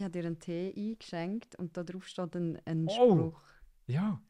Ich 0.00 0.04
habe 0.04 0.12
dir 0.18 0.24
einen 0.26 0.38
Tee 0.38 0.72
eingeschenkt 0.74 1.56
und 1.56 1.76
da 1.76 1.84
drauf 1.84 2.06
steht 2.08 2.34
ein, 2.34 2.58
ein 2.64 2.86
Oh. 2.88 2.90
Spruch. 3.28 3.42
Ja. 3.86 4.22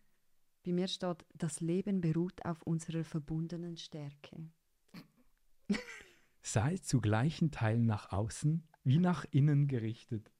Bei 0.67 0.73
mir 0.73 0.89
steht, 0.89 1.25
das 1.33 1.61
Leben 1.61 2.01
beruht 2.01 2.45
auf 2.45 2.61
unserer 2.65 3.05
verbundenen 3.05 3.77
Stärke. 3.77 4.51
Sei 6.43 6.77
zu 6.79 7.01
gleichen 7.01 7.53
Teilen 7.53 7.87
nach 7.87 8.11
außen 8.11 8.67
wie 8.83 8.99
nach 8.99 9.25
innen 9.31 9.69
gerichtet. 9.69 10.33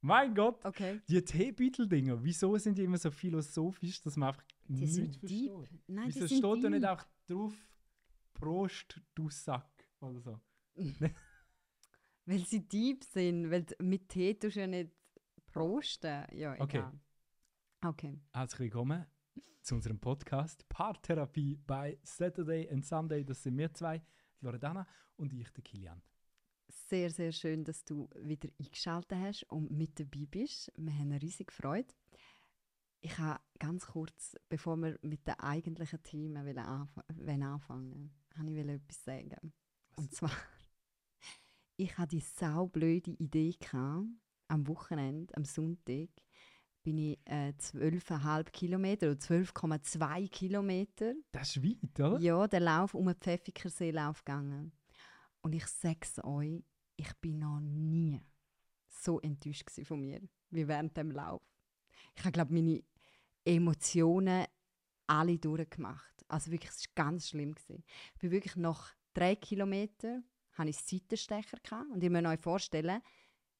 Mein 0.00 0.34
Gott! 0.34 0.64
Okay. 0.64 1.02
Die 1.06 1.22
Teebeutel-Dinger, 1.22 2.24
wieso 2.24 2.56
sind 2.56 2.78
die 2.78 2.84
immer 2.84 2.96
so 2.96 3.10
philosophisch, 3.10 4.00
dass 4.00 4.16
man 4.16 4.30
einfach 4.30 4.44
Die 4.68 4.72
nichts 4.72 4.94
sind 4.94 5.16
versteht? 5.16 5.30
deep. 5.50 5.80
Nein, 5.88 6.06
Wieso 6.06 6.20
die 6.20 6.26
sind 6.28 6.38
steht 6.38 6.64
da 6.64 6.70
nicht 6.70 6.86
auch 6.86 7.04
drauf, 7.26 7.52
Prost, 8.32 9.02
du 9.14 9.28
Sack 9.28 9.68
oder 10.00 10.20
so? 10.22 10.40
Weil 12.28 12.44
sie 12.44 12.60
deep 12.60 13.04
sind, 13.04 13.50
weil 13.50 13.64
mit 13.80 14.10
Tee 14.10 14.34
tust 14.34 14.56
du 14.56 14.60
ja 14.60 14.66
nicht 14.66 14.92
prosten. 15.50 16.26
Ja, 16.36 16.52
Okay. 16.60 16.76
egal. 16.76 17.00
Okay. 17.82 18.20
Herzlich 18.34 18.60
willkommen 18.60 19.06
zu 19.62 19.76
unserem 19.76 19.98
Podcast 19.98 20.68
Paartherapie 20.68 21.56
bei 21.66 21.98
Saturday 22.02 22.68
and 22.70 22.84
Sunday. 22.84 23.24
Das 23.24 23.42
sind 23.42 23.56
wir 23.56 23.72
zwei, 23.72 24.00
die 24.42 24.44
Loredana 24.44 24.86
und 25.16 25.32
ich, 25.32 25.50
der 25.52 25.64
Kilian. 25.64 26.02
Sehr, 26.68 27.08
sehr 27.08 27.32
schön, 27.32 27.64
dass 27.64 27.82
du 27.86 28.10
wieder 28.20 28.50
eingeschaltet 28.60 29.18
hast 29.18 29.44
und 29.44 29.70
mit 29.70 29.98
dabei 29.98 30.26
bist. 30.30 30.70
Wir 30.76 30.98
haben 30.98 31.12
riesig 31.12 31.50
Freude. 31.50 31.94
Ich 33.00 33.16
habe 33.16 33.42
ganz 33.58 33.86
kurz, 33.86 34.36
bevor 34.50 34.76
wir 34.76 34.98
mit 35.00 35.26
den 35.26 35.40
eigentlichen 35.40 36.02
Themen 36.02 36.44
wollen 36.44 36.58
anfangen 36.58 38.12
wollen, 38.36 38.54
ich 38.54 38.68
etwas 38.68 39.02
sagen. 39.02 39.54
Und 39.96 40.12
zwar, 40.12 40.30
ich 41.78 41.96
hatte 41.96 42.16
die 42.16 42.20
saublöde 42.20 43.12
Idee 43.12 43.54
gehabt, 43.58 44.04
am 44.48 44.66
Wochenende, 44.66 45.34
am 45.36 45.44
Sonntag, 45.44 46.08
bin 46.82 46.98
ich 46.98 47.18
äh, 47.24 47.52
12,5 47.58 48.50
Kilometer 48.50 49.10
oder 49.10 49.18
12,2 49.18 50.28
Kilometer 50.28 51.14
Das 51.32 51.56
ist 51.56 51.62
weit, 51.62 52.00
oder? 52.00 52.18
ja, 52.18 52.46
der 52.48 52.60
Lauf 52.60 52.94
um 52.94 53.06
den 53.06 53.14
Pfäffikerseelauf 53.14 54.24
gegangen. 54.24 54.72
Und 55.40 55.54
ich 55.54 55.66
sage 55.66 56.00
es 56.02 56.22
euch, 56.24 56.64
ich 56.96 57.14
bin 57.20 57.38
noch 57.38 57.60
nie 57.60 58.20
so 58.88 59.20
enttäuscht 59.20 59.70
von 59.84 60.00
mir 60.00 60.20
wie 60.50 60.66
während 60.66 60.96
dem 60.96 61.10
Lauf. 61.10 61.42
Ich 62.14 62.24
habe, 62.24 62.32
glaube 62.32 62.54
meine 62.54 62.82
Emotionen 63.44 64.46
alle 65.06 65.38
durchgemacht. 65.38 66.24
Also 66.26 66.50
wirklich, 66.50 66.70
es 66.70 66.86
war 66.86 67.04
ganz 67.06 67.28
schlimm. 67.28 67.54
Gewesen. 67.54 67.84
Ich 68.14 68.20
bin 68.20 68.30
wirklich 68.30 68.56
nach 68.56 68.94
drei 69.14 69.36
Kilometern 69.36 70.24
hatte 70.58 70.70
ich 70.70 70.78
Seitenstecher 70.78 71.58
gehabt. 71.62 71.90
und 71.92 72.02
ich 72.02 72.10
muss 72.10 72.24
euch 72.24 72.40
vorstellen, 72.40 73.00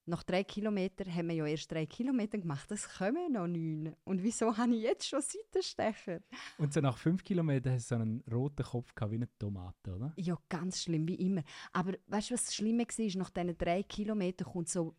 nach 0.09 0.23
drei 0.23 0.43
Kilometern 0.43 1.15
haben 1.15 1.29
wir 1.29 1.35
ja 1.35 1.47
erst 1.47 1.71
drei 1.71 1.85
Kilometer 1.85 2.39
gemacht, 2.39 2.71
es 2.71 2.89
kommen 2.89 3.33
noch 3.33 3.47
neun. 3.47 3.95
Und 4.05 4.23
wieso 4.23 4.57
habe 4.57 4.75
ich 4.75 4.83
jetzt 4.83 5.07
schon 5.07 5.21
Seitenstecher? 5.21 6.21
Und 6.57 6.73
so 6.73 6.81
nach 6.81 6.97
fünf 6.97 7.23
Kilometern 7.23 7.75
hast 7.75 7.91
du 7.91 7.97
so 7.97 8.01
einen 8.01 8.25
roten 8.31 8.65
Kopf 8.65 8.95
gehabt, 8.95 9.13
wie 9.13 9.17
eine 9.17 9.29
Tomate, 9.39 9.95
oder? 9.95 10.13
Ja, 10.17 10.37
ganz 10.49 10.83
schlimm, 10.83 11.07
wie 11.07 11.17
immer. 11.17 11.43
Aber 11.73 11.93
weißt 12.07 12.31
du, 12.31 12.35
was 12.35 12.47
das 12.47 12.55
Schlimme 12.55 12.85
war? 12.85 13.19
Nach 13.19 13.31
diesen 13.31 13.59
drei 13.59 13.83
Kilometern 13.83 14.51
kommt 14.51 14.69
so 14.71 14.95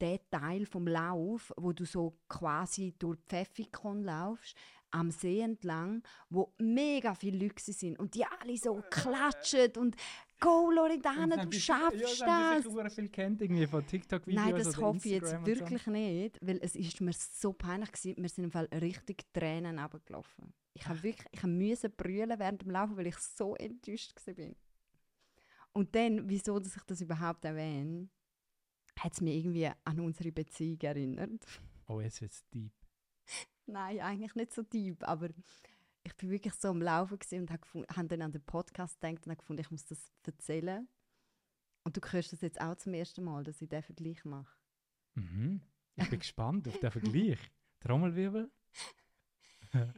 der 0.00 0.20
Teil 0.30 0.66
vom 0.66 0.86
Lauf, 0.86 1.52
wo 1.56 1.72
du 1.72 1.84
so 1.84 2.18
quasi 2.28 2.94
durch 2.98 3.18
die 3.18 3.24
Pfäffikon 3.24 4.04
laufst, 4.04 4.56
am 4.90 5.10
See 5.10 5.40
entlang, 5.40 6.02
wo 6.30 6.54
mega 6.58 7.14
viele 7.14 7.44
Leute 7.44 7.72
sind 7.72 7.98
und 7.98 8.14
die 8.14 8.24
alle 8.24 8.56
so 8.56 8.82
klatschen 8.90 9.72
und 9.76 9.96
«Go, 10.38 10.70
Loredana, 10.70 11.44
du 11.44 11.58
schaffst 11.58 12.20
ja, 12.20 12.58
das!» 12.60 12.66
Ich 12.66 12.92
viel 12.94 13.08
kennt 13.08 13.40
irgendwie 13.40 13.66
von 13.66 13.86
TikTok-Videos 13.86 14.44
Nein, 14.44 14.54
das 14.54 14.76
hoffe 14.76 14.98
ich 14.98 15.04
jetzt 15.12 15.32
und 15.32 15.40
so. 15.40 15.46
wirklich 15.46 15.86
nicht, 15.86 16.38
weil 16.42 16.58
es 16.62 16.76
ist 16.76 17.00
mir 17.00 17.12
so 17.12 17.52
peinlich 17.52 17.90
gewesen. 17.92 18.22
Wir 18.22 18.28
sind 18.28 18.44
im 18.44 18.50
Fall 18.50 18.66
richtig 18.66 19.24
Tränen 19.32 19.78
runtergelaufen. 19.78 20.52
Ich 20.74 20.86
habe 20.86 21.02
wirklich, 21.02 21.26
ich 21.32 21.42
musste 21.42 21.88
brüllen 21.88 22.38
während 22.38 22.62
dem 22.62 22.70
Laufen, 22.70 22.96
weil 22.96 23.06
ich 23.06 23.16
so 23.16 23.54
enttäuscht 23.56 24.20
war. 24.26 24.54
Und 25.72 25.94
dann, 25.94 26.28
wieso 26.28 26.58
dass 26.58 26.76
ich 26.76 26.82
das 26.82 27.00
überhaupt 27.00 27.44
erwähne, 27.44 28.08
hat 28.98 29.12
es 29.14 29.20
mich 29.20 29.36
irgendwie 29.36 29.70
an 29.84 30.00
unsere 30.00 30.32
Beziehung 30.32 30.80
erinnert. 30.80 31.44
Oh, 31.88 32.00
jetzt 32.00 32.20
wird 32.20 32.32
es 32.32 32.44
deep. 32.50 32.72
Nein, 33.66 34.00
eigentlich 34.00 34.34
nicht 34.34 34.52
so 34.52 34.62
deep, 34.62 35.02
aber 35.06 35.28
ich 36.06 36.16
bin 36.16 36.30
wirklich 36.30 36.54
so 36.54 36.68
am 36.68 36.80
Laufen 36.80 37.18
und 37.32 37.50
habe 37.50 37.86
habe 37.94 38.08
dann 38.08 38.22
an 38.22 38.32
den 38.32 38.44
Podcast 38.44 39.00
gedacht 39.00 39.26
und 39.26 39.32
habe 39.32 39.40
gefunden, 39.40 39.62
ich 39.62 39.70
muss 39.70 39.84
das 39.86 40.12
erzählen. 40.24 40.88
Und 41.84 41.96
du 41.96 42.00
hörst 42.00 42.32
das 42.32 42.40
jetzt 42.40 42.60
auch 42.60 42.76
zum 42.76 42.94
ersten 42.94 43.24
Mal, 43.24 43.42
dass 43.42 43.60
ich 43.60 43.68
diesen 43.68 43.82
Vergleich 43.82 44.24
mache. 44.24 44.56
Mhm. 45.14 45.60
Ich 45.96 46.08
bin 46.08 46.18
gespannt 46.20 46.68
auf 46.68 46.78
den 46.78 46.90
Vergleich. 46.90 47.38
Trommelwirbel? 47.80 48.50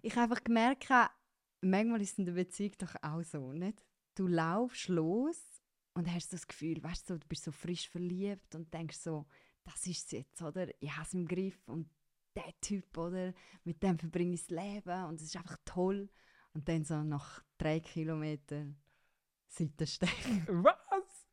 Ich 0.03 0.17
habe 0.17 0.23
einfach 0.23 0.43
gemerkt, 0.43 0.89
manchmal 1.61 2.01
ist 2.01 2.13
es 2.13 2.19
in 2.19 2.25
der 2.25 2.33
Beziehung 2.33 2.73
doch 2.79 2.97
auch 3.01 3.23
so, 3.23 3.53
nicht? 3.53 3.85
Du 4.17 4.27
laufst 4.27 4.89
los 4.89 5.41
und 5.95 6.13
hast 6.13 6.33
das 6.33 6.49
Gefühl, 6.49 6.83
weißt 6.83 7.11
du, 7.11 7.19
du 7.19 7.29
bist 7.29 7.45
so 7.45 7.53
frisch 7.53 7.89
verliebt 7.89 8.57
und 8.57 8.73
denkst 8.75 8.97
so, 8.97 9.27
das 9.63 9.87
ist 9.87 10.07
es 10.07 10.11
jetzt, 10.11 10.43
oder? 10.43 10.69
Ich 10.81 10.91
habe 10.91 11.07
es 11.07 11.15
im 11.15 11.29
Griff 11.29 11.69
und 11.69 11.89
der 12.39 12.61
Typ, 12.61 12.97
oder? 12.97 13.33
Mit 13.65 13.83
dem 13.83 13.99
verbringe 13.99 14.35
ich 14.35 14.47
das 14.47 14.51
Leben 14.51 15.05
und 15.05 15.17
es 15.17 15.23
ist 15.23 15.37
einfach 15.37 15.59
toll. 15.65 16.09
Und 16.55 16.69
dann 16.69 16.85
so 16.85 17.03
nach 17.03 17.43
drei 17.59 17.81
Kilometern 17.81 18.77
Seitenstechen. 19.49 20.47
Was? 20.49 21.27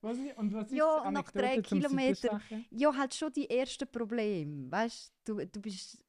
was 0.00 0.18
ist, 0.18 0.36
und 0.36 0.52
was 0.52 0.66
ist 0.66 0.76
Ja, 0.76 1.10
nach 1.10 1.30
drei 1.30 1.60
Kilometern. 1.62 2.42
Ja, 2.70 2.94
halt 2.94 3.14
schon 3.14 3.32
die 3.32 3.48
ersten 3.48 3.90
Probleme. 3.90 4.70
Weißt 4.70 5.12
du, 5.24 5.46
du 5.46 5.60
bist, 5.60 6.04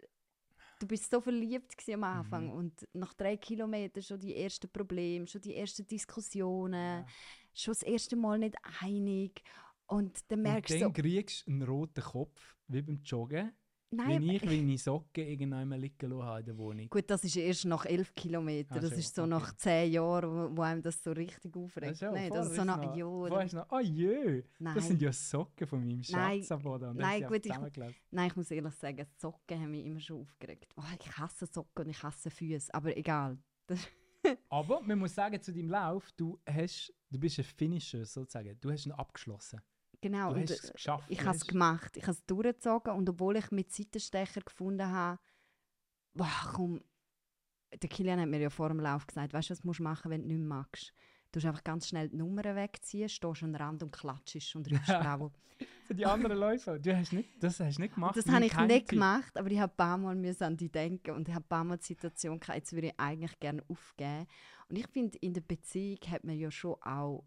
du 0.80 0.88
bist 0.88 1.10
so 1.10 1.22
verliebt 1.22 1.76
am 1.94 2.04
Anfang 2.04 2.50
und 2.52 2.88
nach 2.94 3.14
drei 3.14 3.38
Kilometern 3.38 4.04
schon 4.04 4.20
die 4.20 4.36
ersten 4.36 4.70
Probleme, 4.70 5.28
schon 5.28 5.42
die 5.42 5.56
ersten 5.56 5.88
Diskussionen, 5.88 7.06
schon 7.54 7.74
das 7.74 7.84
erste 7.84 8.16
Mal 8.16 8.40
nicht 8.40 8.56
einig. 8.82 9.42
Und 9.88 10.20
dann 10.30 10.40
Und 10.40 10.44
merkst 10.44 10.74
dann 10.74 10.80
du 10.80 10.86
so, 10.86 10.92
kriegst 10.92 11.48
du 11.48 11.52
einen 11.52 11.62
roten 11.62 12.04
Kopf, 12.04 12.56
wie 12.68 12.82
beim 12.82 13.02
Joggen. 13.04 13.54
Nein, 13.96 14.22
wie 14.22 14.36
ich 14.36 14.46
meine 14.46 14.78
Socken 14.78 15.28
irgendwann 15.28 15.70
liegen 15.72 16.10
lassen 16.10 16.24
habe 16.24 16.40
in 16.40 16.46
der 16.46 16.58
Wohnung. 16.58 16.90
gut, 16.90 17.10
das 17.10 17.24
ist 17.24 17.36
erst 17.36 17.66
nach 17.66 17.86
elf 17.86 18.14
Kilometern. 18.16 18.78
Ah, 18.78 18.82
das 18.82 18.92
schon, 18.92 19.00
ist 19.00 19.16
so 19.16 19.22
okay. 19.24 19.30
nach 19.30 19.56
zehn 19.56 19.92
Jahren, 19.92 20.32
wo, 20.32 20.58
wo 20.58 20.62
einem 20.62 20.82
das 20.82 21.04
so 21.04 21.12
richtig 21.12 21.56
aufregt. 21.56 22.00
Ja, 22.00 22.12
Nein, 22.12 22.30
das 22.30 22.48
ist 22.48 22.56
so 22.56 22.62
ist 22.62 22.68
noch, 22.68 22.96
ja, 22.96 23.42
ist 23.42 23.54
noch, 23.54 23.72
oh 23.72 23.80
jö, 23.80 24.44
Nein. 24.60 24.76
das 24.76 24.88
sind 24.88 25.02
ja 25.02 25.12
Socken 25.12 25.68
von 25.68 25.86
meinem 25.86 26.04
Schatz 26.04 26.52
am 26.52 26.62
Boden. 26.62 26.96
Nein, 26.96 27.22
dann 27.22 27.32
gut, 27.32 27.46
ich 27.46 27.94
Nein, 28.12 28.28
ich 28.28 28.36
muss 28.36 28.52
ehrlich 28.52 28.76
sagen, 28.76 29.06
Socken 29.18 29.60
haben 29.60 29.72
mich 29.72 29.86
immer 29.86 30.00
schon 30.00 30.22
aufgeregt. 30.22 30.74
Oh, 30.78 30.84
ich 31.00 31.18
hasse 31.18 31.46
Socken 31.46 31.86
und 31.86 31.90
ich 31.90 32.02
hasse 32.04 32.30
Füße, 32.30 32.74
aber 32.74 32.96
egal. 32.96 33.38
Das, 33.68 33.80
Aber 34.50 34.82
man 34.82 35.00
muss 35.00 35.16
sagen, 35.16 35.42
zu 35.42 35.54
deinem 35.54 35.70
Lauf, 35.70 36.12
du, 36.14 36.40
hast, 36.48 36.94
du 37.10 37.20
bist 37.20 37.40
ein 37.40 37.46
Finisher 37.46 38.06
sozusagen. 38.06 38.58
Du 38.60 38.72
hast 38.72 38.86
ihn 38.86 38.92
abgeschlossen. 38.92 39.62
Genau. 40.06 40.34
Du 40.34 40.42
und, 40.42 40.50
hast 40.50 40.64
es 40.64 40.74
geschafft. 40.74 41.06
Ich 41.10 41.24
habe 41.24 41.36
es 41.36 41.48
gemacht. 41.48 41.98
Ich 41.98 42.04
habe 42.04 42.14
es 42.14 42.26
durchgezogen 42.26 42.94
und 42.94 43.10
obwohl 43.10 43.38
ich 43.38 43.50
mit 43.52 43.72
Seitenstecher 43.72 44.42
gefunden 44.42 44.88
habe, 44.88 45.20
komm, 46.54 46.82
der 47.82 47.90
Kilian 47.90 48.20
hat 48.20 48.30
mir 48.30 48.40
ja 48.40 48.50
vor 48.50 48.70
dem 48.70 48.80
Lauf 48.80 49.08
gesagt, 49.08 49.34
weißt 49.34 49.50
du, 49.50 49.54
was 49.54 49.64
musst 49.64 49.80
du 49.80 49.84
machen, 49.84 50.12
wenn 50.12 50.22
du 50.22 50.28
nicht 50.28 50.48
magst? 50.48 50.94
Du 51.32 51.38
musst 51.38 51.48
einfach 51.48 51.64
ganz 51.64 51.88
schnell 51.88 52.10
die 52.10 52.18
Nummern 52.18 52.56
wegziehen, 52.56 53.10
stehst 53.10 53.44
an 53.44 53.52
den 53.52 53.62
Rand 53.62 53.84
und 53.84 53.92
klatschst 53.92 54.56
und 54.56 54.72
rufst 54.72 54.88
Bravo. 54.88 55.32
Für 55.88 55.96
die 55.96 56.06
anderen 56.06 56.38
Läufer. 56.38 56.80
Du 56.80 56.96
hast 56.96 57.14
nicht, 57.14 57.30
das 57.42 57.60
hast 57.60 57.78
du 57.78 57.82
nicht 57.82 57.96
gemacht. 57.96 58.16
Das 58.16 58.28
habe 58.28 58.46
ich 58.46 58.56
nicht 58.56 58.70
Tipp. 58.70 58.88
gemacht, 58.90 59.38
aber 59.38 59.50
ich 59.50 59.60
habe 59.60 59.72
ein 59.72 59.78
paar 59.78 59.98
Mal 59.98 60.36
an 60.40 60.58
die 60.58 60.70
denken 60.70 61.12
und 61.12 61.28
ich 61.28 61.34
habe 61.34 61.46
ein 61.46 61.50
paar 61.50 61.64
Mal 61.64 61.78
die 61.78 61.86
Situation 61.86 62.40
gehabt, 62.40 62.58
jetzt 62.58 62.74
würde 62.74 62.88
ich 62.88 63.00
eigentlich 63.00 63.40
gerne 63.40 63.64
aufgeben. 63.68 64.28
Und 64.68 64.78
ich 64.78 64.88
finde, 64.88 65.18
in 65.20 65.34
der 65.34 65.42
Beziehung 65.42 66.00
hat 66.10 66.24
man 66.24 66.38
ja 66.38 66.52
schon 66.52 66.76
auch 66.82 67.24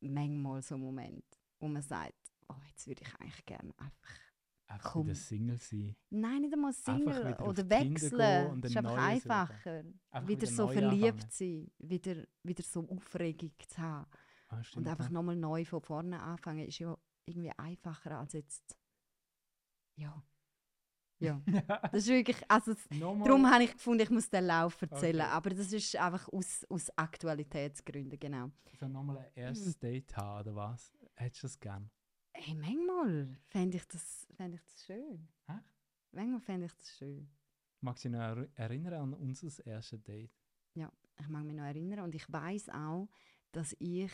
manchmal 0.00 0.62
so 0.62 0.76
Momente, 0.76 1.38
wo 1.62 1.68
man 1.68 1.82
sagt, 1.82 2.14
oh, 2.48 2.54
jetzt 2.68 2.86
würde 2.86 3.02
ich 3.02 3.14
eigentlich 3.20 3.46
gerne 3.46 3.72
einfach, 3.78 4.20
Einfach 4.66 4.92
Komm. 4.92 5.06
wieder 5.06 5.14
Single 5.16 5.58
sein. 5.58 5.94
nein, 6.10 6.40
nicht 6.42 6.52
einmal 6.54 6.72
Single 6.72 7.34
oder 7.42 7.68
wechseln. 7.68 8.60
Das 8.62 8.70
ist 8.70 8.76
ein 8.76 8.86
einfach 8.86 8.96
einfacher. 9.02 9.84
Einfach 10.10 10.28
wieder 10.28 10.42
wieder 10.42 10.46
so 10.46 10.66
verliebt 10.68 11.12
anfangen. 11.24 11.30
sein, 11.30 11.70
wieder, 11.78 12.24
wieder 12.42 12.62
so 12.62 12.88
Aufregung 12.88 13.52
zu 13.68 13.78
haben. 13.78 14.06
Ah, 14.48 14.62
stimmt, 14.62 14.86
Und 14.86 14.90
einfach 14.90 15.06
ja. 15.06 15.10
nochmal 15.12 15.36
neu 15.36 15.64
von 15.66 15.80
vorne 15.82 16.20
anfangen, 16.22 16.66
ist 16.66 16.78
ja 16.78 16.96
irgendwie 17.26 17.52
einfacher 17.58 18.18
als 18.18 18.32
jetzt. 18.32 18.76
Ja. 19.96 20.22
Ja. 21.18 21.40
Das 21.92 22.02
ist 22.04 22.08
wirklich. 22.08 22.38
Also, 22.48 22.72
es- 22.72 22.88
darum 22.88 23.48
habe 23.50 23.64
ich 23.64 23.72
gefunden, 23.72 24.02
ich 24.02 24.10
muss 24.10 24.28
den 24.30 24.46
Lauf 24.46 24.80
erzählen. 24.80 25.20
Okay. 25.20 25.30
Aber 25.30 25.50
das 25.50 25.70
ist 25.72 25.94
einfach 25.96 26.28
aus, 26.32 26.64
aus 26.70 26.90
Aktualitätsgründen, 26.96 28.18
genau. 28.18 28.50
So 28.80 28.88
nochmal 28.88 29.18
ein 29.18 29.26
erstes 29.34 29.78
Date 29.78 30.16
haben, 30.16 30.40
oder 30.40 30.54
was? 30.56 30.92
Hättest 31.14 31.42
du 31.42 31.46
das 31.46 31.60
gern? 31.60 31.90
Hey, 32.34 32.54
manchmal 32.54 33.36
fände 33.48 33.76
ich, 33.76 33.86
das- 33.88 34.26
fände 34.34 34.56
ich 34.56 34.62
das 34.64 34.84
schön. 34.84 35.28
Echt? 35.46 35.58
Manchmal 36.12 36.40
fände 36.40 36.66
ich 36.66 36.74
das 36.74 36.90
schön. 36.96 37.30
Magst 37.80 38.04
du 38.04 38.08
dich 38.08 38.18
noch 38.18 38.22
er 38.22 38.48
erinnern 38.54 38.94
an 38.94 39.14
unser 39.14 39.66
erstes 39.66 40.02
Date? 40.02 40.30
Ja, 40.74 40.90
ich 41.18 41.28
mag 41.28 41.44
mich 41.44 41.56
noch 41.56 41.64
erinnern. 41.64 42.00
Und 42.00 42.14
ich 42.14 42.30
weiß 42.32 42.68
auch, 42.70 43.08
dass 43.52 43.74
ich 43.78 44.10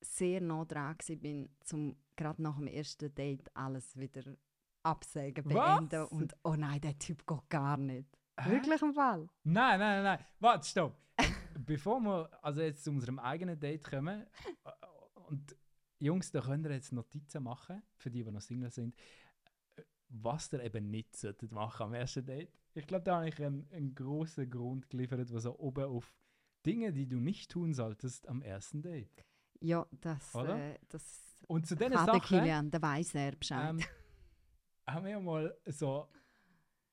sehr 0.00 0.40
nah 0.40 0.64
dran 0.64 0.96
war, 0.98 1.48
um 1.72 1.96
gerade 2.16 2.42
nach 2.42 2.56
dem 2.56 2.66
ersten 2.68 3.14
Date 3.14 3.54
alles 3.56 3.96
wieder 3.96 4.36
absägen, 4.82 5.44
Was? 5.46 5.78
beenden 5.78 6.04
und 6.08 6.34
oh 6.44 6.54
nein, 6.54 6.80
der 6.80 6.98
Typ 6.98 7.26
geht 7.26 7.48
gar 7.50 7.76
nicht. 7.78 8.08
Hä? 8.38 8.50
Wirklich 8.50 8.82
im 8.82 8.92
Fall? 8.94 9.26
Nein, 9.44 9.78
nein, 9.78 10.02
nein, 10.02 10.04
nein. 10.04 10.26
Warte, 10.40 10.66
stopp. 10.68 10.96
Bevor 11.58 12.00
wir 12.00 12.44
also 12.44 12.60
jetzt 12.62 12.84
zu 12.84 12.90
unserem 12.90 13.18
eigenen 13.18 13.58
Date 13.58 13.82
kommen, 13.84 14.26
äh, 14.64 14.70
und 15.28 15.56
Jungs, 15.98 16.30
da 16.30 16.40
könnt 16.40 16.66
ihr 16.66 16.72
jetzt 16.72 16.92
Notizen 16.92 17.42
machen, 17.42 17.82
für 17.96 18.10
die, 18.10 18.24
die 18.24 18.30
noch 18.30 18.40
Single 18.40 18.70
sind, 18.70 18.94
äh, 19.76 19.82
was 20.08 20.52
ihr 20.52 20.62
eben 20.62 20.90
nicht 20.90 21.16
solltet 21.16 21.52
machen 21.52 21.84
am 21.84 21.94
ersten 21.94 22.24
Date. 22.24 22.52
Ich 22.74 22.86
glaube, 22.86 23.04
da 23.04 23.16
habe 23.16 23.28
ich 23.28 23.42
einen, 23.42 23.68
einen 23.72 23.94
großen 23.94 24.48
Grund 24.50 24.88
geliefert, 24.90 25.32
was 25.32 25.44
so 25.44 25.58
oben 25.58 25.84
auf 25.84 26.12
Dinge, 26.66 26.92
die 26.92 27.06
du 27.06 27.20
nicht 27.20 27.50
tun 27.50 27.74
solltest 27.74 28.28
am 28.28 28.42
ersten 28.42 28.82
Date. 28.82 29.24
Ja, 29.60 29.86
das, 30.00 30.34
äh, 30.34 30.78
das 30.88 31.36
Und 31.46 31.66
zu 31.66 31.76
diesen 31.76 31.92
Sachen 31.92 32.20
Kilian, 32.20 32.70
der 32.70 32.82
weiß 32.82 33.14
er 33.14 33.32
Bescheid. 33.36 33.70
ähm, 33.70 33.80
haben 34.86 35.06
wir 35.06 35.20
mal 35.20 35.56
so 35.66 36.08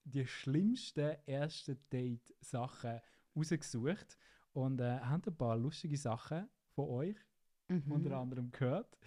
die 0.03 0.25
schlimmsten 0.25 1.15
ersten 1.25 1.77
Date-Sachen 1.89 3.01
rausgesucht 3.35 4.17
und 4.53 4.79
äh, 4.79 4.99
haben 4.99 5.23
ein 5.25 5.37
paar 5.37 5.57
lustige 5.57 5.97
Sachen 5.97 6.49
von 6.69 6.89
euch 6.89 7.17
Mhm. 7.71 7.91
unter 7.91 8.17
anderem 8.17 8.51
gehört. 8.51 8.97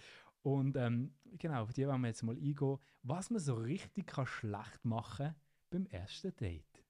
Und 0.41 0.75
ähm, 0.77 1.13
genau, 1.37 1.63
auf 1.63 1.73
die 1.73 1.87
wollen 1.87 2.01
wir 2.01 2.07
jetzt 2.07 2.23
mal 2.23 2.35
eingehen, 2.35 2.77
was 3.03 3.29
man 3.29 3.39
so 3.39 3.55
richtig 3.55 4.07
kann 4.07 4.25
schlecht 4.27 4.83
machen 4.85 5.35
beim 5.69 5.85
ersten 5.87 6.35
Date. 6.35 6.83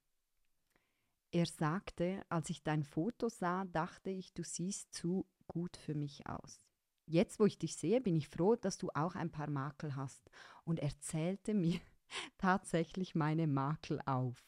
Er 1.30 1.46
sagte, 1.46 2.24
als 2.28 2.50
ich 2.50 2.62
dein 2.62 2.82
Foto 2.82 3.28
sah, 3.28 3.64
dachte 3.66 4.10
ich, 4.10 4.32
du 4.32 4.42
siehst 4.42 4.92
zu 4.94 5.26
gut 5.46 5.76
für 5.76 5.94
mich 5.94 6.26
aus. 6.26 6.60
Jetzt, 7.06 7.38
wo 7.38 7.46
ich 7.46 7.58
dich 7.58 7.76
sehe, 7.76 8.00
bin 8.00 8.16
ich 8.16 8.28
froh, 8.28 8.56
dass 8.56 8.78
du 8.78 8.90
auch 8.94 9.14
ein 9.14 9.30
paar 9.30 9.48
Makel 9.50 9.94
hast. 9.96 10.28
Und 10.64 10.80
er 10.80 10.98
zählte 11.00 11.54
mir 11.54 11.80
tatsächlich 12.38 13.14
meine 13.14 13.46
Makel 13.46 14.00
auf. 14.06 14.42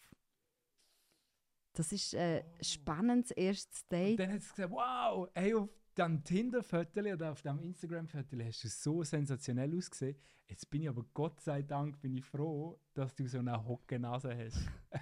Das 1.74 1.92
ist 1.92 2.14
äh, 2.14 2.42
ein 2.58 2.64
spannendes 2.64 3.30
erstes 3.30 3.82
Und 3.82 3.92
Date. 3.92 4.18
dann 4.18 4.32
hat 4.32 4.42
sie 4.42 4.48
gesagt, 4.50 4.72
wow, 4.72 5.28
hey, 5.34 5.54
auf 5.54 5.68
dem 5.98 6.24
Tinder-Foto 6.24 7.00
oder 7.00 7.32
auf 7.32 7.42
dem 7.42 7.58
Instagram-Foto 7.58 8.36
hast 8.42 8.64
du 8.64 8.68
so 8.68 9.02
sensationell 9.02 9.76
ausgesehen. 9.76 10.16
Jetzt 10.46 10.70
bin 10.70 10.82
ich 10.82 10.88
aber 10.88 11.04
Gott 11.12 11.40
sei 11.40 11.62
Dank 11.62 12.00
bin 12.00 12.14
ich 12.14 12.24
froh, 12.24 12.80
dass 12.94 13.14
du 13.14 13.26
so 13.26 13.38
eine 13.38 13.64
Hockennase 13.66 14.36
hast. 14.36 14.58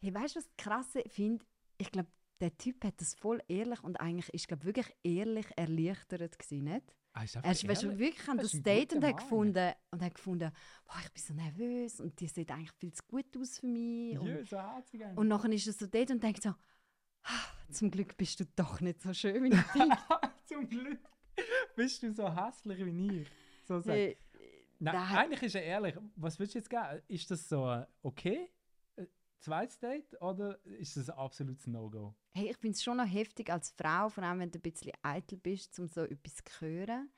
Hey, 0.00 0.12
weißt 0.12 0.36
du, 0.36 0.40
was 0.40 0.48
Krasse 0.58 1.02
finde? 1.08 1.44
Ich 1.78 1.90
glaube, 1.90 2.08
der 2.40 2.56
Typ 2.58 2.84
hat 2.84 3.00
das 3.00 3.14
voll 3.14 3.40
ehrlich 3.48 3.82
und 3.82 4.00
eigentlich 4.00 4.28
ist 4.34 4.48
glaub, 4.48 4.64
wirklich 4.64 4.94
ehrlich 5.02 5.46
erleichtert 5.56 6.38
gewesen, 6.38 6.64
nicht? 6.64 6.94
Ah, 7.14 7.22
ist 7.22 7.36
Er 7.36 7.52
ist 7.52 7.66
weißt 7.66 7.98
wirklich 7.98 8.28
an 8.28 8.38
Das 8.38 8.50
Date 8.60 8.92
und 8.92 9.04
hat 9.04 9.16
gefunden, 9.18 9.72
und 9.92 10.02
hat 10.02 10.14
gefunden, 10.14 10.50
boah, 10.84 10.96
ich 11.04 11.12
bin 11.12 11.22
so 11.22 11.34
nervös 11.34 12.00
und 12.00 12.18
die 12.18 12.26
sieht 12.26 12.50
eigentlich 12.50 12.72
viel 12.72 12.92
zu 12.92 13.02
gut 13.06 13.36
aus 13.38 13.60
für 13.60 13.68
mich. 13.68 14.18
Und, 14.18 14.26
Ja, 14.26 14.44
so 14.44 14.58
herzig 14.58 15.00
und 15.14 15.28
nachher 15.28 15.52
ist 15.52 15.66
er 15.68 15.72
so 15.72 15.86
dort 15.86 16.10
und 16.10 16.22
denkt 16.22 16.42
so, 16.42 16.50
«Ah, 17.22 17.53
zum 17.70 17.90
Glück 17.90 18.16
bist 18.16 18.40
du 18.40 18.44
doch 18.56 18.80
nicht 18.80 19.02
so 19.02 19.12
schön, 19.12 19.42
wie 19.44 19.48
ich 19.54 19.62
denke. 19.72 19.96
Zum 20.46 20.68
Glück 20.68 21.00
bist 21.74 22.02
du 22.02 22.12
so 22.12 22.34
hässlich 22.34 22.84
wie 22.84 23.20
ich. 23.22 23.28
So. 23.64 23.82
Hey, 23.84 24.16
Nein, 24.78 24.94
da- 24.94 25.18
eigentlich 25.18 25.42
ist 25.42 25.54
er 25.54 25.62
ehrlich. 25.64 25.96
Was 26.16 26.38
würdest 26.38 26.54
du 26.54 26.58
jetzt 26.58 26.70
geben? 26.70 27.02
Ist 27.08 27.30
das 27.30 27.48
so 27.48 27.70
äh, 27.70 27.86
okay? 28.02 28.50
Äh, 28.96 29.06
Zweites 29.40 29.78
Date 29.78 30.20
oder 30.20 30.58
ist 30.64 30.96
das 30.96 31.08
ein 31.10 31.18
absolutes 31.18 31.66
No-Go? 31.66 32.14
hey, 32.36 32.50
ich 32.50 32.56
finde 32.58 32.74
es 32.74 32.82
schon 32.82 32.96
noch 32.96 33.06
heftig 33.10 33.50
als 33.50 33.70
Frau, 33.70 34.08
vor 34.08 34.24
allem 34.24 34.40
wenn 34.40 34.50
du 34.50 34.58
ein 34.58 34.62
bisschen 34.62 34.92
eitel 35.02 35.38
bist, 35.38 35.78
um 35.78 35.86
so 35.86 36.02
etwas 36.02 36.34
zu 36.36 36.60
hören. 36.60 37.10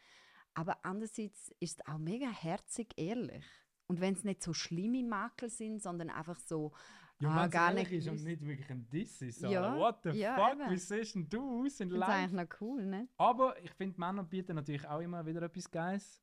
Aber 0.55 0.79
andererseits 0.85 1.51
ist 1.59 1.81
es 1.81 1.87
auch 1.87 1.99
mega 1.99 2.29
herzig 2.29 2.93
ehrlich. 2.97 3.45
Und 3.89 4.01
wenn 4.01 4.15
es 4.15 4.25
nicht 4.25 4.43
so 4.43 4.53
schlimme 4.53 5.03
Makel 5.05 5.49
sind, 5.49 5.83
sondern 5.83 6.11
einfach 6.11 6.39
so, 6.39 6.73
Ja, 7.19 7.31
ah, 7.31 7.47
gar 7.47 7.73
nicht 7.73 7.91
ist 7.93 8.09
und 8.09 8.23
nicht 8.23 8.45
wirklich 8.45 8.69
ein 8.71 8.87
Diss 8.91 9.23
ist. 9.23 9.41
So, 9.41 9.49
Ja, 9.49 9.75
what 9.77 10.01
the 10.03 10.11
ja, 10.11 10.37
fuck, 10.37 10.61
eben. 10.61 10.71
wie 10.71 10.77
siehst 10.77 11.15
denn 11.15 11.29
du 11.29 11.65
aus 11.65 11.81
in 11.81 11.89
ich 11.89 11.93
finde 11.93 11.95
es 11.95 12.01
live? 12.01 12.09
eigentlich 12.11 12.33
noch 12.33 12.61
cool, 12.61 12.87
ne? 12.87 13.09
Aber 13.17 13.63
ich 13.63 13.71
finde, 13.73 13.99
Männer 13.99 14.23
bieten 14.23 14.55
natürlich 14.55 14.87
auch 14.87 15.01
immer 15.01 15.25
wieder 15.25 15.41
etwas 15.41 15.71
Geiles. 15.71 16.23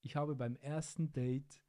Ich 0.00 0.16
habe 0.16 0.34
beim 0.34 0.56
ersten 0.56 1.12
Date 1.12 1.60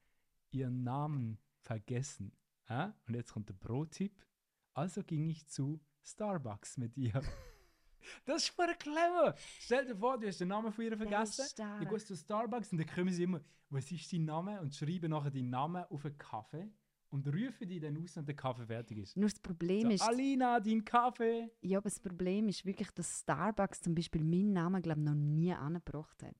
ihren 0.51 0.83
Namen 0.83 1.37
vergessen. 1.59 2.31
Hä? 2.65 2.91
Und 3.07 3.15
jetzt 3.15 3.33
kommt 3.33 3.49
der 3.49 3.55
Pro-Tipp. 3.55 4.25
Also 4.73 5.03
ging 5.03 5.29
ich 5.29 5.45
zu 5.47 5.81
Starbucks 6.03 6.77
mit 6.77 6.95
ihr. 6.95 7.11
das 8.25 8.43
ist 8.43 8.49
voll 8.49 8.73
clever. 8.75 9.35
Stell 9.59 9.85
dir 9.85 9.97
vor, 9.97 10.17
du 10.17 10.27
hast 10.27 10.39
den 10.39 10.47
Namen 10.47 10.71
von 10.71 10.85
ihr 10.85 10.95
vergessen. 10.95 11.45
Du 11.81 11.87
gehst 11.87 12.07
zu 12.07 12.15
Starbucks 12.15 12.71
und 12.71 12.77
dann 12.77 12.87
kommen 12.87 13.11
sie 13.11 13.23
immer, 13.23 13.41
was 13.69 13.91
ist 13.91 14.13
dein 14.13 14.23
Name? 14.23 14.61
Und 14.61 14.73
schreiben 14.73 15.11
nachher 15.11 15.31
deinen 15.31 15.49
Namen 15.49 15.83
auf 15.89 16.05
einen 16.05 16.17
Kaffee 16.17 16.71
und 17.11 17.27
rufen 17.27 17.67
die 17.67 17.79
dann 17.79 17.97
aus, 18.01 18.15
wenn 18.15 18.25
der 18.25 18.35
Kaffee 18.35 18.65
fertig 18.65 18.97
ist. 18.97 19.17
Nur 19.17 19.29
das 19.29 19.39
Problem 19.39 19.83
So, 19.83 19.89
ist, 19.89 20.01
Alina, 20.01 20.59
dein 20.59 20.83
Kaffee. 20.83 21.49
ja, 21.61 21.77
aber 21.77 21.89
das 21.89 21.99
Problem 21.99 22.47
ist 22.49 22.65
wirklich, 22.65 22.89
dass 22.91 23.19
Starbucks 23.19 23.81
zum 23.81 23.93
Beispiel 23.93 24.23
meinen 24.23 24.53
Namen, 24.53 24.81
glaube 24.81 25.01
noch 25.01 25.13
nie 25.13 25.53
angebracht 25.53 26.23
hat. 26.23 26.35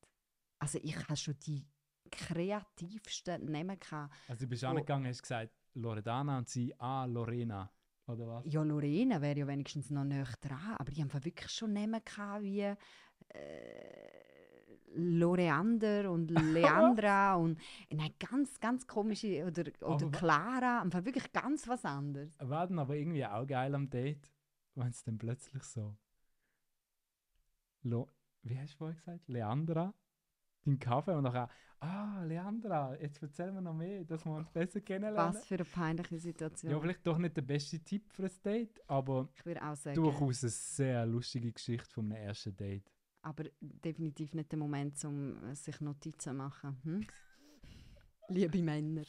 Also 0.59 0.79
ich 0.81 0.95
habe 0.97 1.15
schon 1.17 1.35
die 1.45 1.65
kreativsten 2.09 3.45
Namen 3.45 3.79
gehabt. 3.79 4.13
Also 4.27 4.45
du 4.45 4.49
bist 4.49 4.63
Wo- 4.63 4.67
angegangen 4.67 5.05
und 5.05 5.09
hast 5.09 5.21
gesagt, 5.21 5.51
Loredana 5.73 6.37
und 6.39 6.49
sie, 6.49 6.73
ah, 6.79 7.05
Lorena. 7.05 7.71
Oder 8.07 8.27
was? 8.27 8.45
Ja, 8.45 8.63
Lorena 8.63 9.21
wäre 9.21 9.39
ja 9.39 9.47
wenigstens 9.47 9.89
noch 9.89 10.03
näher 10.03 10.27
dran, 10.41 10.75
aber 10.77 10.91
die 10.91 11.01
haben 11.01 11.13
wirklich 11.23 11.49
schon 11.51 11.73
Namen 11.73 12.01
gehabt 12.03 12.43
wie 12.43 12.61
äh, 12.61 12.75
Loreander 14.95 16.11
und 16.11 16.29
Leandra 16.53 17.35
und 17.35 17.59
nein, 17.89 18.11
ganz, 18.19 18.59
ganz 18.59 18.87
komische, 18.87 19.45
oder, 19.45 19.63
oder 19.81 20.05
Aber 20.05 20.11
Clara, 20.11 20.81
einfach 20.81 21.05
wirklich 21.05 21.31
ganz 21.31 21.67
was 21.67 21.85
anderes. 21.85 22.31
War 22.39 22.67
dann 22.67 22.79
aber 22.79 22.95
irgendwie 22.95 23.25
auch 23.25 23.45
geil 23.45 23.73
am 23.75 23.89
Date, 23.89 24.29
wenn 24.75 24.87
es 24.87 25.03
dann 25.03 25.17
plötzlich 25.17 25.63
so. 25.63 25.95
Lo 27.83 28.07
Wie 28.43 28.57
hast 28.57 28.73
du 28.73 28.77
vorher 28.77 28.95
gesagt? 28.95 29.27
Leandra? 29.27 29.93
Dein 30.63 30.77
Kaffee 30.77 31.15
und 31.15 31.23
nachher, 31.23 31.49
ah, 31.79 32.23
Leandra, 32.23 32.95
jetzt 32.95 33.21
erzähl 33.21 33.51
mir 33.51 33.63
noch 33.63 33.73
mehr, 33.73 34.03
dass 34.03 34.23
wir 34.25 34.33
uns 34.33 34.49
besser 34.51 34.79
kennenlernen. 34.81 35.33
Was 35.33 35.47
für 35.47 35.55
eine 35.55 35.65
peinliche 35.65 36.19
Situation. 36.19 36.71
Ja, 36.71 36.79
vielleicht 36.79 37.05
doch 37.05 37.17
nicht 37.17 37.35
der 37.35 37.41
beste 37.41 37.79
Tipp 37.79 38.11
für 38.11 38.25
ein 38.25 38.31
Date, 38.43 38.79
aber 38.87 39.29
ich 39.35 39.45
würde 39.45 39.63
auch 39.63 39.75
sagen, 39.75 39.95
durchaus 39.95 40.43
eine 40.43 40.51
sehr 40.51 41.05
lustige 41.07 41.51
Geschichte 41.51 41.89
von 41.89 42.11
einem 42.11 42.23
ersten 42.27 42.55
Date. 42.55 42.91
Aber 43.21 43.45
definitiv 43.59 44.33
nicht 44.33 44.51
der 44.51 44.59
Moment, 44.59 45.03
um 45.05 45.43
äh, 45.43 45.55
sich 45.55 45.79
Notizen 45.81 46.19
zu 46.19 46.33
machen. 46.33 46.77
Hm? 46.83 47.07
Liebe 48.29 48.61
Männer. 48.61 49.03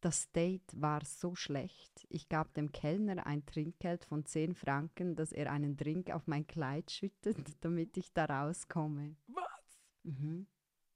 Das 0.00 0.32
Date 0.32 0.68
war 0.80 1.04
so 1.04 1.34
schlecht. 1.36 2.06
Ich 2.08 2.28
gab 2.28 2.54
dem 2.54 2.72
Kellner 2.72 3.24
ein 3.26 3.46
Trinkgeld 3.46 4.04
von 4.04 4.24
10 4.24 4.54
Franken, 4.54 5.14
dass 5.14 5.30
er 5.32 5.52
einen 5.52 5.76
Drink 5.76 6.10
auf 6.10 6.26
mein 6.26 6.46
Kleid 6.46 6.90
schüttet, 6.90 7.36
damit 7.64 7.96
ich 7.96 8.12
da 8.12 8.24
rauskomme. 8.24 9.16
Was? 9.28 9.78
Mhm. 10.02 10.46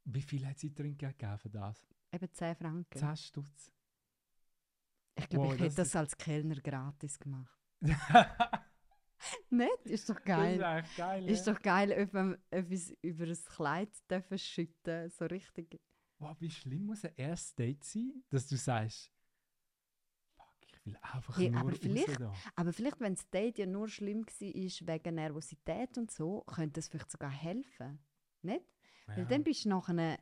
Wie 0.05 0.23
viel 0.23 0.47
hat 0.47 0.59
sie 0.59 0.73
Trinkgeld 0.75 1.19
gegeben 1.19 1.39
für 1.39 1.51
das? 1.51 1.87
Eben 2.13 2.33
10 2.33 2.57
Franken. 2.57 2.99
10 2.99 3.17
Stutz. 3.17 3.73
Ich 5.19 5.29
glaube, 5.29 5.47
Wow, 5.47 5.53
ich 5.55 5.59
das 5.61 5.67
hätte 5.69 5.77
das 5.77 5.89
ist- 5.89 5.97
als 5.97 6.17
Kellner 6.19 6.57
gratis 6.61 7.19
gemacht. 7.19 7.57
das 9.19 9.51
Nicht? 9.51 9.87
Ist 9.87 10.09
doch 10.09 10.17
ist 10.17 10.25
geil. 10.25 10.63
eigentlich 10.63 10.97
geil. 10.97 11.29
Ist 11.29 11.47
ja. 11.47 11.53
doch 11.55 11.63
geil, 11.63 11.91
jemandem 11.91 12.41
etwas 12.51 12.93
über 13.03 13.25
ein 13.25 13.37
Kleid 13.45 13.91
dürfen 14.11 14.39
schütten. 14.39 15.11
So 15.11 15.25
richtig. 15.27 15.81
Wow, 16.19 16.37
wie 16.41 16.51
schlimm 16.51 16.87
muss 16.87 17.05
ein 17.05 17.13
erstes 17.17 17.55
Date 17.55 17.85
sein, 17.85 18.25
dass 18.31 18.47
du 18.49 18.57
sagst, 18.57 19.13
fuck, 20.37 20.47
ich 20.67 20.87
will 20.87 20.97
einfach 21.03 21.37
Hey, 21.37 21.51
nur 21.51 21.61
aber 21.61 21.73
vielleicht-. 21.73 22.21
Aber 22.55 22.73
vielleicht, 22.73 23.01
wenn 23.01 23.15
das 23.15 23.29
Date 23.31 23.59
ja 23.59 23.67
nur 23.67 23.89
schlimm 23.89 24.25
war 24.27 24.95
wegen 24.95 25.15
Nervosität 25.15 25.99
und 25.99 26.11
so, 26.11 26.41
könnte 26.43 26.81
es 26.81 26.89
vielleicht 26.89 27.11
sogar 27.11 27.31
helfen. 27.31 27.99
Nicht? 28.43 28.65
Weil 29.07 29.19
Ja. 29.19 29.25
dann 29.25 29.45
bist 29.45 29.65
du 29.65 29.69
nachher 29.69 30.19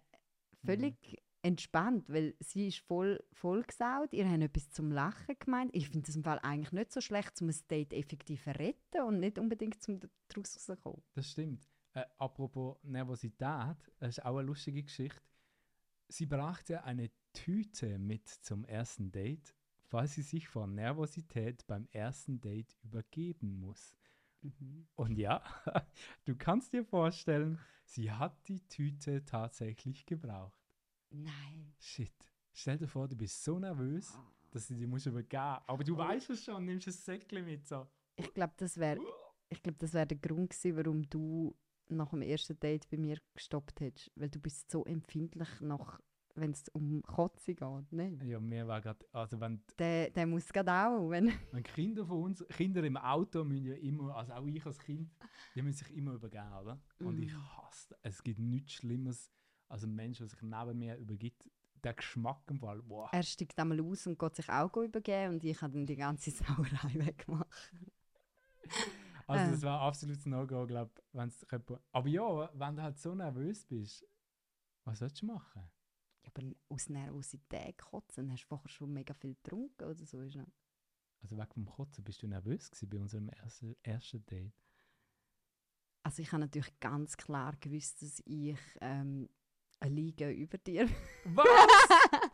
völlig 0.65 1.23
entspannt, 1.45 2.09
weil 2.09 2.35
sie 2.41 2.69
ist 2.69 2.79
voll 2.79 3.23
vollgesaut, 3.33 4.13
ihr 4.13 4.29
habt 4.29 4.43
etwas 4.43 4.71
zum 4.71 4.91
Lachen 4.91 5.37
gemeint. 5.39 5.71
Ich 5.75 5.91
finde 5.91 6.07
das 6.07 6.17
im 6.17 6.25
Fall 6.25 6.39
eigentlich 6.41 6.73
nicht 6.73 6.93
so 6.93 7.01
schlecht, 7.01 7.41
um 7.43 7.49
ein 7.49 7.57
Date 7.71 7.93
effektiv 7.93 8.45
zu 8.45 8.51
retten 8.51 9.03
und 9.07 9.21
nicht 9.21 9.39
unbedingt 9.39 9.83
zum 9.83 10.01
daraus 10.29 10.57
rauszukommen. 10.57 11.03
Das 11.13 11.31
stimmt. 11.31 11.69
Äh, 11.93 12.05
apropos 12.19 12.79
Nervosität, 12.83 13.77
das 13.99 14.09
ist 14.19 14.25
auch 14.25 14.39
eine 14.39 14.47
lustige 14.47 14.83
Geschichte. 14.83 15.21
Sie 16.09 16.27
brachte 16.27 16.83
eine 16.85 17.11
Tüte 17.33 17.99
mit 17.99 18.29
zum 18.29 18.65
ersten 18.65 19.13
Date, 19.13 19.55
falls 19.85 20.15
sie 20.15 20.23
sich 20.23 20.49
vor 20.49 20.67
Nervosität 20.67 21.67
beim 21.67 21.87
ersten 21.93 22.41
Date 22.41 22.75
übergeben 22.83 23.61
muss. 23.61 23.95
Mhm. 24.41 24.87
Und 24.95 25.19
ja, 25.19 25.43
du 26.25 26.37
kannst 26.37 26.73
dir 26.73 26.85
vorstellen, 26.85 27.59
sie 27.85 28.11
hat 28.11 28.49
die 28.49 28.67
Tüte 28.69 29.25
tatsächlich 29.25 30.07
gebraucht. 30.07 30.64
Nein. 31.23 31.73
Shit. 31.79 32.13
Stell 32.53 32.79
dir 32.79 32.87
vor, 32.89 33.09
du 33.09 33.17
bist 33.17 33.43
so 33.43 33.59
nervös, 33.59 34.13
Ah. 34.17 34.25
dass 34.51 34.69
du 34.69 34.75
die 34.75 34.87
musst 34.87 35.07
übergeben. 35.07 35.59
Aber 35.67 35.83
du 35.85 35.97
weißt 35.97 36.31
es 36.31 36.45
schon, 36.45 36.65
nimmst 36.65 36.87
ein 36.89 36.93
Säckchen 36.93 37.45
mit 37.45 37.67
so. 37.67 37.87
Ich 38.17 38.33
glaube, 38.33 38.55
das 38.57 38.77
wäre 38.79 39.01
ich 39.49 39.63
glaub, 39.63 39.79
das 39.79 39.93
wär 39.93 40.07
der 40.07 40.19
Grund 40.19 40.51
gewesen, 40.51 40.77
warum 40.77 41.03
du 41.11 41.55
nach 41.89 42.11
dem 42.11 42.23
ersten 42.23 42.59
Date 42.59 42.89
bei 42.91 42.97
mir 42.97 43.19
gestoppt 43.35 43.81
hättest. 43.81 44.11
Weil 44.17 44.31
du 44.31 44.41
bist 44.41 44.71
so 44.71 44.85
empfindlich 44.85 45.49
nach 45.61 46.01
wenn 46.37 46.51
es 46.51 46.69
um 46.71 47.01
Kotze 47.03 47.55
geht. 47.55 47.93
Ne? 47.93 48.19
Ja, 48.25 48.41
mir 48.41 48.67
war 48.67 48.81
gerade, 48.81 49.07
also 49.13 49.39
wenn, 49.41 49.63
Der, 49.79 50.11
der 50.11 50.27
muss 50.27 50.53
gerade 50.53 50.73
auch, 50.73 51.09
wenn... 51.09 51.31
wenn 51.53 51.63
Kinder 51.63 52.05
von 52.05 52.25
uns, 52.25 52.45
Kinder 52.49 52.83
im 52.83 52.97
Auto 52.97 53.45
müssen 53.45 53.67
ja 53.67 53.75
immer, 53.77 54.17
also 54.17 54.33
auch 54.33 54.45
ich 54.45 54.67
als 54.67 54.81
Kind, 54.81 55.13
die 55.55 55.63
müssen 55.63 55.85
sich 55.85 55.97
immer 55.97 56.15
übergeben, 56.15 56.53
oder? 56.61 56.83
Und 56.99 57.21
ich 57.23 57.33
Mhm. 57.33 57.57
hasse, 57.57 57.97
es 58.03 58.21
gibt 58.21 58.41
nichts 58.41 58.73
Schlimmeres 58.73 59.31
als 59.69 59.85
ein 59.85 59.95
Mensch, 59.95 60.19
der 60.19 60.29
sich 60.29 60.43
neben 60.43 60.79
mir 60.79 60.97
übergibt. 60.97 61.51
Der 61.83 61.93
Geschmack 61.95 62.41
im 62.49 62.59
Fall, 62.61 62.81
boah. 62.83 63.11
Er 63.13 63.23
steigt 63.23 63.59
einmal 63.59 63.79
aus 63.83 64.07
und 64.07 64.19
geht 64.19 64.37
sich 64.37 64.49
auch 64.49 64.75
übergeben 64.77 65.35
und 65.35 65.45
ich 65.45 65.61
habe 65.61 65.75
dann 65.75 65.85
die 65.85 65.97
ganze 65.97 66.31
Sauerei 66.33 66.95
weggemacht. 66.95 67.73
Also 69.27 69.45
Äh. 69.49 69.51
das 69.53 69.63
war 69.63 69.81
absolut 69.81 70.25
No-Go, 70.27 70.67
glaube 70.67 70.91
ich. 71.13 71.79
Aber 71.93 72.09
ja, 72.09 72.51
wenn 72.59 72.77
du 72.77 72.83
halt 72.83 72.99
so 72.99 73.15
nervös 73.15 73.67
bist, 73.67 74.05
was 74.85 74.99
sollst 74.99 75.21
du 75.23 75.27
machen? 75.27 75.63
Ja, 76.23 76.31
aber 76.35 76.53
aus 76.71 76.89
Nervosität 76.89 77.79
kotzen, 77.79 78.31
hast 78.33 78.45
du 78.45 78.49
vorher 78.49 78.69
schon 78.69 78.93
mega 78.93 79.13
viel 79.15 79.35
getrunken 79.35 79.85
oder 79.85 79.95
so? 80.07 80.21
Ist. 80.21 80.39
Also 81.23 81.37
weg 81.37 81.53
vom 81.55 81.67
Kotzen, 81.67 82.05
bist 82.05 82.23
du 82.23 82.29
nervös 82.29 82.71
gewesen 82.71 82.89
bei 82.91 82.99
unserem 82.99 83.29
ersten, 83.29 83.77
ersten 83.83 84.25
Date? 84.27 84.53
Also 86.03 86.21
ich 86.23 86.33
habe 86.33 86.41
natürlich 86.41 86.79
ganz 86.81 87.17
klar 87.17 87.57
gewusst, 87.61 88.03
dass 88.03 88.23
ich 88.27 88.59
ähm, 88.83 89.29
eine 89.85 89.95
Liga 89.95 90.31
über 90.31 90.59
dir... 90.59 90.89
Was? 91.25 91.47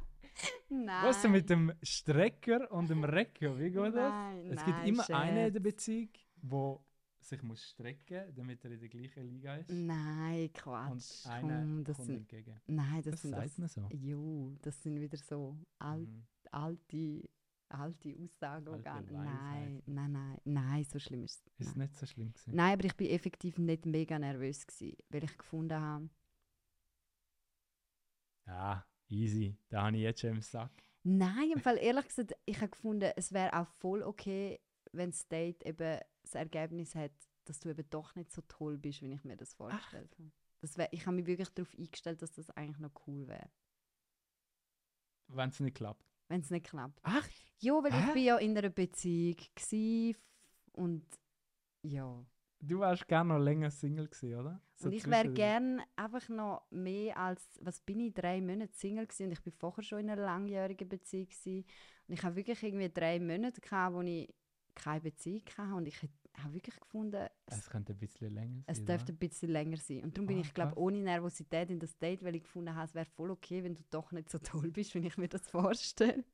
Nein. 0.69 1.05
Was 1.05 1.21
denn 1.23 1.33
mit 1.33 1.51
dem 1.51 1.73
Strecker 1.83 2.71
und 2.71 2.89
dem 2.89 3.05
Recker? 3.05 3.59
Wie 3.59 3.71
geht 3.71 3.77
das? 3.77 3.93
Nein, 3.95 4.47
Es 4.53 4.65
gibt 4.65 4.79
nein, 4.79 4.89
immer 4.89 5.11
einen 5.11 5.47
in 5.49 5.53
der. 5.53 5.61
Beziehung, 5.61 6.09
der 6.43 6.81
sich 7.23 7.43
muss 7.43 7.63
strecken 7.63 8.33
damit 8.35 8.65
er 8.65 8.71
in 8.71 8.81
der 8.81 8.89
gleichen 8.89 9.25
Liga 9.29 9.57
ist. 9.57 9.71
Nein, 9.71 10.45
Und 10.45 10.55
Quatsch. 10.55 11.27
einer 11.27 11.59
Komm, 11.61 11.85
das 11.85 11.97
kommt 11.97 12.07
sind, 12.07 12.17
entgegen. 12.21 12.61
nein, 12.67 13.03
das, 13.03 13.11
Das, 13.13 13.23
sind 13.23 13.31
sagt 13.33 13.45
das, 13.47 13.59
man 13.59 13.69
so. 13.69 13.89
Jo, 13.95 14.57
das 14.63 14.83
sind 14.83 15.01
wieder 15.01 15.19
so 15.19 15.59
alt, 15.79 16.09
Mhm. 16.09 16.23
alte, 16.53 17.29
alte 17.69 18.17
Aussagen. 18.23 18.65
die 18.65 18.71
Alte 18.71 18.83
gar- 18.83 19.03
Nein, 19.25 19.83
nein, 19.87 20.13
nein, 20.13 20.39
nein, 20.45 20.85
so 20.85 20.99
schlimm 20.99 21.25
ist 21.25 21.43
es. 21.59 21.67
Ist 21.67 21.77
Nein. 21.77 21.89
nicht 21.89 21.99
so 21.99 22.07
schlimm 22.07 22.33
gewesen. 22.33 22.55
nein, 22.55 22.73
aber 22.73 22.85
ich 22.87 22.97
bin 22.97 23.09
effektiv 23.11 23.59
nicht 23.59 23.85
mega 23.85 24.19
nervös 24.19 24.67
gewesen, 24.67 24.97
weil 25.11 25.25
ich 25.25 25.37
gefunden 25.37 25.79
habe, 25.79 26.09
Ja, 28.51 28.85
easy. 29.09 29.57
Da 29.69 29.85
habe 29.87 29.97
ich 29.97 30.03
jetzt 30.03 30.21
schon 30.21 30.31
im 30.31 30.43
Sack. 30.43 30.71
Nein, 31.03 31.53
im 31.53 31.61
Fall 31.61 31.79
ehrlich 31.79 32.09
gesagt, 32.09 32.35
ich 32.45 32.57
habe 32.57 32.69
gefunden, 32.71 33.11
es 33.17 33.33
wäre 33.33 33.59
auch 33.59 33.67
voll 33.79 34.03
okay, 34.03 34.61
wenn 34.93 35.11
das 35.13 35.27
Date 35.29 35.63
eben 35.65 36.01
das 36.23 36.35
Ergebnis 36.35 36.95
hat, 36.95 37.13
dass 37.45 37.61
du 37.61 37.71
eben 37.71 37.89
doch 37.91 38.15
nicht 38.17 38.31
so 38.33 38.43
toll 38.49 38.77
bist, 38.77 39.01
wie 39.03 39.13
ich 39.13 39.25
mir 39.25 39.37
das 39.37 39.55
vorgestellt 39.55 40.13
habe. 40.19 40.31
Das 40.61 40.77
wär, 40.77 40.93
ich 40.93 41.07
habe 41.07 41.17
mich 41.17 41.27
wirklich 41.27 41.49
darauf 41.51 41.73
eingestellt, 41.79 42.21
dass 42.23 42.33
das 42.33 42.51
eigentlich 42.51 42.79
noch 42.81 42.93
cool 43.07 43.27
wäre, 43.29 43.51
Wenn 45.29 45.49
es 45.51 45.61
nicht 45.61 45.77
klappt. 45.77 46.05
wenn 46.29 46.41
es 46.41 46.51
nicht 46.51 46.67
klappt. 46.67 46.99
Ach, 47.03 47.27
Ja, 47.61 47.75
weil 47.83 47.93
Hä? 47.93 48.09
ich 48.09 48.13
bin 48.15 48.25
ja 48.25 48.37
in 48.39 48.57
einer 48.59 48.69
Beziehung 48.69 49.37
und 50.73 51.07
ja. 51.83 52.25
Du 52.61 52.81
wärst 52.81 53.09
gerne 53.09 53.35
noch 53.35 53.41
länger 53.41 53.71
Single 53.71 54.09
gewesen, 54.09 54.35
oder? 54.39 54.61
So 54.75 54.89
und 54.89 54.95
ich 54.95 55.05
wäre 55.07 55.29
zwischendrin. 55.33 55.35
gern 55.35 55.83
einfach 55.97 56.29
noch 56.29 56.63
mehr 56.71 57.17
als, 57.19 57.43
was 57.63 57.81
bin 57.81 58.01
ich, 58.01 58.13
drei 58.15 58.41
Monate 58.41 58.73
Single 58.75 59.07
gewesen 59.07 59.27
und 59.27 59.33
ich 59.33 59.43
bin 59.43 59.53
vorher 59.53 59.83
schon 59.83 60.01
in 60.01 60.11
einer 60.11 60.23
langjährigen 60.23 60.89
Beziehung 60.89 61.29
gewesen. 61.29 61.65
Und 62.09 62.15
ich 62.15 62.23
habe 62.23 62.37
wirklich 62.37 62.63
irgendwie 62.63 62.91
drei 62.93 63.19
Monate 63.21 63.61
gehabt, 63.61 63.95
wo 63.95 64.01
ich 64.03 64.33
keine 64.75 65.01
Beziehung 65.01 65.43
hatte 65.57 65.75
und 65.75 65.87
ich 65.89 66.01
habe 66.43 66.55
wirklich 66.55 66.79
gefunden, 66.79 67.27
es, 67.47 67.59
Es 67.59 67.71
könnte 67.71 67.93
ein 67.93 67.99
bisschen 67.99 68.33
länger 68.33 68.57
sein. 68.57 68.65
es 68.67 68.85
dürfte 68.85 69.13
ein 69.13 69.19
bisschen 69.19 69.51
länger 69.51 69.77
sein. 69.77 70.05
Und 70.05 70.17
darum 70.17 70.27
bin 70.29 70.39
Ah, 70.39 70.41
ich, 70.43 70.55
glaube 70.55 70.77
ohne 70.79 70.99
Nervosität 71.01 71.71
in 71.71 71.79
das 71.81 71.99
Date, 71.99 72.23
weil 72.25 72.37
ich 72.37 72.43
gefunden 72.45 72.75
habe, 72.75 72.85
es 72.87 72.95
wäre 72.95 73.07
voll 73.07 73.31
okay, 73.31 73.63
wenn 73.65 73.75
du 73.75 73.83
doch 73.91 74.13
nicht 74.13 74.31
so 74.31 74.39
toll 74.39 74.71
bist, 74.71 74.95
wenn 74.95 75.05
ich 75.05 75.19
mir 75.19 75.29
das 75.29 75.49
vorstelle. 75.49 76.25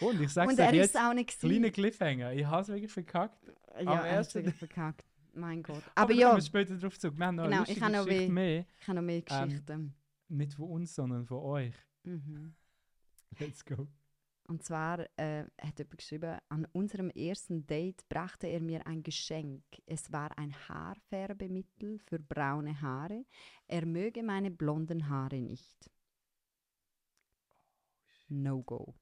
Und 0.00 0.20
ich 0.20 0.30
sag's 0.30 0.50
Und 0.52 0.58
dir 0.58 0.68
ist 0.68 0.74
jetzt, 0.74 0.94
es 0.94 1.00
auch 1.00 1.14
nicht 1.14 1.38
kleiner. 1.40 1.70
Cliffhanger. 1.70 2.32
Ich 2.34 2.44
habe 2.44 2.62
es 2.62 2.68
wirklich 2.68 2.92
verkackt. 2.92 3.42
Ja, 3.80 3.80
er 3.80 3.96
hat 3.96 4.06
ersten 4.06 4.34
wirklich 4.36 4.54
verkackt. 4.56 5.04
Mein 5.36 5.62
Gott. 5.62 5.82
Aber, 5.94 6.02
Aber 6.02 6.12
ja, 6.14 6.28
kommen 6.28 6.40
wir 6.40 6.46
später 6.46 6.76
drauf 6.78 6.98
zurück. 6.98 7.18
Wir 7.18 7.26
haben 7.26 7.36
noch 7.36 7.44
Genau, 7.44 7.62
ich 7.66 7.80
habe 7.80 7.92
noch 7.92 8.04
Geschichte 8.06 8.32
mehr. 8.32 8.66
ich 8.80 8.88
habe 8.88 8.96
noch 8.96 9.02
mehr 9.02 9.22
Ähm, 9.30 9.48
Geschichten. 9.48 9.94
Nicht 10.28 10.54
von 10.54 10.70
uns, 10.70 10.94
sondern 10.94 11.26
von 11.26 11.38
euch. 11.38 11.74
Mhm. 12.04 12.54
Let's 13.38 13.64
go. 13.64 13.86
Und 14.48 14.62
zwar 14.62 15.00
äh, 15.18 15.44
hat 15.60 15.78
jemand 15.78 15.98
geschrieben, 15.98 16.38
an 16.48 16.66
unserem 16.72 17.10
ersten 17.10 17.66
Date 17.66 18.08
brachte 18.08 18.46
er 18.46 18.60
mir 18.60 18.86
ein 18.86 19.02
Geschenk. 19.02 19.64
Es 19.86 20.12
war 20.12 20.38
ein 20.38 20.54
Haarfärbemittel 20.68 21.98
für 21.98 22.18
braune 22.20 22.80
Haare. 22.80 23.26
Er 23.66 23.84
möge 23.86 24.22
meine 24.22 24.50
blonden 24.52 25.08
Haare 25.08 25.40
nicht. 25.42 25.90
No 28.28 28.62
go. 28.62 28.94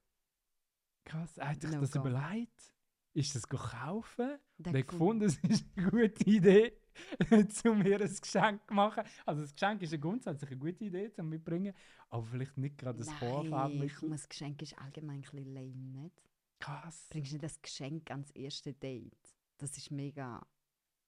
Krass, 1.05 1.37
er 1.39 1.51
hat 1.51 1.61
sich 1.61 1.71
No 1.71 1.81
das 1.81 1.93
go. 1.93 2.01
überlegt. 2.01 2.74
Ist 3.15 3.35
das 3.35 3.49
kaufen? 3.49 4.39
Der 4.59 4.73
Der 4.73 4.83
gefunden- 4.83 5.25
es 5.27 5.39
ist 5.39 5.65
eine 5.77 5.91
gute 5.91 6.25
Idee, 6.29 6.73
um 7.65 7.79
mir 7.79 8.01
ein 8.01 8.15
Geschenk 8.21 8.67
zu 8.67 8.75
machen. 8.75 9.05
Also 9.25 9.43
das 9.43 9.53
Geschenk 9.55 9.83
ist 9.83 10.01
grundsätzlich 10.01 10.51
eine 10.51 10.59
gute 10.61 10.85
Idee 10.85 11.13
zum 11.13 11.29
mitbringen, 11.29 11.75
aber 12.11 12.25
vielleicht 12.25 12.57
nicht 12.59 12.77
gerade 12.77 12.99
das 12.99 13.07
Nein, 13.09 13.17
Vorfarbmittel. 13.19 13.97
komm, 14.01 14.11
das 14.11 14.29
Geschenk 14.29 14.61
ist 14.63 14.77
allgemein 14.79 15.17
ein 15.19 15.23
bisschen 15.23 15.55
lame, 15.55 16.03
nicht? 16.03 16.23
Krass. 16.59 17.07
Bringst 17.11 17.31
du 17.33 17.35
nicht 17.37 17.45
das 17.45 17.63
Geschenk 17.63 18.11
ans 18.11 18.31
erste 18.33 18.73
Date? 18.73 19.37
Das 19.59 19.77
ist 19.77 19.91
mega... 19.91 20.45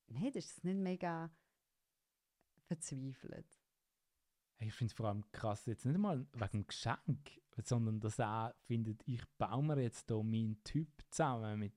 Nein, 0.08 0.30
das 0.32 0.44
ist 0.46 0.64
nicht 0.64 0.78
mega 0.78 1.30
verzweifelt. 2.66 3.46
Ich 4.58 4.72
finde 4.74 4.90
es 4.92 4.96
vor 4.96 5.06
allem 5.06 5.24
krass, 5.32 5.66
jetzt 5.66 5.84
nicht 5.84 5.98
mal 5.98 6.26
wegen 6.32 6.50
dem 6.52 6.66
Geschenk, 6.66 7.40
sondern 7.62 8.00
dass 8.00 8.18
er 8.18 8.54
findet, 8.66 9.02
ich 9.06 9.22
baue 9.38 9.62
mir 9.62 9.80
jetzt 9.82 10.08
hier 10.08 10.22
meinen 10.22 10.62
Typ 10.64 10.88
zusammen 11.10 11.58
mit 11.58 11.74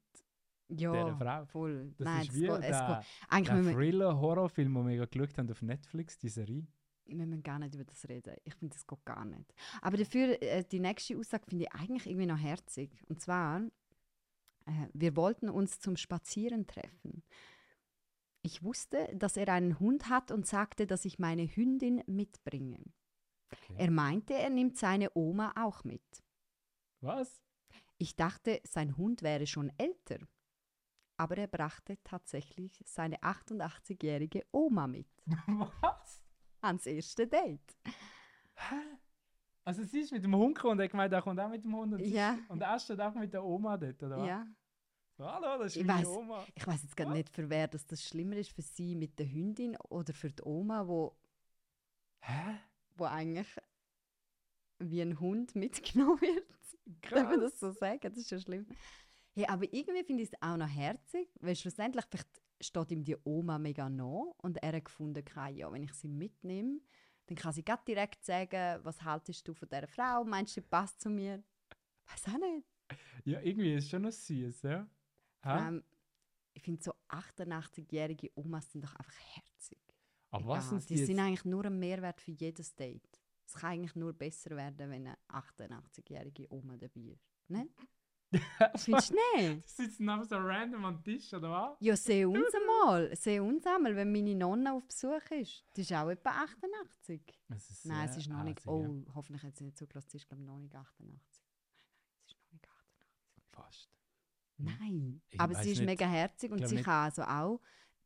Ja, 0.70 0.92
dieser 0.92 1.18
Frau. 1.18 1.46
voll. 1.46 1.94
Das 1.98 2.06
Nein, 2.06 2.22
ist 2.24 2.34
wie 2.36 2.46
es 2.48 2.60
der, 2.60 3.04
der 3.32 3.74
Thriller-Horrorfilm, 3.74 4.74
den 4.74 4.88
wir 4.88 5.08
geschaut 5.08 5.38
haben 5.38 5.52
auf 5.52 5.62
Netflix, 5.62 6.18
die 6.18 6.30
Serie. 6.30 6.66
wir 7.06 7.26
müssen 7.26 7.44
gar 7.44 7.60
nicht 7.60 7.74
über 7.76 7.86
das 7.86 8.08
reden. 8.08 8.36
Ich 8.44 8.54
finde, 8.56 8.74
das 8.76 8.86
geht 8.86 9.04
gar 9.06 9.26
nicht. 9.26 9.54
Aber 9.82 9.98
dafür, 9.98 10.42
äh, 10.42 10.64
die 10.64 10.80
nächste 10.80 11.18
Aussage 11.18 11.46
finde 11.48 11.66
ich 11.66 11.72
eigentlich 11.74 12.06
irgendwie 12.08 12.28
noch 12.28 12.38
herzig. 12.40 12.92
Und 13.10 13.20
zwar, 13.20 13.62
äh, 14.66 14.88
wir 14.94 15.16
wollten 15.16 15.50
uns 15.50 15.80
zum 15.80 15.98
Spazieren 15.98 16.68
treffen. 16.68 17.24
Ich 18.42 18.64
wusste, 18.64 19.10
dass 19.16 19.36
er 19.38 19.50
einen 19.50 19.80
Hund 19.80 20.10
hat 20.10 20.32
und 20.32 20.48
sagte, 20.48 20.88
dass 20.88 21.06
ich 21.06 21.20
meine 21.20 21.46
Hündin 21.48 22.04
mitbringe. 22.08 22.80
Okay. 23.52 23.76
Er 23.78 23.92
meinte, 23.92 24.34
er 24.34 24.50
nimmt 24.50 24.78
seine 24.78 25.10
Oma 25.16 25.54
auch 25.58 25.84
mit. 25.84 26.04
Was? 27.02 27.42
Ich 27.98 28.16
dachte, 28.16 28.62
sein 28.64 28.96
Hund 28.98 29.24
wäre 29.24 29.46
schon 29.48 29.72
älter. 29.78 30.20
Aber 31.18 31.38
er 31.38 31.48
brachte 31.48 31.98
tatsächlich 32.06 32.82
seine 32.86 33.18
88-jährige 33.18 34.46
Oma 34.54 34.88
mit 34.88 35.08
Was? 35.82 36.24
ans 36.62 36.86
erste 36.86 37.28
Date. 37.28 37.76
Hä? 38.56 38.76
Also 39.66 39.84
sie 39.84 40.00
ist 40.00 40.12
mit 40.14 40.24
dem 40.24 40.36
Hund 40.36 40.56
gekommen 40.56 40.80
und 40.80 40.84
hat 40.84 40.92
gemeint, 40.92 41.12
er 41.14 41.22
kommt 41.22 41.40
auch 41.40 41.50
mit 41.50 41.64
dem 41.64 41.76
Hund 41.76 41.94
und, 41.94 42.00
Ja. 42.00 42.34
ist, 42.36 42.50
und 42.50 42.62
er 42.62 42.80
steht 42.80 43.00
auch 43.02 43.14
mit 43.16 43.34
der 43.34 43.44
Oma 43.44 43.78
dort, 43.78 44.02
oder 44.02 44.18
was? 44.18 44.28
Ja. 44.28 44.48
Hallo, 45.20 45.58
das 45.62 45.76
ist 45.76 45.78
Ich 45.82 45.86
meine 45.86 46.02
weiss- 46.08 46.08
Oma. 46.16 46.46
Ich 46.56 46.66
weiß 46.66 46.82
jetzt 46.84 46.96
gerade 46.96 47.12
Was? 47.12 47.18
nicht, 47.18 47.30
für 47.30 47.50
wer 47.50 47.68
das, 47.68 47.86
das 47.86 48.04
schlimmer 48.04 48.38
ist, 48.38 48.52
für 48.52 48.62
sie 48.62 48.96
mit 48.96 49.20
der 49.20 49.30
Hündin 49.32 49.76
oder 49.90 50.14
für 50.14 50.30
die 50.32 50.44
Oma, 50.44 50.88
wo, 50.88 51.18
Hä? 52.22 52.58
wo 52.96 53.06
eigentlich 53.06 53.48
wie 54.80 55.02
ein 55.02 55.20
Hund 55.20 55.56
mitgenommen 55.56 56.22
wird. 56.22 56.46
Darf 57.12 57.30
man 57.30 57.42
das 57.42 57.60
so 57.60 57.72
sagen? 57.72 58.00
Das 58.02 58.18
ist 58.18 58.32
ja 58.32 58.40
schlimm. 58.40 58.66
Hey, 59.36 59.46
aber 59.48 59.66
irgendwie 59.74 60.04
finde 60.04 60.24
ich 60.24 60.30
es 60.32 60.42
auch 60.42 60.58
noch 60.58 60.70
herzig, 60.70 61.30
weil 61.42 61.56
schlussendlich 61.56 62.06
vielleicht 62.10 62.42
steht 62.62 62.92
ihm 62.92 63.04
die 63.04 63.18
Oma 63.26 63.58
mega 63.60 63.90
nah 63.90 64.24
und 64.38 64.58
er 64.64 64.74
hat 64.74 64.86
gefunden, 64.86 65.20
okay, 65.26 65.54
ja, 65.54 65.72
wenn 65.72 65.84
ich 65.84 65.94
sie 65.94 66.08
mitnehme, 66.08 66.80
dann 67.28 67.38
kann 67.38 67.54
sie 67.54 67.64
grad 67.64 67.88
direkt 67.88 68.24
sagen, 68.26 68.80
was 68.84 69.02
haltest 69.04 69.48
du 69.48 69.54
von 69.54 69.70
dieser 69.70 69.88
Frau? 69.88 70.24
Meinst 70.24 70.56
du, 70.58 70.62
sie 70.62 70.68
passt 70.68 71.00
zu 71.02 71.10
mir? 71.10 71.44
Weiß 72.08 72.34
auch 72.34 72.40
nicht. 72.40 72.66
Ja, 73.26 73.40
irgendwie 73.42 73.76
ist 73.76 73.90
schon 73.90 74.02
noch 74.02 74.12
süß, 74.12 74.64
ja? 74.64 74.90
Ähm, 75.44 75.84
ich 76.54 76.64
finde 76.64 76.84
so 76.84 76.94
88-jährige 77.10 78.32
Omas 78.36 78.72
sind 78.72 78.84
doch 78.84 78.96
einfach 78.96 79.20
herzig. 79.36 79.80
Aber 80.32 80.48
was 80.48 80.68
Egal, 80.68 80.80
sind 80.80 80.90
die 80.90 80.96
die 80.96 81.06
sind 81.06 81.20
eigentlich 81.20 81.46
nur 81.46 81.66
ein 81.66 81.80
Mehrwert 81.80 82.22
für 82.22 82.32
jedes 82.32 82.76
Date. 82.76 83.22
Es 83.46 83.54
kann 83.56 83.72
eigentlich 83.72 83.96
nur 83.96 84.14
besser 84.14 84.56
werden, 84.56 84.92
wenn 84.92 85.08
eine 85.08 85.18
88-jährige 85.30 86.52
Oma 86.54 86.78
dabei 86.78 87.02
ist. 87.02 87.50
Ne? 87.50 87.68
Findest 88.76 89.10
du 89.10 89.16
nicht? 89.38 89.64
Die 89.66 89.72
sitzen 89.84 90.08
einfach 90.08 90.28
so 90.30 90.38
random 90.38 90.86
am 90.86 91.04
Tisch, 91.04 91.34
oder 91.34 91.50
was? 91.50 91.78
Ja, 91.80 91.96
seh 91.96 92.26
uns 92.26 92.54
einmal. 92.54 93.16
Seh 93.16 93.40
uns 93.40 93.66
einmal, 93.66 93.96
wenn 93.96 94.12
meine 94.12 94.36
Nonna 94.36 94.74
auf 94.76 94.86
Besuch 94.86 95.32
ist. 95.32 95.66
Die 95.76 95.82
ist 95.82 95.92
auch 95.94 96.10
etwa 96.10 96.30
88. 96.30 97.22
Es 97.50 97.70
ist 97.72 97.86
Nein, 97.88 98.08
sie 98.12 98.20
ist 98.20 98.30
noch 98.30 98.44
nicht. 98.44 98.64
ja. 98.64 98.72
Oh, 98.72 99.04
hoffentlich 99.16 99.42
hat 99.42 99.56
sie 99.58 99.64
nicht 99.64 99.78
zugelassen. 99.78 100.10
Sie 100.12 100.18
ist, 100.18 100.28
glaube 100.28 100.44
ich, 100.44 100.48
noch 100.48 100.60
nicht 100.60 100.76
88. 100.76 101.00
Nein, 101.10 101.86
nein, 101.88 102.12
sie 102.20 102.28
ist 102.28 102.38
noch 102.38 102.52
nicht 102.52 102.70
88. 102.70 103.44
Fast. 103.50 103.90
Nein. 104.60 105.22
Ich 105.30 105.40
Aber 105.40 105.56
sie 105.56 105.72
ist 105.72 105.80
nicht. 105.80 105.88
mega 105.88 106.06
herzig 106.06 106.52
und 106.52 106.68
sie 106.68 106.76
nicht. 106.76 106.86
kann 106.86 107.06
also 107.06 107.24
auch 107.24 107.62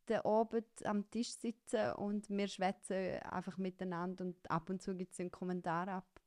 den 0.10 0.20
Abend 0.20 0.86
am 0.86 1.10
Tisch 1.10 1.32
sitzen 1.32 1.94
und 1.94 2.30
wir 2.30 2.48
schwätzen 2.48 3.20
einfach 3.22 3.58
miteinander 3.58 4.26
und 4.26 4.52
ab 4.52 4.70
und 4.70 4.82
zu 4.82 4.96
gibt 4.96 5.14
sie 5.14 5.24
einen 5.24 5.32
Kommentar 5.32 5.88
ab. 5.88 6.22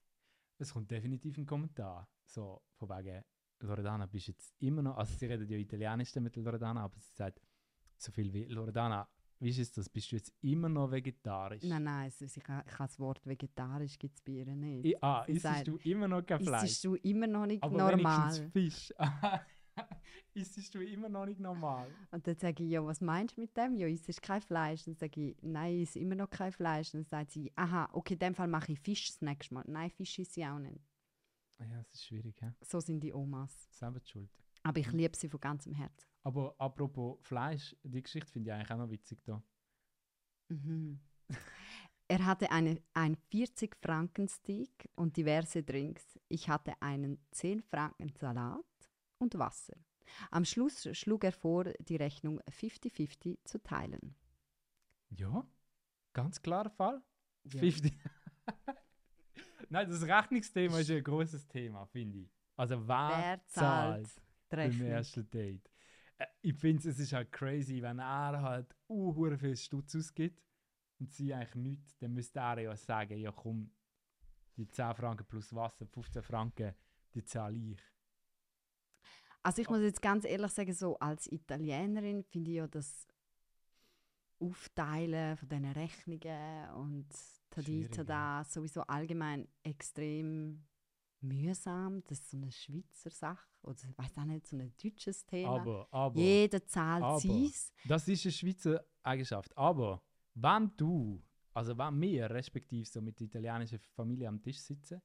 es 0.59 0.73
kommt 0.73 0.91
definitiv 0.91 1.37
ein 1.37 1.47
Kommentar. 1.47 2.09
So, 2.25 2.63
von 2.75 2.89
wegen, 2.89 3.23
Loredana, 3.61 4.07
bist 4.07 4.29
jetzt 4.29 4.55
immer 4.59 4.83
noch, 4.83 4.97
also 4.97 5.15
sie 5.15 5.27
redet 5.27 5.51
ja 5.51 5.59
Italienisch 5.59 6.15
mit 6.17 6.37
Loredana, 6.37 6.85
aber 6.85 6.99
sie 6.99 7.15
sagt 7.15 7.41
so 7.97 8.11
viel 8.13 8.33
wie, 8.33 8.45
Loredana, 8.45 9.09
wie 9.39 9.51
ist 9.51 9.59
es 9.59 9.73
das, 9.73 9.89
bist 9.89 10.11
du 10.13 10.17
jetzt 10.17 10.33
immer 10.41 10.69
noch 10.69 10.91
vegetarisch? 10.91 11.63
Nein, 11.65 11.85
nein, 11.85 12.05
also 12.05 12.25
ich, 12.25 12.37
ich 12.37 12.49
habe 12.49 12.65
das 12.79 12.99
Wort 12.99 13.25
vegetarisch 13.27 13.99
gibt 13.99 14.17
es 14.17 14.23
bei 14.23 14.33
ihr 14.33 14.47
nicht. 14.47 14.87
I, 14.87 14.97
ah, 15.03 15.25
isst 15.25 15.67
du 15.67 15.77
immer 15.79 16.09
noch 16.09 16.25
kein 16.25 16.41
Fleisch? 16.41 16.71
Isst 16.71 16.85
du 16.85 16.95
immer 16.97 17.27
noch 17.27 17.47
nicht 17.47 17.63
aber 17.63 17.77
normal? 17.77 18.51
Fisch. 18.51 18.93
isst 20.35 20.75
du 20.75 20.81
immer 20.85 21.09
noch 21.09 21.27
nicht 21.27 21.41
normal? 21.41 21.89
Und 22.11 22.27
dann 22.27 22.37
sage 22.37 22.63
ich, 22.65 22.71
ja, 22.71 22.85
was 22.85 23.01
meinst 23.01 23.37
du 23.37 23.41
mit 23.41 23.57
dem? 23.57 23.75
Ja, 23.77 23.87
isst 23.87 24.23
kein 24.23 24.41
Fleisch. 24.41 24.85
Dann 24.85 24.95
sage 24.97 25.21
ich, 25.31 25.37
nein, 25.43 25.75
ich 25.75 25.83
esse 25.89 25.99
immer 25.99 26.15
noch 26.15 26.31
kein 26.31 26.53
Fleisch. 26.53 26.93
Dann 26.93 27.05
sagt 27.05 27.31
sie, 27.33 27.53
aha, 27.57 27.89
okay, 27.93 28.15
in 28.15 28.19
dem 28.19 28.35
Fall 28.35 28.49
mache 28.49 28.73
ich 28.73 28.81
Fisch 28.81 29.09
das 29.09 29.21
nächste 29.23 29.55
Mal. 29.55 29.65
Nein, 29.67 29.91
Fisch 29.91 30.19
esse 30.19 30.41
ich 30.41 30.47
auch 30.47 30.59
nicht. 30.59 30.81
Ja, 31.59 31.67
das 31.83 31.95
ist 31.95 32.05
schwierig, 32.07 32.41
hä? 32.43 32.53
So 32.63 32.81
sind 32.81 33.01
die 33.01 33.15
Omas. 33.15 33.69
Selber 33.71 34.01
die 34.01 34.09
schuld. 34.09 34.31
Aber 34.63 34.79
ich 34.79 34.93
Mhm. 34.93 34.99
liebe 34.99 35.17
sie 35.17 35.29
von 35.29 35.41
ganzem 35.41 35.73
Herzen. 35.75 36.07
Aber 36.23 36.55
apropos 36.59 37.19
Fleisch, 37.23 37.75
die 37.83 38.03
Geschichte 38.03 38.31
finde 38.33 38.51
ich 38.51 38.55
eigentlich 38.55 38.71
auch 38.73 38.79
noch 38.79 38.91
witzig 38.91 39.23
da. 39.25 39.43
Mhm. 40.49 41.01
Er 42.09 42.25
hatte 42.25 42.53
eine, 42.53 42.81
ein 42.95 43.17
40-Franken-Steak 43.33 44.91
und 44.95 45.17
diverse 45.17 45.65
Drinks. 45.65 46.17
Ich 46.29 46.49
hatte 46.49 46.81
einen 46.81 47.19
10-Franken-Salat 47.35 48.65
und 49.19 49.39
Wasser. 49.39 49.77
Am 50.31 50.45
Schluss 50.45 50.89
schlug 50.97 51.25
er 51.25 51.33
vor, 51.33 51.65
die 51.65 51.97
Rechnung 51.97 52.41
50-50 52.43 53.39
zu 53.45 53.63
teilen. 53.63 54.15
Ja, 55.11 55.47
ganz 56.13 56.41
klarer 56.41 56.71
Fall. 56.71 57.03
Ja. 57.45 57.61
50. 57.61 57.93
Nein, 59.69 59.89
das 59.89 60.03
Rechnungsthema 60.03 60.79
ist 60.79 60.91
ein 60.91 61.03
großes 61.03 61.47
Thema, 61.49 61.87
finde 61.87 62.19
ich. 62.21 62.31
Also 62.57 62.87
wer, 62.87 63.09
Wer 63.09 63.47
zahlt 63.47 64.17
die 64.51 64.57
beim 64.57 64.81
ersten 64.83 65.29
Date? 65.31 65.71
Äh, 66.19 66.27
ich 66.41 66.57
finde 66.57 66.89
es 66.89 66.99
ist 66.99 67.13
halt 67.13 67.33
crazy, 67.33 67.83
wenn 67.83 67.99
er 67.99 68.41
halt 68.41 68.75
uh, 68.89 69.37
viel 69.37 69.57
Stutz 69.57 69.95
ausgibt 69.95 70.43
und 70.99 71.13
sie 71.13 71.35
eigentlich 71.35 71.55
nichts, 71.55 71.99
dann 71.99 72.15
müsste 72.15 72.41
er 72.41 72.61
ja 72.61 72.77
sagen, 72.77 73.19
ja 73.19 73.33
komm, 73.33 73.71
die 74.57 74.67
10 74.67 74.95
Franken 74.95 75.27
plus 75.27 75.55
Wasser, 75.55 75.87
15 75.87 76.23
Franken, 76.23 76.75
die 77.15 77.25
zahle 77.25 77.57
ich. 77.57 77.79
Also 79.47 79.63
ich 79.63 79.69
muss 79.71 79.81
jetzt 79.81 80.03
ganz 80.03 80.25
ehrlich 80.25 80.51
sagen, 80.51 80.73
so 80.75 80.99
als 80.99 81.31
Italienerin 81.31 82.25
finde 82.25 82.51
ich 82.51 82.57
ja 82.57 82.67
das 82.67 83.07
Aufteilen 84.41 85.37
von 85.37 85.49
diesen 85.49 85.67
Rechnungen 85.67 86.71
und 86.71 87.07
Tadi, 87.49 87.89
Tada 87.89 88.43
sowieso 88.43 88.81
allgemein 88.83 89.47
extrem 89.63 90.67
mühsam. 91.21 92.03
Das 92.09 92.19
ist 92.19 92.31
so 92.33 92.37
eine 92.39 92.51
Schweizer 92.51 93.11
Sache 93.11 93.47
oder 93.63 93.77
ich 93.89 93.97
weiß 93.97 94.19
auch 94.19 94.25
nicht, 94.25 94.49
so 94.49 94.57
ein 94.57 94.73
deutsches 94.83 95.25
Thema. 95.25 95.61
Aber, 95.61 95.87
aber, 95.93 96.19
Jeder 96.21 96.67
zahlt 96.67 97.05
aber- 97.05 97.21
seins. 97.21 97.73
das 97.85 98.09
ist 98.09 98.27
eine 98.27 98.33
Schweizer 98.33 98.85
Eigenschaft. 99.05 99.57
Aber, 99.57 100.03
wenn 100.35 100.73
du, 100.77 101.23
also 101.55 101.79
wenn 101.79 102.01
wir 102.01 102.29
respektive 102.31 102.85
so 102.85 103.01
mit 103.01 103.21
der 103.21 103.29
italienischen 103.29 103.79
Familie 103.79 104.27
am 104.29 104.43
Tisch 104.43 104.59
sitzen, 104.59 105.01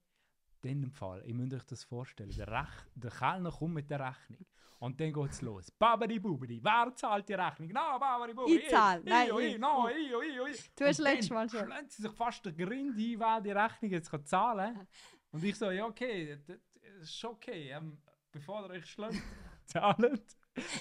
dann 0.61 0.83
im 0.83 0.91
Fall, 0.91 1.23
ihr 1.25 1.33
müsst 1.35 1.53
euch 1.53 1.63
das 1.65 1.83
vorstellen, 1.83 2.31
der, 2.35 2.47
Rech 2.47 2.69
der 2.95 3.11
Kellner 3.11 3.51
kommt 3.51 3.73
mit 3.73 3.89
der 3.89 3.99
Rechnung 3.99 4.45
und 4.79 4.99
dann 4.99 5.13
geht 5.13 5.31
es 5.31 5.41
los. 5.41 5.69
Babadi 5.71 6.19
Bubadi, 6.19 6.59
wer 6.63 6.91
zahlt 6.95 7.27
die 7.29 7.33
Rechnung? 7.33 7.69
No, 7.69 7.99
Babadi 7.99 8.33
Bubadi. 8.33 8.57
Ich 8.57 8.69
zahle. 8.69 9.03
Nein, 9.05 9.29
ich, 9.31 9.37
ich. 9.45 9.53
ich, 9.53 9.59
no, 9.59 9.87
ich, 9.89 10.11
ich, 10.11 10.55
ich. 10.59 10.75
Du 10.75 10.85
hast 10.85 10.99
letztes 10.99 11.27
dann 11.29 11.35
Mal 11.37 11.49
schon. 11.49 11.65
schlägt 11.71 11.91
sie 11.91 12.01
sich 12.01 12.11
fast 12.13 12.45
der 12.45 12.53
Grind 12.53 12.97
ein, 12.97 13.19
wer 13.19 13.41
die 13.41 13.51
Rechnung 13.51 13.91
jetzt 13.91 14.09
kann 14.09 14.25
zahlen 14.25 14.75
kann. 14.75 14.87
Und 15.31 15.43
ich 15.43 15.55
so, 15.57 15.71
ja 15.71 15.85
okay, 15.85 16.37
das 16.47 16.57
ist 17.01 17.23
okay, 17.25 17.69
ähm, 17.71 17.97
bevor 18.31 18.63
ihr 18.65 18.71
euch 18.71 18.85
schlägt, 18.85 19.21
zahlt. 19.65 19.99
Nein, 19.99 20.19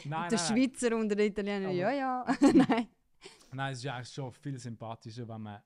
der 0.05 0.11
nein, 0.11 0.29
nein. 0.31 0.39
Schweizer 0.39 0.97
und 0.97 1.09
der 1.11 1.27
Italiener, 1.27 1.69
Aber- 1.69 1.75
ja, 1.75 1.91
ja. 1.93 2.25
Nein. 2.55 2.89
Nein, 3.53 3.73
es 3.73 3.79
ist 3.81 3.87
eigentlich 3.87 4.09
schon 4.09 4.33
viel 4.33 4.59
sympathischer, 4.59 5.29
wenn 5.29 5.43
man 5.43 5.63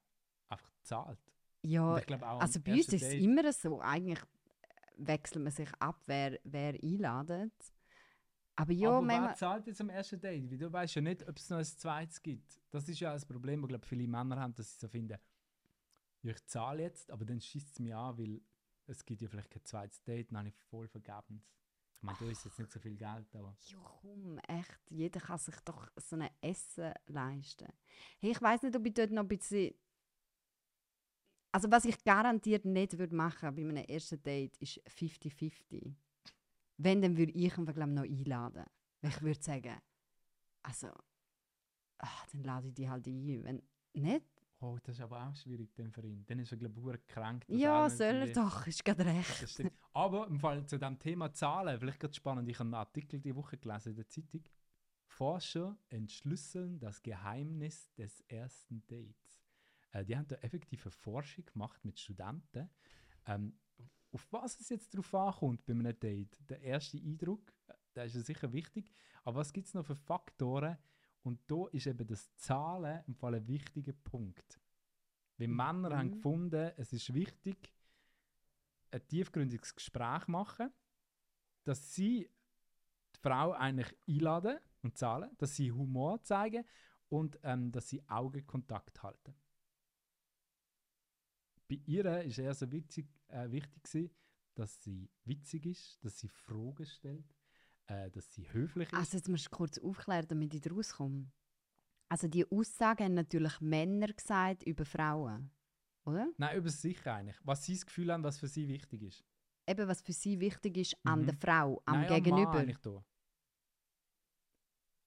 einfach 0.48 0.70
zahlt. 0.82 1.18
Ja, 1.64 1.94
also 2.38 2.60
bei 2.60 2.72
uns 2.72 2.88
ist 2.92 3.02
es 3.02 3.14
immer 3.14 3.50
so. 3.52 3.80
Eigentlich 3.80 4.20
wechselt 4.96 5.42
man 5.42 5.52
sich 5.52 5.68
ab, 5.78 6.00
wer, 6.06 6.38
wer 6.44 6.74
einladet. 6.74 7.52
Aber 8.56 8.72
ja, 8.72 8.90
aber 8.90 9.08
wer 9.08 9.34
zahlt 9.34 9.66
jetzt 9.66 9.80
am 9.80 9.88
ersten 9.88 10.20
Date? 10.20 10.48
Weil 10.50 10.58
du 10.58 10.72
weißt 10.72 10.94
ja 10.94 11.02
nicht, 11.02 11.26
ob 11.26 11.36
es 11.36 11.50
noch 11.50 11.58
ein 11.58 11.64
zweites 11.64 12.22
gibt. 12.22 12.60
Das 12.70 12.88
ist 12.88 13.00
ja 13.00 13.12
ein 13.12 13.20
Problem, 13.22 13.62
das 13.62 13.68
glaube 13.68 13.86
viele 13.86 14.06
Männer 14.06 14.38
haben, 14.38 14.54
dass 14.54 14.74
sie 14.74 14.78
so 14.78 14.88
finden, 14.88 15.18
ja, 16.22 16.30
ich 16.30 16.46
zahle 16.46 16.82
jetzt, 16.82 17.10
aber 17.10 17.24
dann 17.24 17.40
schießt 17.40 17.72
es 17.72 17.78
mich 17.80 17.94
an, 17.94 18.16
weil 18.18 18.40
es 18.86 19.04
gibt 19.04 19.22
ja 19.22 19.28
vielleicht 19.28 19.50
kein 19.50 19.64
zweites 19.64 20.02
Date, 20.04 20.30
dann 20.30 20.38
habe 20.38 20.48
ich 20.48 20.54
voll 20.70 20.86
vergebens. 20.86 21.42
Ich 21.96 22.02
meine, 22.02 22.18
da 22.20 22.26
ist 22.26 22.44
jetzt 22.44 22.58
nicht 22.58 22.70
so 22.70 22.78
viel 22.78 22.96
Geld, 22.96 23.34
aber 23.34 23.56
Ja, 23.66 23.78
komm, 23.78 24.38
echt. 24.46 24.90
Jeder 24.90 25.20
kann 25.20 25.38
sich 25.38 25.56
doch 25.64 25.88
so 25.96 26.16
ein 26.16 26.28
Essen 26.42 26.92
leisten. 27.06 27.68
Hey, 28.18 28.32
ich 28.32 28.42
weiß 28.42 28.62
nicht, 28.62 28.76
ob 28.76 28.86
ich 28.86 28.94
dort 28.94 29.10
noch 29.10 29.22
ein 29.22 29.28
bisschen. 29.28 29.74
Also, 31.54 31.70
was 31.70 31.84
ich 31.84 32.02
garantiert 32.02 32.64
nicht 32.64 32.98
würde 32.98 33.14
machen 33.14 33.54
bei 33.54 33.62
einem 33.62 33.76
ersten 33.76 34.20
Date, 34.20 34.56
ist 34.56 34.80
50-50. 34.88 35.94
Wenn, 36.78 37.00
dann 37.00 37.16
würde 37.16 37.30
ich 37.30 37.56
ihn, 37.56 37.64
glaube 37.64 37.86
noch 37.86 38.02
einladen. 38.02 38.64
Ich 39.02 39.22
würde 39.22 39.40
sagen, 39.40 39.76
also, 40.64 40.88
ach, 41.98 42.26
dann 42.32 42.42
lade 42.42 42.66
ich 42.66 42.74
die 42.74 42.90
halt 42.90 43.06
ein. 43.06 43.44
Wenn 43.44 43.62
nicht, 43.92 44.26
oh, 44.58 44.78
das 44.82 44.96
ist 44.96 45.00
aber 45.00 45.28
auch 45.28 45.36
schwierig 45.36 45.72
dann 45.76 45.92
für 45.92 46.04
ihn. 46.04 46.26
Dann 46.26 46.40
ist 46.40 46.50
er, 46.50 46.58
glaube 46.58 46.98
ich, 46.98 47.14
dass 47.14 47.56
ja, 47.56 47.88
soll 47.88 48.06
er 48.06 48.32
doch, 48.32 48.66
ist 48.66 48.84
gerade 48.84 49.04
recht. 49.04 49.62
Aber 49.92 50.26
im 50.26 50.40
Fall 50.40 50.66
zu 50.66 50.76
dem 50.76 50.98
Thema 50.98 51.32
Zahlen, 51.32 51.78
vielleicht 51.78 52.00
ganz 52.00 52.16
spannend, 52.16 52.48
ich 52.48 52.58
habe 52.58 52.66
einen 52.66 52.74
Artikel 52.74 53.20
die 53.20 53.36
Woche 53.36 53.58
gelesen 53.58 53.90
in 53.90 53.96
der 53.96 54.08
Zeitung. 54.08 54.42
Forscher 55.06 55.78
entschlüsseln 55.88 56.80
das 56.80 57.00
Geheimnis 57.00 57.92
des 57.94 58.22
ersten 58.22 58.84
Dates. 58.88 59.23
Äh, 59.94 60.04
die 60.04 60.16
haben 60.16 60.28
da 60.28 60.36
effektiv 60.36 60.84
eine 60.84 60.92
Forschung 60.92 61.46
gemacht 61.46 61.82
mit 61.84 61.98
Studenten. 61.98 62.68
Ähm, 63.26 63.58
auf 64.12 64.26
was 64.32 64.60
es 64.60 64.68
jetzt 64.68 64.94
drauf 64.94 65.14
ankommt 65.14 65.64
bei 65.66 65.72
einem 65.72 65.98
Date. 65.98 66.38
Der 66.48 66.60
erste 66.60 66.98
Eindruck, 66.98 67.52
äh, 67.68 67.74
der 67.94 68.04
ist 68.04 68.16
ja 68.16 68.20
sicher 68.20 68.52
wichtig. 68.52 68.90
Aber 69.22 69.40
was 69.40 69.52
gibt 69.52 69.68
es 69.68 69.74
noch 69.74 69.86
für 69.86 69.96
Faktoren? 69.96 70.76
Und 71.22 71.40
da 71.50 71.66
ist 71.72 71.86
eben 71.86 72.06
das 72.06 72.34
Zahlen 72.36 73.02
im 73.06 73.14
Fall 73.14 73.36
ein 73.36 73.48
wichtiger 73.48 73.94
Punkt. 73.94 74.60
Weil 75.38 75.48
Männer 75.48 75.96
haben 75.96 76.08
Mhm. 76.08 76.12
gefunden, 76.12 76.72
es 76.76 76.92
ist 76.92 77.14
wichtig, 77.14 77.72
ein 78.90 79.06
tiefgründiges 79.08 79.74
Gespräch 79.74 80.28
machen, 80.28 80.70
dass 81.64 81.94
sie 81.94 82.30
die 83.16 83.20
Frau 83.20 83.52
eigentlich 83.52 83.96
einladen 84.06 84.58
und 84.82 84.98
zahlen, 84.98 85.30
dass 85.38 85.56
sie 85.56 85.72
Humor 85.72 86.22
zeigen 86.22 86.64
und 87.08 87.38
ähm, 87.42 87.72
dass 87.72 87.88
sie 87.88 88.06
Augenkontakt 88.08 89.02
halten. 89.02 89.34
Bei 91.68 91.80
ihr 91.86 92.22
ist 92.22 92.38
eher 92.38 92.54
so 92.54 92.70
witzig, 92.70 93.06
äh, 93.28 93.50
wichtig, 93.50 93.82
gewesen, 93.82 94.10
dass 94.54 94.82
sie 94.82 95.10
witzig 95.24 95.66
ist, 95.66 96.04
dass 96.04 96.18
sie 96.18 96.28
Fragen 96.28 96.84
stellt, 96.86 97.34
äh, 97.86 98.10
dass 98.10 98.32
sie 98.32 98.50
höflich 98.52 98.88
ist. 98.92 98.98
Also, 98.98 99.16
jetzt 99.16 99.28
musst 99.28 99.46
du 99.46 99.50
kurz 99.50 99.78
aufklären, 99.78 100.28
damit 100.28 100.54
ich 100.54 100.70
rauskomme. 100.70 101.30
Also, 102.08 102.28
die 102.28 102.46
Aussagen 102.50 103.04
haben 103.04 103.14
natürlich 103.14 103.60
Männer 103.60 104.08
gesagt 104.08 104.62
über 104.64 104.84
Frauen. 104.84 105.50
Oder? 106.04 106.28
Nein, 106.36 106.58
über 106.58 106.68
sich 106.68 107.04
eigentlich. 107.06 107.36
Was 107.44 107.64
sie 107.64 107.72
das 107.74 107.86
Gefühl 107.86 108.12
haben, 108.12 108.22
was 108.22 108.38
für 108.38 108.46
sie 108.46 108.68
wichtig 108.68 109.02
ist. 109.02 109.24
Eben, 109.66 109.88
was 109.88 110.02
für 110.02 110.12
sie 110.12 110.38
wichtig 110.38 110.76
ist 110.76 110.96
an 111.04 111.22
Mhm. 111.22 111.26
der 111.26 111.34
Frau, 111.36 111.82
am 111.86 112.00
Nein, 112.02 112.10
Mann 112.10 112.22
Gegenüber. 112.22 112.52
eigentlich 112.52 112.78
da. 112.78 113.02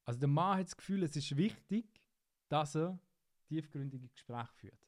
Also 0.05 0.19
der 0.19 0.29
Mann 0.29 0.57
hat 0.57 0.65
das 0.67 0.75
Gefühl, 0.75 1.03
es 1.03 1.15
ist 1.15 1.35
wichtig, 1.37 2.01
dass 2.49 2.75
er 2.75 2.99
tiefgründige 3.45 4.09
Gespräche 4.09 4.53
führt. 4.55 4.86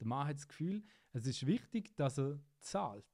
Der 0.00 0.06
Mann 0.06 0.26
hat 0.28 0.36
das 0.36 0.48
Gefühl, 0.48 0.84
es 1.12 1.26
ist 1.26 1.46
wichtig, 1.46 1.96
dass 1.96 2.18
er 2.18 2.38
zahlt. 2.60 3.04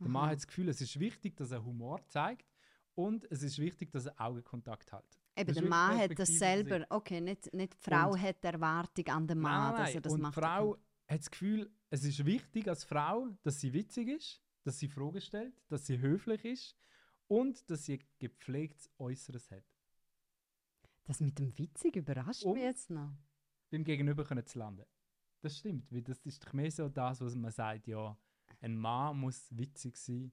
Der 0.00 0.08
Mann 0.08 0.24
Aha. 0.24 0.30
hat 0.30 0.36
das 0.38 0.46
Gefühl, 0.46 0.68
es 0.68 0.80
ist 0.80 0.98
wichtig, 0.98 1.36
dass 1.36 1.50
er 1.50 1.64
Humor 1.64 2.00
zeigt 2.06 2.46
und 2.94 3.30
es 3.30 3.42
ist 3.42 3.58
wichtig, 3.58 3.90
dass 3.92 4.06
er 4.06 4.20
Augenkontakt 4.20 4.92
hat. 4.92 5.04
Eben, 5.36 5.54
der 5.54 5.64
Mann 5.64 5.98
hat 5.98 6.18
das 6.18 6.28
selber. 6.28 6.84
Okay, 6.90 7.20
nicht, 7.20 7.52
nicht 7.54 7.74
die 7.74 7.78
Frau 7.90 8.12
Und- 8.12 8.20
hat 8.20 8.42
die 8.42 8.46
Erwartung 8.48 9.06
an 9.08 9.26
den 9.28 9.38
Mann, 9.38 9.76
dass 9.76 9.94
er 9.94 10.00
das 10.00 10.12
und 10.12 10.20
macht. 10.22 10.36
die 10.36 10.40
Frau 10.40 10.76
hat 11.08 11.18
das 11.20 11.30
Gefühl, 11.30 11.70
es 11.90 12.04
ist 12.04 12.24
wichtig 12.24 12.68
als 12.68 12.84
Frau, 12.84 13.28
dass 13.42 13.60
sie 13.60 13.72
witzig 13.72 14.08
ist, 14.08 14.42
dass 14.64 14.78
sie 14.78 14.88
Fragen 14.88 15.20
stellt, 15.20 15.54
dass 15.68 15.86
sie 15.86 15.98
höflich 15.98 16.44
ist 16.44 16.76
und 17.28 17.68
dass 17.70 17.84
sie 17.84 17.94
ein 17.94 18.04
gepflegtes 18.18 18.90
Äußeres 18.98 19.50
hat. 19.50 19.64
Das 21.04 21.20
mit 21.20 21.38
dem 21.38 21.56
Witzig 21.58 21.96
überrascht 21.96 22.44
Um- 22.44 22.54
mich 22.54 22.62
jetzt 22.62 22.90
noch. 22.90 23.12
beim 23.70 23.84
Gegenüber 23.84 24.24
können 24.24 24.44
zu 24.46 24.58
landen. 24.58 24.84
Das 25.42 25.56
stimmt, 25.56 25.90
weil 25.92 26.02
das 26.02 26.24
ist 26.26 26.44
doch 26.44 26.52
mehr 26.52 26.70
so 26.70 26.88
das, 26.88 27.20
was 27.20 27.34
man 27.34 27.50
sagt, 27.50 27.86
ja, 27.86 28.16
ein 28.60 28.76
Mann 28.76 29.18
muss 29.18 29.46
witzig 29.56 29.96
sein. 29.96 30.32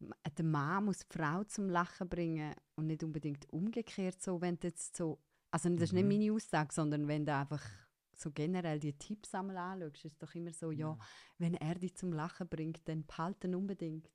Ma- 0.00 0.16
Der 0.36 0.44
Mann 0.44 0.84
muss 0.86 0.98
die 1.06 1.16
Frau 1.16 1.44
zum 1.44 1.68
Lachen 1.68 2.08
bringen 2.08 2.54
und 2.74 2.86
nicht 2.88 3.04
unbedingt 3.04 3.48
umgekehrt 3.52 4.20
so, 4.20 4.40
wenn 4.40 4.58
du 4.58 4.68
jetzt 4.68 4.96
so... 4.96 5.20
Also 5.52 5.68
das 5.70 5.82
ist 5.84 5.92
nicht 5.92 6.02
Mhm. 6.02 6.08
meine 6.08 6.32
Aussage, 6.32 6.74
sondern 6.74 7.06
wenn 7.06 7.24
du 7.24 7.32
einfach 7.34 7.62
so 8.16 8.32
generell 8.32 8.80
die 8.80 8.92
Tipps 8.98 9.34
einmal 9.34 9.56
anschaust, 9.56 10.04
ist 10.04 10.12
es 10.12 10.18
doch 10.18 10.34
immer 10.34 10.52
so, 10.52 10.72
ja, 10.72 10.98
wenn 11.38 11.54
er 11.54 11.76
dich 11.76 11.94
zum 11.94 12.12
Lachen 12.12 12.48
bringt, 12.48 12.86
dann 12.88 13.06
behalten 13.06 13.54
unbedingt. 13.54 14.10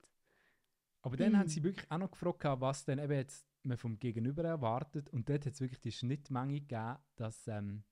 Aber 1.01 1.15
dann 1.15 1.37
haben 1.37 1.45
Mm. 1.45 1.49
sie 1.49 1.63
wirklich 1.63 1.89
auch 1.89 1.97
noch 1.97 2.11
gefragt, 2.11 2.43
was 2.59 2.83
dann 2.83 2.99
eben 2.99 3.13
jetzt 3.13 3.45
man 3.63 3.77
vom 3.77 3.97
Gegenüber 3.99 4.43
erwartet. 4.43 5.09
Und 5.11 5.29
dort 5.29 5.45
hat 5.45 5.53
es 5.53 5.61
wirklich 5.61 5.79
die 5.79 5.91
Schnittmenge 5.93 6.59
gegeben, 6.59 6.97
dass 7.15 7.47
ähm, 7.47 7.83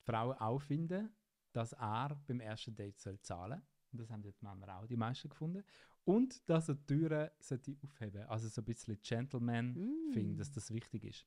die 0.00 0.04
Frauen 0.10 0.36
auch 0.38 0.60
finden, 0.60 1.10
dass 1.52 1.72
er 1.72 2.20
beim 2.26 2.40
ersten 2.40 2.74
Date 2.74 2.98
soll 2.98 3.20
zahlen 3.20 3.62
Und 3.92 4.00
das 4.00 4.10
haben 4.10 4.22
jetzt 4.24 4.40
die 4.40 4.44
Männer 4.44 4.78
auch 4.78 4.86
die 4.86 4.96
meisten 4.96 5.28
gefunden. 5.28 5.64
Und 6.04 6.48
dass 6.48 6.68
er 6.68 6.74
die 6.76 6.86
Türen 6.86 7.30
sollte 7.40 7.76
aufheben 7.82 8.22
Also 8.24 8.48
so 8.48 8.60
ein 8.62 8.64
bisschen 8.64 8.98
Gentleman 9.02 9.72
Mm. 9.74 10.12
finden, 10.12 10.36
dass 10.36 10.50
das 10.50 10.72
wichtig 10.72 11.04
ist. 11.04 11.26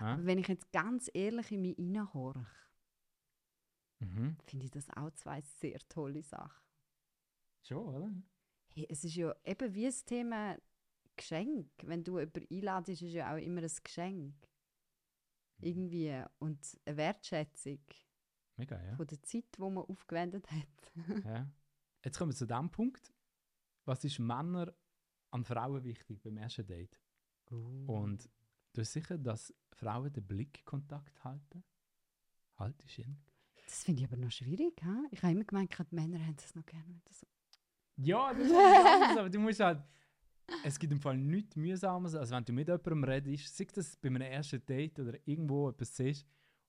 Ja? 0.00 0.14
Aber 0.14 0.24
wenn 0.26 0.38
ich 0.38 0.48
jetzt 0.48 0.70
ganz 0.72 1.10
ehrlich 1.12 1.52
in 1.52 1.62
mich 1.62 1.76
hineinhorche, 1.76 2.46
Mhm. 3.98 4.36
finde 4.44 4.66
ich 4.66 4.70
das 4.70 4.90
auch 4.90 5.10
zwei 5.12 5.40
sehr 5.40 5.78
tolle 5.88 6.22
Sachen. 6.22 6.62
Schon, 7.62 7.94
oder? 7.94 8.12
Hey, 8.74 8.86
es 8.90 9.04
ist 9.04 9.14
ja 9.16 9.34
eben 9.44 9.74
wie 9.74 9.86
das 9.86 10.04
Thema 10.04 10.58
Geschenk. 11.16 11.70
Wenn 11.82 12.04
du 12.04 12.18
jemanden 12.18 12.46
einladest, 12.50 13.00
ist 13.02 13.08
es 13.08 13.14
ja 13.14 13.34
auch 13.34 13.38
immer 13.38 13.62
ein 13.62 13.72
Geschenk. 13.82 14.34
Irgendwie. 15.62 16.22
Und 16.38 16.78
eine 16.84 16.96
Wertschätzung 16.98 17.80
Mega, 18.56 18.82
ja. 18.82 18.96
von 18.96 19.06
der 19.06 19.22
Zeit, 19.22 19.44
die 19.56 19.60
man 19.60 19.78
aufgewendet 19.78 20.46
hat. 20.50 20.92
ja. 21.24 21.46
Jetzt 22.04 22.18
kommen 22.18 22.32
wir 22.32 22.36
zu 22.36 22.46
dem 22.46 22.70
Punkt. 22.70 23.12
Was 23.84 24.02
ist 24.04 24.18
Männer 24.18 24.72
an 25.30 25.44
Frauen 25.44 25.84
wichtig 25.84 26.22
beim 26.22 26.38
ersten 26.38 26.66
Date? 26.66 26.98
Und 27.50 28.24
du 28.72 28.80
bist 28.80 28.92
sicher, 28.92 29.18
dass 29.18 29.54
Frauen 29.70 30.12
den 30.12 30.26
Blickkontakt 30.26 31.22
halten? 31.22 31.62
Haltest 32.56 32.98
du 32.98 33.02
ihn? 33.02 33.18
Das 33.66 33.84
finde 33.84 34.02
ich 34.02 34.08
aber 34.08 34.16
noch 34.16 34.30
schwierig. 34.30 34.82
Ha? 34.82 35.04
Ich 35.10 35.22
habe 35.22 35.32
immer 35.32 35.44
gemeint, 35.44 35.70
gerade 35.70 35.90
die 35.90 35.96
Männer 35.96 36.18
haben 36.24 36.36
das 36.36 36.54
noch 36.54 36.64
gerne. 36.64 37.00
das 37.04 37.20
So. 37.20 37.26
Ja, 37.96 38.32
das 38.32 38.46
ist 38.46 38.54
anderes, 38.54 39.18
aber 39.18 39.30
du 39.30 39.38
musst 39.40 39.60
halt. 39.60 39.82
Es 40.62 40.78
gibt 40.78 40.92
im 40.92 41.00
Fall 41.00 41.18
nichts 41.18 41.56
Mühsames, 41.56 42.14
als 42.14 42.30
wenn 42.30 42.44
du 42.44 42.52
mit 42.52 42.68
jemandem 42.68 43.02
redest, 43.02 43.56
sei 43.56 43.66
das 43.74 43.96
bei 43.96 44.08
einem 44.08 44.22
ersten 44.22 44.64
Date 44.64 45.00
oder 45.00 45.18
irgendwo 45.26 45.70
etwas 45.70 45.96
siehst 45.96 46.24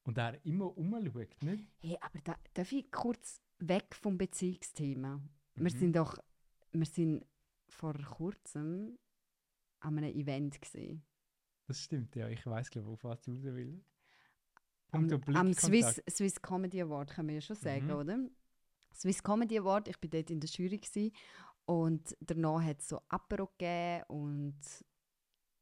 und 0.08 0.17
der 0.17 0.43
immer 0.46 0.76
umschaut, 0.78 1.43
nicht? 1.43 1.67
Hey, 1.82 1.98
aber 2.02 2.20
da, 2.24 2.36
darf 2.54 2.72
ich 2.72 2.89
kurz 2.91 3.41
weg 3.60 3.93
vom 3.93 4.17
Beziehungsthema? 4.17 5.22
Wir 5.56 5.63
Mhm. 5.63 5.70
sind 5.80 5.96
doch, 5.96 6.17
wir 6.72 6.86
sind 6.86 7.26
vor 7.67 7.93
kurzem 7.93 8.98
an 9.82 9.98
einem 9.98 10.15
Event 10.15 10.62
gesehen. 10.62 11.04
Das 11.67 11.80
stimmt, 11.82 12.15
ja. 12.15 12.30
Ich 12.30 12.46
weiß, 12.46 12.70
glaube 12.72 12.89
auf 12.89 13.04
was 13.04 13.22
du 13.22 13.32
raus 13.32 13.39
willst. 13.43 13.84
Am, 14.91 15.12
am. 15.36 15.54
Swiss, 15.54 16.02
Swiss 16.10 16.41
Comedy 16.41 16.82
Award, 16.82 17.10
kann 17.12 17.26
man 17.26 17.36
ja 17.36 17.41
schon 17.41 17.58
sagen, 17.58 17.88
Mhm. 17.88 17.91
oder? 17.91 18.17
Swiss 18.93 19.22
Comedy 19.22 19.60
Award, 19.60 19.89
ich 19.89 20.02
war 20.02 20.10
dort 20.10 20.30
in 20.30 20.39
der 20.39 20.50
Jury 20.50 20.78
gewesen, 20.78 21.12
und 21.65 22.15
danach 22.22 22.63
hat 22.63 22.80
es 22.80 22.88
so 22.88 23.02
Apero 23.10 23.48
gegeben 23.48 24.06
und 24.08 24.58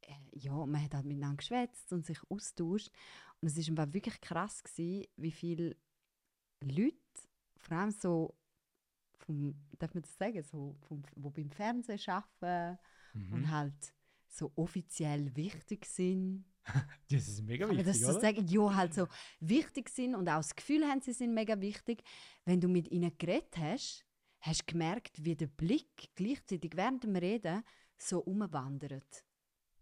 äh, 0.01 0.13
ja, 0.33 0.53
man 0.67 0.79
hat 0.83 0.93
halt 0.93 1.05
miteinander 1.05 1.37
geschwätzt 1.37 1.91
und 1.91 2.05
sich 2.05 2.19
austauscht. 2.29 2.91
Und 3.45 3.55
es 3.55 3.77
war 3.77 3.93
wirklich 3.93 4.19
krass, 4.21 4.63
gewesen, 4.63 5.05
wie 5.17 5.31
viele 5.31 5.75
Leute, 6.63 6.97
vor 7.57 7.77
allem 7.77 7.91
so, 7.91 8.35
vom, 9.19 9.53
darf 9.77 9.93
man 9.93 10.01
das 10.01 10.17
sagen, 10.17 10.41
so 10.41 10.75
vom, 10.87 11.03
wo 11.15 11.29
beim 11.29 11.51
Fernsehen 11.51 11.99
arbeiten 12.07 12.79
Mhm. 13.13 13.33
und 13.33 13.51
halt 13.51 13.93
so 14.27 14.51
offiziell 14.55 15.35
wichtig 15.35 15.85
sind. 15.85 16.43
Das 17.11 17.27
ist 17.27 17.43
mega 17.43 17.69
wichtig, 17.69 17.85
das 17.85 17.99
so 17.99 18.09
oder? 18.09 18.19
sagen? 18.19 18.47
Ja, 18.47 18.75
halt 18.75 18.95
so 18.95 19.07
wichtig 19.39 19.89
sind 19.89 20.15
und 20.15 20.27
auch 20.27 20.37
das 20.37 20.55
Gefühl 20.55 20.83
haben, 20.85 21.01
sie 21.01 21.13
sind 21.13 21.33
mega 21.33 21.61
wichtig. 21.61 22.03
Wenn 22.45 22.59
du 22.59 22.67
mit 22.67 22.89
ihnen 22.91 23.15
geredet 23.17 23.55
hast, 23.57 24.05
hast 24.39 24.61
du 24.61 24.65
gemerkt, 24.73 25.23
wie 25.23 25.35
der 25.35 25.47
Blick 25.47 26.09
gleichzeitig 26.15 26.71
während 26.75 27.03
dem 27.03 27.15
Reden 27.15 27.63
so 27.95 28.21
umwandert. 28.21 29.23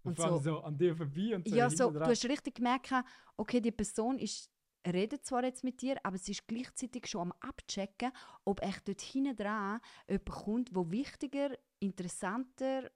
Und 0.04 0.20
Und 0.20 0.20
so, 0.20 0.40
so 0.40 0.60
an 0.60 0.78
dir 0.78 0.96
vorbei 0.96 1.36
und 1.36 1.48
so 1.48 1.56
ja, 1.56 1.70
so, 1.70 1.90
du 1.90 2.02
hast 2.02 2.26
richtig 2.26 2.56
gemerkt, 2.56 2.92
okay, 3.38 3.62
die 3.62 3.72
Person 3.72 4.20
ist, 4.20 4.52
redet 4.86 5.26
zwar 5.26 5.44
jetzt 5.44 5.64
mit 5.64 5.82
dir, 5.82 5.98
aber 6.04 6.18
sie 6.18 6.32
ist 6.34 6.48
gleichzeitig 6.48 7.08
schon 7.08 7.22
am 7.22 7.34
Abchecken, 7.40 8.12
ob 8.44 8.62
echt 8.62 8.88
dort 8.88 9.02
hinten 9.02 9.36
dran 9.36 9.80
jemand 10.10 10.26
kommt, 10.30 10.76
der 10.76 10.92
wichtiger, 10.92 11.58
interessanter, 11.80 12.92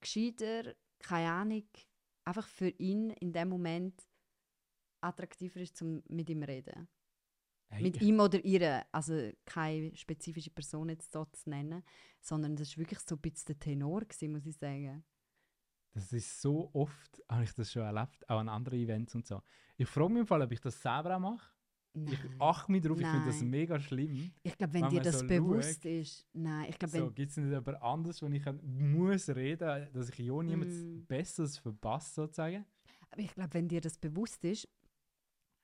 gescheiter, 0.00 0.74
keine 0.98 1.30
Ahnung, 1.30 1.68
einfach 2.24 2.46
für 2.46 2.68
ihn 2.68 3.10
in 3.10 3.32
dem 3.32 3.48
Moment 3.48 4.02
attraktiver 5.00 5.60
ist, 5.60 5.76
zum 5.76 6.02
mit 6.08 6.28
ihm 6.30 6.42
reden. 6.42 6.88
Hey, 7.70 7.82
Mit 7.84 8.02
ihm 8.02 8.20
oder 8.20 8.44
ihr, 8.44 8.84
also 8.92 9.30
keine 9.46 9.96
spezifische 9.96 10.50
Person 10.50 10.90
jetzt 10.90 11.14
dort 11.14 11.34
zu 11.34 11.48
nennen, 11.48 11.82
sondern 12.20 12.54
das 12.54 12.76
war 12.76 12.82
wirklich 12.82 13.00
so 13.00 13.14
ein 13.14 13.20
bisschen 13.22 13.46
der 13.46 13.58
Tenor, 13.58 14.00
gewesen, 14.02 14.32
muss 14.32 14.46
ich 14.46 14.56
sagen. 14.58 15.02
Das 15.94 16.12
ist 16.12 16.40
so 16.40 16.70
oft, 16.72 17.22
habe 17.28 17.44
ich 17.44 17.52
das 17.54 17.70
schon 17.70 17.82
erlebt, 17.82 18.28
auch 18.28 18.38
an 18.38 18.48
anderen 18.48 18.78
Events 18.78 19.14
und 19.14 19.26
so. 19.26 19.42
Ich 19.76 19.88
frage 19.88 20.10
mich 20.10 20.20
im 20.20 20.26
Fall, 20.26 20.40
ob 20.42 20.50
ich 20.52 20.60
das 20.60 20.80
selber 20.80 21.16
auch 21.16 21.20
mache. 21.20 21.50
Ich 21.94 22.18
Nein. 22.18 22.40
achte 22.40 22.72
mich 22.72 22.82
drauf, 22.82 22.98
ich 22.98 23.06
finde 23.06 23.26
das 23.26 23.40
Nein. 23.40 23.50
mega 23.50 23.78
schlimm. 23.78 24.32
Ich 24.42 24.56
glaube, 24.56 24.72
wenn 24.72 24.82
wenn 24.84 24.90
dir 24.90 25.00
das 25.02 25.18
so 25.20 25.26
bewusst 25.26 25.84
ist, 25.84 26.26
nein, 26.32 26.66
ich 26.70 26.78
glaube, 26.78 26.96
So, 26.96 27.10
gibt 27.10 27.30
es 27.30 27.36
nicht 27.36 27.50
jemand 27.50 27.82
anderes, 27.82 28.22
wo 28.22 28.26
ich 28.28 28.42
muss 28.62 29.28
reden, 29.28 29.88
dass 29.92 30.08
ich 30.08 30.18
ja 30.18 30.42
niemand 30.42 30.70
Mm. 30.70 31.04
Besseres 31.06 31.58
verpasse, 31.58 32.14
sozusagen? 32.14 32.64
aber 33.10 33.20
ich 33.20 33.34
glaube, 33.34 33.52
wenn 33.52 33.68
dir 33.68 33.82
das 33.82 33.98
bewusst 33.98 34.42
ist, 34.44 34.66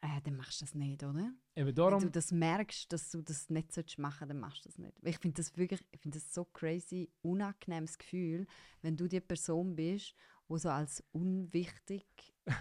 äh, 0.01 0.21
dann 0.23 0.37
machst 0.37 0.61
du 0.61 0.65
das 0.65 0.75
nicht, 0.75 1.03
oder? 1.03 1.33
Eben 1.57 1.67
Wenn 1.69 1.75
darum, 1.75 2.01
du 2.01 2.11
das 2.11 2.31
merkst, 2.31 2.93
dass 2.93 3.11
du 3.11 3.21
das 3.23 3.51
nicht 3.51 3.73
solltest 3.73 3.99
machen, 3.99 4.29
dann 4.29 4.39
machst 4.39 4.65
du 4.65 4.69
das 4.69 4.79
nicht. 4.79 4.93
Ich 5.03 5.19
finde 5.19 5.37
das 5.37 5.57
wirklich, 5.57 5.85
ich 5.91 6.01
finde 6.01 6.19
das 6.19 6.33
so 6.33 6.45
crazy, 6.45 7.11
unangenehmes 7.23 7.99
Gefühl, 7.99 8.47
wenn 8.83 8.97
du 8.97 9.09
die 9.09 9.21
Person 9.21 9.75
bist, 9.75 10.15
wo 10.47 10.57
so 10.57 10.71
als 10.71 11.03
unwichtig, 11.13 12.07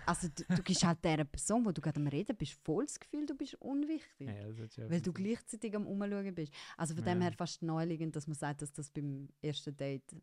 also 0.05 0.27
du, 0.27 0.43
du 0.55 0.63
gibst 0.63 0.83
halt 0.85 1.03
der 1.03 1.23
Person, 1.23 1.65
wo 1.65 1.71
du 1.71 1.79
gerade 1.81 1.99
am 1.99 2.07
Reden 2.07 2.35
bist, 2.35 2.53
voll 2.65 2.85
das 2.85 2.99
Gefühl, 2.99 3.25
du 3.25 3.35
bist 3.35 3.53
unwichtig. 3.61 4.27
ja, 4.27 4.53
schon 4.67 4.89
Weil 4.89 5.01
du 5.01 5.13
gleichzeitig 5.13 5.75
am 5.75 5.87
Umschauen 5.87 6.33
bist. 6.35 6.53
Also 6.75 6.95
von 6.95 7.03
dem 7.05 7.19
Ja. 7.19 7.25
her 7.25 7.33
fast 7.33 7.61
naheliegend, 7.61 8.15
dass 8.15 8.27
man 8.27 8.35
sagt, 8.35 8.61
dass 8.61 8.73
das 8.73 8.89
beim 8.89 9.29
ersten 9.41 9.75
Date 9.77 10.15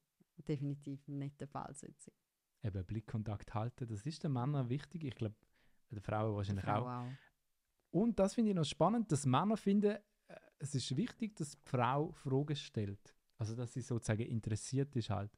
definitiv 0.48 1.06
nicht 1.08 1.40
der 1.40 1.48
Fall 1.48 1.72
sein 1.74 1.94
sollte. 1.98 2.12
Eben 2.62 2.84
Blickkontakt 2.84 3.54
halten, 3.54 3.86
das 3.86 4.04
ist 4.04 4.24
den 4.24 4.32
Männern 4.32 4.68
wichtig. 4.68 5.04
Ich 5.04 5.14
glaube, 5.14 5.36
den 5.94 6.02
Frauen 6.02 6.34
wahrscheinlich 6.36 6.64
Frau 6.64 6.82
auch. 6.86 7.04
auch. 7.04 7.08
Und 7.90 8.18
das 8.18 8.34
finde 8.34 8.50
ich 8.50 8.56
noch 8.56 8.64
spannend, 8.64 9.10
dass 9.12 9.24
Männer 9.26 9.56
finden, 9.56 9.96
äh, 10.26 10.36
es 10.58 10.74
ist 10.74 10.96
wichtig, 10.96 11.36
dass 11.36 11.52
die 11.52 11.58
Frau 11.64 12.10
Fragen 12.12 12.56
stellt. 12.56 13.14
Also, 13.38 13.54
dass 13.54 13.72
sie 13.72 13.80
sozusagen 13.80 14.22
interessiert 14.22 14.94
ist 14.96 15.10
halt. 15.10 15.30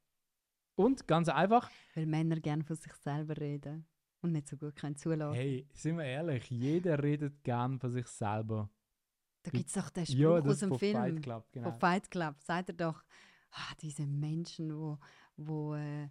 Und 0.75 1.07
ganz 1.07 1.29
einfach, 1.29 1.71
Weil 1.95 2.07
Männer 2.07 2.37
gerne 2.40 2.62
von 2.62 2.77
sich 2.77 2.92
selber 2.95 3.37
reden 3.38 3.87
und 4.21 4.33
nicht 4.33 4.49
so 4.49 4.57
gut 4.57 4.77
können 4.77 4.97
zulassen. 4.97 5.35
hey, 5.35 5.66
sind 5.73 5.97
wir 5.97 6.05
ehrlich, 6.05 6.51
jeder 6.51 7.03
redet 7.03 7.42
gern 7.42 7.79
von 7.79 7.90
sich 7.90 8.07
selber. 8.07 8.69
da 9.42 9.51
gibt 9.51 9.69
es 9.69 9.73
doch 9.75 9.88
den 9.90 10.05
Spruch 10.05 10.19
Ja, 10.19 10.29
aus 10.31 10.59
dem 10.59 10.79
Film. 10.79 10.95
Fight 10.97 11.23
Club, 11.23 11.49
genau. 11.53 11.71
Von 11.71 11.81
Fight 11.81 12.11
Club. 12.11 12.35
Sagt 12.42 12.69
er 12.71 12.75
doch, 12.75 13.03
ah, 13.53 13.73
diese 13.81 14.07
Menschen, 14.07 14.77
wo, 14.77 14.99
wo 15.37 15.75
äh, 15.75 16.11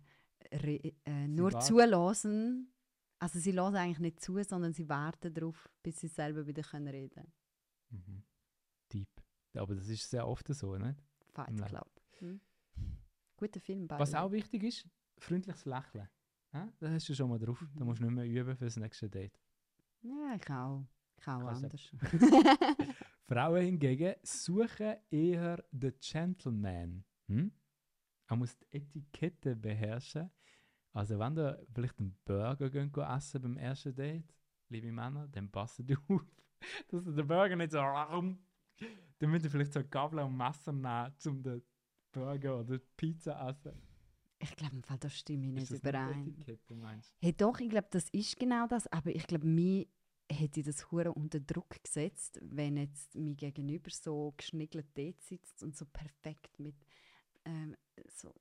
re, 0.51 0.93
äh, 1.05 1.27
nur 1.27 1.60
zulassen. 1.60 2.73
Also 3.19 3.39
sie 3.39 3.51
lassen 3.51 3.75
eigentlich 3.78 3.99
nicht 3.99 4.19
zu, 4.21 4.41
sondern 4.43 4.73
sie 4.73 4.88
warten 4.89 5.34
darauf, 5.34 5.69
bis 5.82 5.99
sie 5.99 6.08
selber 6.08 6.45
wieder 6.47 6.63
können 6.63 6.88
reden 6.88 7.32
Mhm. 7.89 8.23
Deep. 8.91 9.10
Aber 9.56 9.75
das 9.75 9.88
ist 9.88 10.10
sehr 10.10 10.28
oft 10.28 10.47
so, 10.54 10.75
nicht? 10.78 11.01
Fight. 11.32 11.56
Club. 11.65 11.89
Hm? 12.19 12.41
Guter 13.38 13.60
Film, 13.62 13.88
by 13.88 13.95
Was 13.99 14.13
auch 14.13 14.32
wichtig 14.32 14.63
ist, 14.63 14.86
freundliches 15.17 15.65
Lächeln. 15.65 16.10
Ja? 16.54 16.71
Da 16.80 16.89
hast 16.89 17.08
du 17.10 17.13
schon 17.15 17.30
mal 17.30 17.39
drauf. 17.39 17.63
Da 17.75 17.82
Mhm. 17.82 17.86
musst 17.86 18.01
du 18.01 18.06
nicht 18.06 18.15
mehr 18.15 18.25
üben 18.28 18.56
für 18.58 18.65
das 18.65 18.75
nächste 18.78 19.10
Date. 19.10 19.39
Ja, 20.01 20.36
ich 20.36 20.49
auch. 20.49 20.86
Ich 21.17 21.28
auch 21.28 21.39
Kannst 21.39 21.63
anders. 21.63 21.91
Frauen 23.28 23.62
hingegen 23.62 24.15
suchen 24.23 24.95
eher 25.10 25.63
den 25.71 25.93
Gentleman. 25.99 27.04
Hm? 27.28 27.51
Er 28.28 28.36
muss 28.36 28.58
die 28.58 28.65
Etikette 28.78 29.56
beherrschen. 29.56 30.30
Also 30.95 31.19
wenn 31.19 31.38
ihr 31.38 31.60
vielleicht 31.73 31.99
einen 31.99 32.17
Burger 32.23 32.69
gehen, 32.69 32.89
essen 32.95 33.41
beim 33.41 33.58
ersten 33.58 33.93
Date, 33.93 34.34
liebe 34.69 34.93
Männer, 34.93 35.27
dann 35.27 35.51
passt 35.51 35.81
auf, 36.10 36.25
dass 36.88 37.05
ihr 37.05 37.12
den 37.12 37.27
Burger 37.27 37.58
nicht 37.58 37.71
so. 37.73 37.79
Dann 37.79 38.39
müsst 39.29 39.43
ihr 39.43 39.51
vielleicht 39.51 39.73
so 39.73 39.84
Gabel 39.84 40.19
und 40.19 40.38
Messer 40.38 40.71
nehmen, 40.71 41.13
um 41.25 41.43
den 41.43 41.62
Burger 42.13 42.62
oder 42.62 42.77
die 42.77 42.86
Pizza 42.95 43.49
essen. 43.49 43.73
ich 44.39 44.55
glaube, 44.55 44.75
im 44.75 44.84
Fall, 44.84 44.97
da 44.97 45.10
stimme 45.10 45.47
ich 45.47 45.51
nicht 45.51 45.63
Ist 45.63 45.71
das 45.71 45.84
nicht 45.84 46.69
überein. 46.69 47.03
Hey, 47.19 47.34
doch, 47.34 47.60
ich 47.60 47.69
glaube, 47.69 47.88
das 47.91 48.08
ist 48.12 48.38
genau 48.38 48.65
das. 48.67 48.88
Aber 48.88 49.13
ich 49.13 49.27
glaube, 49.27 49.45
mir 49.45 49.88
hätte 50.31 50.63
das 50.63 50.91
hure 50.91 51.12
unter 51.12 51.41
Druck 51.41 51.84
gesetzt, 51.84 52.39
wenn 52.41 52.77
jetzt 52.77 53.15
mir 53.15 53.36
gegenüber 53.36 53.89
so 53.91 54.34
geschniggelt 54.38 54.88
dort 54.97 55.21
sitzt 55.21 55.62
und 55.62 55.75
so 55.75 55.86
perfekt 55.86 56.58
mit 56.58 56.75
ähm, 57.43 57.75
so, 58.10 58.34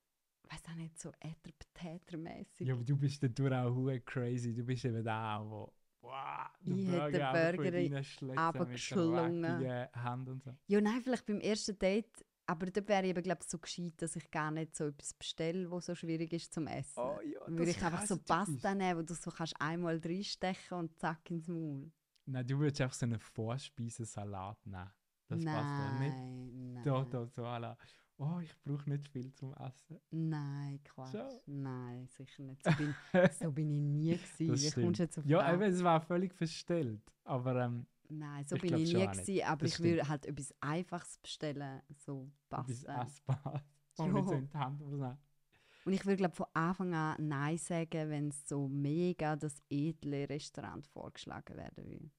weiß 0.51 0.63
auch 0.71 0.77
nicht, 0.77 0.99
so 0.99 1.11
Äther-Täter-mäßig. 1.21 2.67
Ja, 2.67 2.75
aber 2.75 2.85
du 2.85 2.97
bist 2.97 3.23
dadurch 3.23 3.55
auch 3.55 4.05
crazy. 4.05 4.55
Du 4.55 4.65
bist 4.65 4.85
eben 4.85 5.03
der, 5.03 5.41
wo 5.45 5.73
wow, 6.03 6.49
den 6.61 6.87
Burger 6.87 7.11
der 7.11 7.55
runtergeschlungen. 7.55 9.43
dreckigen 9.43 9.89
Hand 9.95 10.29
und 10.29 10.43
so. 10.43 10.55
Ja, 10.67 10.81
nein, 10.81 11.01
vielleicht 11.03 11.27
beim 11.27 11.41
ersten 11.41 11.79
Date. 11.79 12.25
Aber 12.47 12.67
dort 12.67 12.89
wäre 12.89 13.05
ich 13.05 13.11
eben, 13.11 13.23
glaube 13.23 13.41
ich, 13.43 13.49
so 13.49 13.59
gescheit, 13.59 13.95
dass 13.97 14.17
ich 14.17 14.31
gar 14.31 14.51
nicht 14.51 14.77
so 14.77 14.89
etwas 14.89 15.15
bestelle, 15.15 15.71
was 15.71 15.87
so 15.87 15.95
schwierig 15.95 16.31
ist 16.35 16.53
zum 16.53 16.67
Essen. 16.67 17.01
Oh 17.01 17.19
ja, 17.25 17.41
Dann 17.47 17.57
würde 17.57 17.71
ich 17.71 17.83
einfach 17.83 18.05
so 18.05 18.19
Pasta 18.19 18.75
nehmen, 18.75 18.99
wo 18.99 19.03
du 19.03 19.15
so 19.15 19.31
kannst 19.31 19.59
einmal 19.59 19.97
reinstechen 19.97 20.79
und 20.79 20.99
zack 20.99 21.31
ins 21.31 21.49
Maul. 21.49 21.91
Nein, 22.27 22.47
du 22.47 22.59
würdest 22.59 22.83
einfach 22.83 22.95
so 22.95 23.07
einen 23.07 23.19
Vorspeisensalat 23.19 24.67
nehmen. 24.67 24.91
Das 25.29 25.43
passt 25.43 25.47
ja 25.47 25.99
nicht. 25.99 26.15
nein, 26.15 26.73
nein. 26.75 26.85
Da, 26.85 27.05
da, 27.05 27.27
so 27.27 27.47
à 27.47 27.59
la, 27.59 27.79
oh, 28.19 28.39
ich 28.41 28.57
brauche 28.63 28.89
nicht 28.89 29.09
viel 29.09 29.33
zum 29.35 29.55
Essen. 29.55 30.01
Nein, 30.11 30.81
Quatsch. 30.85 31.13
So. 31.13 31.43
Nein, 31.47 32.07
sicher 32.09 32.43
nicht. 32.43 32.63
So 32.65 32.71
bin, 32.73 32.95
so 33.41 33.53
bin 33.53 33.71
ich 33.71 33.81
nie 33.81 34.17
gewesen. 34.17 35.29
Ja, 35.29 35.53
eben, 35.53 35.63
es 35.63 35.83
war 35.83 36.01
völlig 36.01 36.35
verstellt. 36.35 37.03
Aber 37.25 37.57
ähm, 37.57 37.87
Nein, 38.09 38.45
so 38.47 38.57
ich 38.57 38.63
bin 38.63 38.69
glaub 38.69 38.81
ich 38.81 38.95
nie 38.95 39.07
gewesen, 39.07 39.45
aber 39.45 39.61
Das 39.63 39.69
ich 39.69 39.75
stimmt. 39.75 39.89
würde 39.91 40.09
halt 40.09 40.27
etwas 40.27 40.55
Einfaches 40.61 41.19
bestellen, 41.19 41.83
so 41.97 42.31
Pasta. 42.49 43.03
essbar. 43.03 43.65
Und 43.97 44.13
so 44.27 44.33
in 44.35 44.49
die 44.49 44.57
Hand. 44.59 44.83
Und 44.83 45.93
ich 45.93 46.05
würde 46.07 46.17
glaube 46.17 46.35
von 46.35 46.47
Anfang 46.55 46.95
an 46.95 47.29
Nein 47.29 47.59
sagen, 47.59 48.11
wenn 48.11 48.29
es 48.29 48.49
so 48.49 48.69
mega 48.69 49.37
das 49.37 49.63
edle 49.71 50.29
Restaurant 50.29 50.87
vorgeschlagen 50.87 51.57
werden 51.57 51.87
will. 51.87 52.11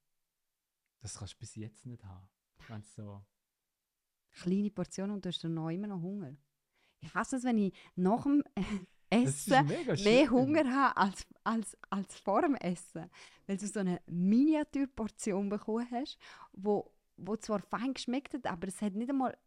Das 0.99 1.17
kannst 1.17 1.33
du 1.35 1.37
bis 1.39 1.55
jetzt 1.55 1.85
nicht 1.85 2.03
haben. 2.03 2.27
Wenn 2.67 2.81
so, 2.83 3.23
Kleine 4.35 4.69
Portionen 4.69 5.15
und 5.15 5.25
du 5.25 5.29
hast 5.29 5.43
dann 5.43 5.53
noch 5.53 5.69
immer 5.69 5.87
noch 5.87 6.01
Hunger. 6.01 6.35
Ich 6.99 7.13
hasse 7.13 7.37
es, 7.37 7.43
wenn 7.43 7.57
ich 7.57 7.73
nach 7.95 8.23
dem 8.23 8.43
Essen 9.09 9.67
mehr. 10.03 10.29
Hunger 10.29 10.69
habe 10.73 10.97
als, 10.97 11.25
als, 11.43 11.77
als 11.89 12.19
vor 12.19 12.41
dem 12.41 12.55
Essen. 12.55 13.09
Weil 13.47 13.57
du 13.57 13.67
so 13.67 13.79
eine 13.79 14.01
Miniaturportion 14.07 15.49
bekommen 15.49 15.87
hast, 15.91 16.17
wo, 16.53 16.91
wo 17.17 17.35
zwar 17.37 17.59
fein 17.59 17.93
geschmeckt 17.93 18.33
hat, 18.33 18.47
aber 18.47 18.67
es 18.67 18.81
hat 18.81 18.93
nicht 18.93 19.09
einmal, 19.09 19.37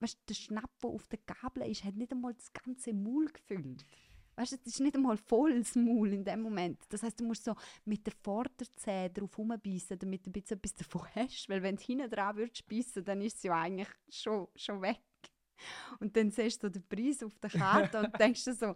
weißt 0.00 0.14
du, 0.14 0.26
der 0.28 0.34
Schnapp, 0.34 0.70
der 0.80 0.90
auf 0.90 1.08
der 1.08 1.18
Gabel 1.26 1.70
ist, 1.70 1.84
hat 1.84 1.96
nicht 1.96 2.12
einmal 2.12 2.34
das 2.34 2.52
ganze 2.52 2.94
Maul 2.94 3.26
gefüllt. 3.26 3.84
Weißt 4.36 4.52
du, 4.52 4.56
es 4.56 4.66
ist 4.74 4.80
nicht 4.80 4.96
einmal 4.96 5.16
voll 5.16 5.58
das 5.58 5.74
Maul 5.74 6.12
in 6.12 6.24
dem 6.24 6.40
Moment. 6.42 6.80
Das 6.88 7.02
heißt, 7.02 7.20
du 7.20 7.24
musst 7.24 7.44
so 7.44 7.54
mit 7.84 8.06
den 8.06 8.14
Vorderzähnen 8.22 9.12
drauf 9.12 9.36
rumbeissen, 9.38 9.98
damit 9.98 10.26
du 10.26 10.30
ein 10.30 10.32
bisschen 10.32 10.58
etwas 10.58 10.74
davon 10.74 11.02
hast. 11.14 11.48
Weil 11.48 11.62
wenn 11.62 11.76
du 11.76 11.82
hinten 11.82 12.10
dran 12.10 12.36
würdest 12.36 12.66
beißen, 12.68 13.04
dann 13.04 13.20
ist 13.20 13.36
es 13.36 13.42
ja 13.44 13.54
eigentlich 13.60 13.88
schon, 14.08 14.48
schon 14.56 14.80
weg. 14.82 15.00
Und 16.00 16.16
dann 16.16 16.30
siehst 16.30 16.62
du 16.62 16.70
den 16.70 16.86
Preis 16.88 17.22
auf 17.22 17.38
der 17.38 17.50
Karte 17.50 18.00
und 18.00 18.18
denkst 18.20 18.44
dir 18.44 18.54
so, 18.54 18.74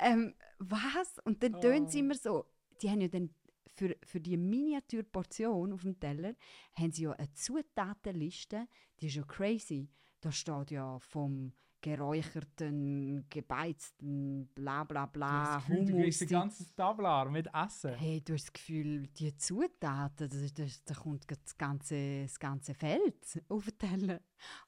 ähm, 0.00 0.34
was? 0.58 1.18
Und 1.24 1.42
dann 1.42 1.60
tönt 1.60 1.88
es 1.88 1.94
Oh. 1.94 1.98
immer 1.98 2.14
so, 2.14 2.46
die 2.82 2.90
haben 2.90 3.00
ja 3.00 3.08
dann 3.08 3.30
für, 3.74 3.96
für 4.04 4.20
die 4.20 4.36
Miniaturportion 4.36 5.72
auf 5.72 5.82
dem 5.82 5.98
Teller, 6.00 6.34
haben 6.78 6.92
sie 6.92 7.04
ja 7.04 7.12
eine 7.12 7.32
Zutatenliste, 7.32 8.66
die 9.00 9.06
ist 9.06 9.14
ja 9.16 9.22
crazy. 9.24 9.88
Da 10.20 10.32
steht 10.32 10.70
ja 10.72 10.98
vom 10.98 11.52
geräucherten, 11.96 13.26
gebeizten, 13.28 14.48
bla 14.54 14.84
bla 14.84 15.06
Du 15.06 15.12
bla, 15.12 15.28
hast 15.40 15.54
das 15.54 15.66
Gefühl, 15.66 15.84
du 15.86 15.92
Hummus. 15.92 16.02
kriegst 16.04 16.22
ein 16.22 16.28
die- 16.28 16.34
ganzes 16.34 16.74
Tablar 16.74 17.30
mit 17.30 17.48
Essen. 17.54 17.94
Hey, 17.94 18.20
du 18.22 18.34
hast 18.34 18.44
das 18.46 18.52
Gefühl, 18.52 19.06
die 19.08 19.36
Zutaten, 19.36 20.28
das, 20.28 20.54
das, 20.54 20.84
da 20.84 20.94
kommt 20.94 21.30
das 21.30 21.56
ganze, 21.58 22.22
das 22.22 22.38
ganze 22.38 22.74
Feld 22.74 23.42
auf 23.48 23.64
den 23.66 23.78
Teller. 23.78 24.20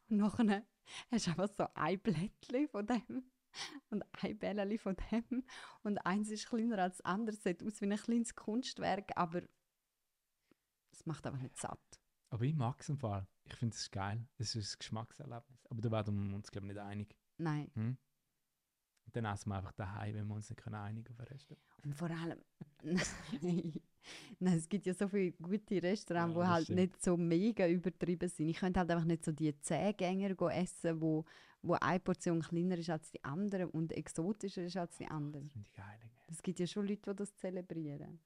Und 0.09 0.17
nachher 0.19 0.65
hast 1.11 1.27
du 1.27 1.31
einfach 1.31 1.49
so 1.57 1.67
ein 1.75 2.01
Blättchen 2.01 2.69
von 2.69 2.87
dem 2.87 3.25
und 3.91 4.05
ein 4.23 4.39
Bällchen 4.39 4.79
von 4.79 4.97
dem. 5.11 5.45
Und 5.83 5.99
eins 5.99 6.31
ist 6.31 6.49
kleiner 6.49 6.79
als 6.79 6.97
das 6.99 7.05
andere, 7.07 7.37
sieht 7.37 7.63
aus 7.65 7.81
wie 7.81 7.87
ein 7.87 7.97
kleines 7.97 8.35
Kunstwerk, 8.35 9.11
aber 9.17 9.43
es 10.93 11.07
macht 11.07 11.27
einfach 11.27 11.41
nicht 11.41 11.57
satt. 11.59 12.00
Aber 12.31 12.45
ich 12.45 12.55
mag 12.55 12.81
es 12.81 12.89
im 12.89 12.97
Fall. 12.99 13.27
Ich 13.45 13.55
finde 13.57 13.75
es 13.75 13.91
geil. 13.91 14.27
Es 14.39 14.55
ist 14.55 14.75
ein 14.75 14.79
Geschmackserlebnis. 14.79 15.67
Aber 15.69 15.81
da 15.81 15.91
werden 15.91 16.29
wir 16.31 16.37
uns, 16.37 16.51
glaube 16.51 16.67
ich, 16.69 16.73
nicht 16.75 16.83
einig. 16.83 17.17
Nein. 17.39 17.71
Hm? 17.75 17.97
Dann 19.13 19.25
essen 19.25 19.49
wir 19.51 19.57
einfach 19.57 19.73
daheim, 19.73 20.15
wenn 20.15 20.29
wir 20.29 20.35
uns 20.37 20.49
nicht 20.49 20.63
können 20.63 20.77
einigen 20.77 21.03
können 21.05 21.19
auf 21.21 21.27
den 21.27 21.33
Rest. 21.33 21.57
Und 21.85 21.95
vor 21.97 22.11
allem, 22.11 22.39
nein, 24.39 24.57
es 24.57 24.69
gibt 24.69 24.87
ja 24.87 24.95
so 24.95 25.09
viele 25.09 25.33
gute 25.33 25.83
Restaurants, 25.83 26.37
Ja, 26.37 26.43
die 26.43 26.49
halt 26.49 26.65
stimmt. 26.65 26.79
nicht 26.81 27.03
so 27.03 27.17
mega 27.17 27.67
übertrieben 27.69 28.29
sind. 28.29 28.49
Ich 28.49 28.59
könnte 28.59 28.79
halt 28.81 28.91
einfach 28.91 29.05
nicht 29.05 29.25
so 29.25 29.33
die 29.33 29.59
Zehngänger 29.61 30.35
go 30.37 30.49
essen, 30.49 31.01
wo, 31.01 31.25
wo 31.63 31.75
eine 31.75 31.99
Portion 32.01 32.41
kleiner 32.41 32.79
ist 32.79 32.91
als 32.91 33.11
die 33.11 33.23
andere 33.25 33.69
und 33.69 33.93
exotischer 33.93 34.63
ist 34.65 34.77
als 34.77 34.97
die 34.97 35.07
andere. 35.09 35.43
Das 35.43 35.53
finde 35.53 35.69
ich 35.69 35.73
geil. 35.77 36.01
Es 36.29 36.43
gibt 36.43 36.61
ja 36.61 36.67
schon 36.69 36.87
Leute, 36.87 37.11
die 37.11 37.17
das 37.17 37.35
zelebrieren. 37.35 38.21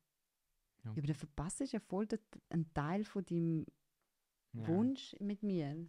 Ja, 0.84 0.90
aber 0.90 1.00
dann 1.00 1.14
verpasst 1.16 1.60
du 1.60 1.64
ja 1.64 1.80
voll 1.80 2.06
den- 2.06 2.18
einen 2.50 2.72
Teil 2.74 3.04
von 3.04 3.24
deinem 3.24 3.64
Ja. 4.54 4.68
Wunsch 4.68 5.16
mit 5.20 5.42
mir. 5.42 5.86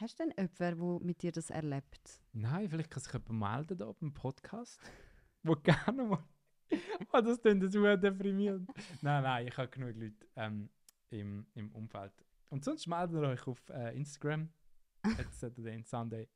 Hast 0.00 0.20
du 0.20 0.24
denn 0.24 0.34
jemanden, 0.36 1.00
der 1.00 1.06
mit 1.06 1.22
dir 1.22 1.32
das 1.32 1.50
erlebt? 1.50 2.20
Nein, 2.32 2.68
vielleicht 2.68 2.90
kann 2.90 3.02
sich 3.02 3.12
jemand 3.12 3.30
melden 3.30 3.78
da 3.78 3.92
beim 3.92 4.12
Podcast, 4.12 4.78
wo 5.42 5.54
gerne 5.54 6.04
mal... 6.04 6.24
oh, 7.12 7.20
das 7.20 7.40
klingt 7.40 7.62
jetzt 7.62 7.72
sehr 7.72 7.96
deprimierend. 7.96 8.70
nein, 9.02 9.22
nein, 9.22 9.48
ich 9.48 9.56
habe 9.56 9.68
genug 9.68 9.96
Leute 9.96 10.26
ähm, 10.36 10.68
im, 11.10 11.46
im 11.54 11.72
Umfeld. 11.72 12.12
Und 12.50 12.64
sonst 12.64 12.86
meldet 12.86 13.16
ihr 13.16 13.28
euch 13.28 13.46
auf 13.46 13.68
äh, 13.70 13.96
Instagram, 13.96 14.50
at 15.02 15.32
Saturday 15.32 15.74
and 15.74 15.86
Sunday. 15.86 16.28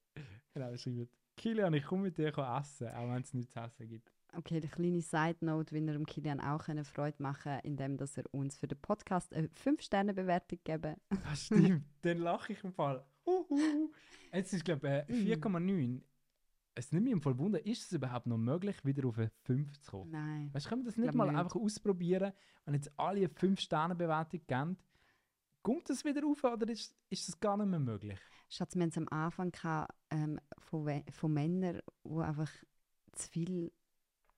Genau, 0.55 0.77
schreibt, 0.77 1.17
Kilian, 1.37 1.75
ich 1.75 1.85
komme 1.85 2.05
mit 2.05 2.19
dir 2.19 2.29
essen, 2.29 2.89
auch 2.89 3.09
wenn 3.09 3.23
es 3.23 3.35
nichts 3.35 3.53
zu 3.53 3.61
essen 3.61 3.89
gibt. 3.89 4.11
Okay, 4.35 4.57
eine 4.57 4.69
kleine 4.69 5.03
Side-Note, 5.03 5.75
wie 5.75 5.85
wir 5.85 5.93
dem 5.93 6.07
Kilian 6.07 6.41
auch 6.41 6.67
eine 6.69 6.85
Freude 6.85 7.23
machen 7.23 7.59
indem 7.65 7.99
dass 7.99 8.17
er 8.17 8.25
uns 8.33 8.57
für 8.57 8.67
den 8.67 8.81
Podcast 8.81 9.35
eine 9.35 9.49
5-Sterne-Bewertung 9.49 10.59
geben 10.65 10.97
Das 11.25 11.47
stimmt, 11.47 11.85
dann 12.03 12.19
lache 12.19 12.55
ich 12.55 12.65
im 12.65 12.73
Fall. 12.73 13.05
Jetzt 14.33 14.55
ist, 14.55 14.65
glaube 14.65 15.05
ich, 15.09 15.15
äh, 15.29 15.37
4,9. 15.37 16.01
Es 16.75 16.91
nimmt 16.93 17.05
mich 17.05 17.13
im 17.13 17.21
Fall 17.21 17.37
Wunder, 17.37 17.65
ist 17.67 17.85
es 17.85 17.93
überhaupt 17.93 18.27
noch 18.27 18.39
möglich, 18.39 18.83
wieder 18.85 19.07
auf 19.07 19.19
eine 19.19 19.31
5 19.45 19.79
zu 19.81 19.91
kommen? 19.91 20.11
Nein. 20.11 20.51
Weißt 20.55 20.65
du, 20.65 20.71
können 20.71 20.83
wir 20.83 20.87
das 20.87 20.97
nicht 20.97 21.15
mal 21.15 21.27
nicht. 21.27 21.39
einfach 21.39 21.57
ausprobieren, 21.57 22.33
wenn 22.65 22.75
jetzt 22.75 22.91
alle 22.97 23.19
eine 23.19 23.29
5-Sterne-Bewertung 23.29 24.41
geben? 24.47 24.79
Kommt 25.63 25.91
das 25.91 26.05
wieder 26.05 26.23
rauf 26.23 26.43
oder 26.43 26.69
ist, 26.71 26.97
ist 27.11 27.29
das 27.29 27.39
gar 27.39 27.59
nicht 27.59 27.67
mehr 27.67 27.79
möglich? 27.79 28.19
Schatz, 28.49 28.75
wir 28.75 28.83
haben 28.83 28.89
es 28.89 28.97
am 28.97 29.09
Anfang 29.09 29.53
gehabt, 29.53 29.95
ähm, 30.11 30.41
von, 30.59 31.03
von 31.11 31.33
Männern, 31.33 31.81
die 32.05 32.19
einfach 32.19 32.51
zu 33.13 33.29
viel 33.29 33.73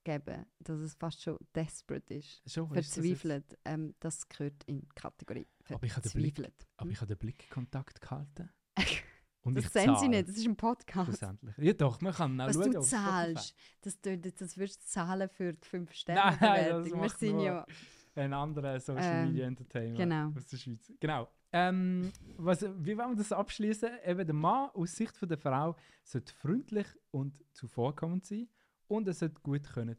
geben, 0.05 0.47
dass 0.61 0.79
es 0.81 0.95
fast 0.95 1.23
schon 1.23 1.39
desperate 1.55 2.15
ist. 2.15 2.43
Schon, 2.51 2.73
ist 2.75 2.97
das 2.97 3.05
Verzweifelt. 3.05 3.59
ähm, 3.65 3.95
das 4.01 4.29
gehört 4.29 4.63
in 4.67 4.81
die 4.81 4.89
Kategorie 4.95 5.47
Blick- 5.81 5.93
verzweifelt. 5.93 6.67
Aber 6.77 6.91
ich 6.91 7.01
habe 7.01 7.09
den 7.09 7.19
Blickkontakt 7.19 8.01
gehalten. 8.01 8.51
Hm? 8.79 8.87
Und 9.45 9.57
das 9.59 9.71
sehen 9.75 9.95
sie 10.01 10.09
nicht, 10.09 10.27
das 10.27 10.37
ist 10.39 10.47
ein 10.47 10.57
Podcast. 10.57 11.23
Ja 11.59 11.73
doch, 11.75 12.01
man 12.01 12.15
kann 12.15 12.41
auch 12.41 12.47
Was 12.47 12.55
schauen 12.57 12.73
du 12.73 12.81
zahlst, 12.81 13.55
das 13.83 14.01
tönt 14.01 14.25
als 14.41 14.57
würdest 14.57 14.83
du 14.83 14.87
zahlen 14.87 15.29
für 15.29 15.53
die 15.53 15.69
5 15.69 15.91
Nein, 15.91 15.95
Sterne 15.95 16.31
das 16.31 16.91
Bewertung. 16.91 17.03
Wir 17.03 17.09
sind 17.11 17.41
ja 17.41 17.67
Ein 18.15 18.33
anderer 18.33 18.81
Social 18.81 19.05
Ähm, 19.05 19.29
Media 19.29 19.47
Entertainer 19.47 19.97
genau. 19.99 20.33
aus 20.35 20.47
der 20.47 20.57
Schweiz. 20.57 20.91
Genau. 20.99 21.29
Ähm, 21.53 22.11
was, 22.39 22.63
wie 22.63 22.97
wollen 22.97 23.11
wir 23.11 23.17
das 23.17 23.33
abschließen? 23.33 23.91
Eben 24.07 24.25
der 24.27 24.35
Mann 24.35 24.71
aus 24.71 24.97
Sicht 24.97 25.15
von 25.15 25.29
der 25.29 25.37
Frau 25.39 25.77
sollte 26.05 26.33
freundlich 26.33 26.87
und 27.11 27.45
zuvorkommend 27.53 28.25
sein 28.25 28.49
und 28.89 29.07
er 29.09 29.15
sollte 29.15 29.41
gut 29.43 29.69
können. 29.73 29.97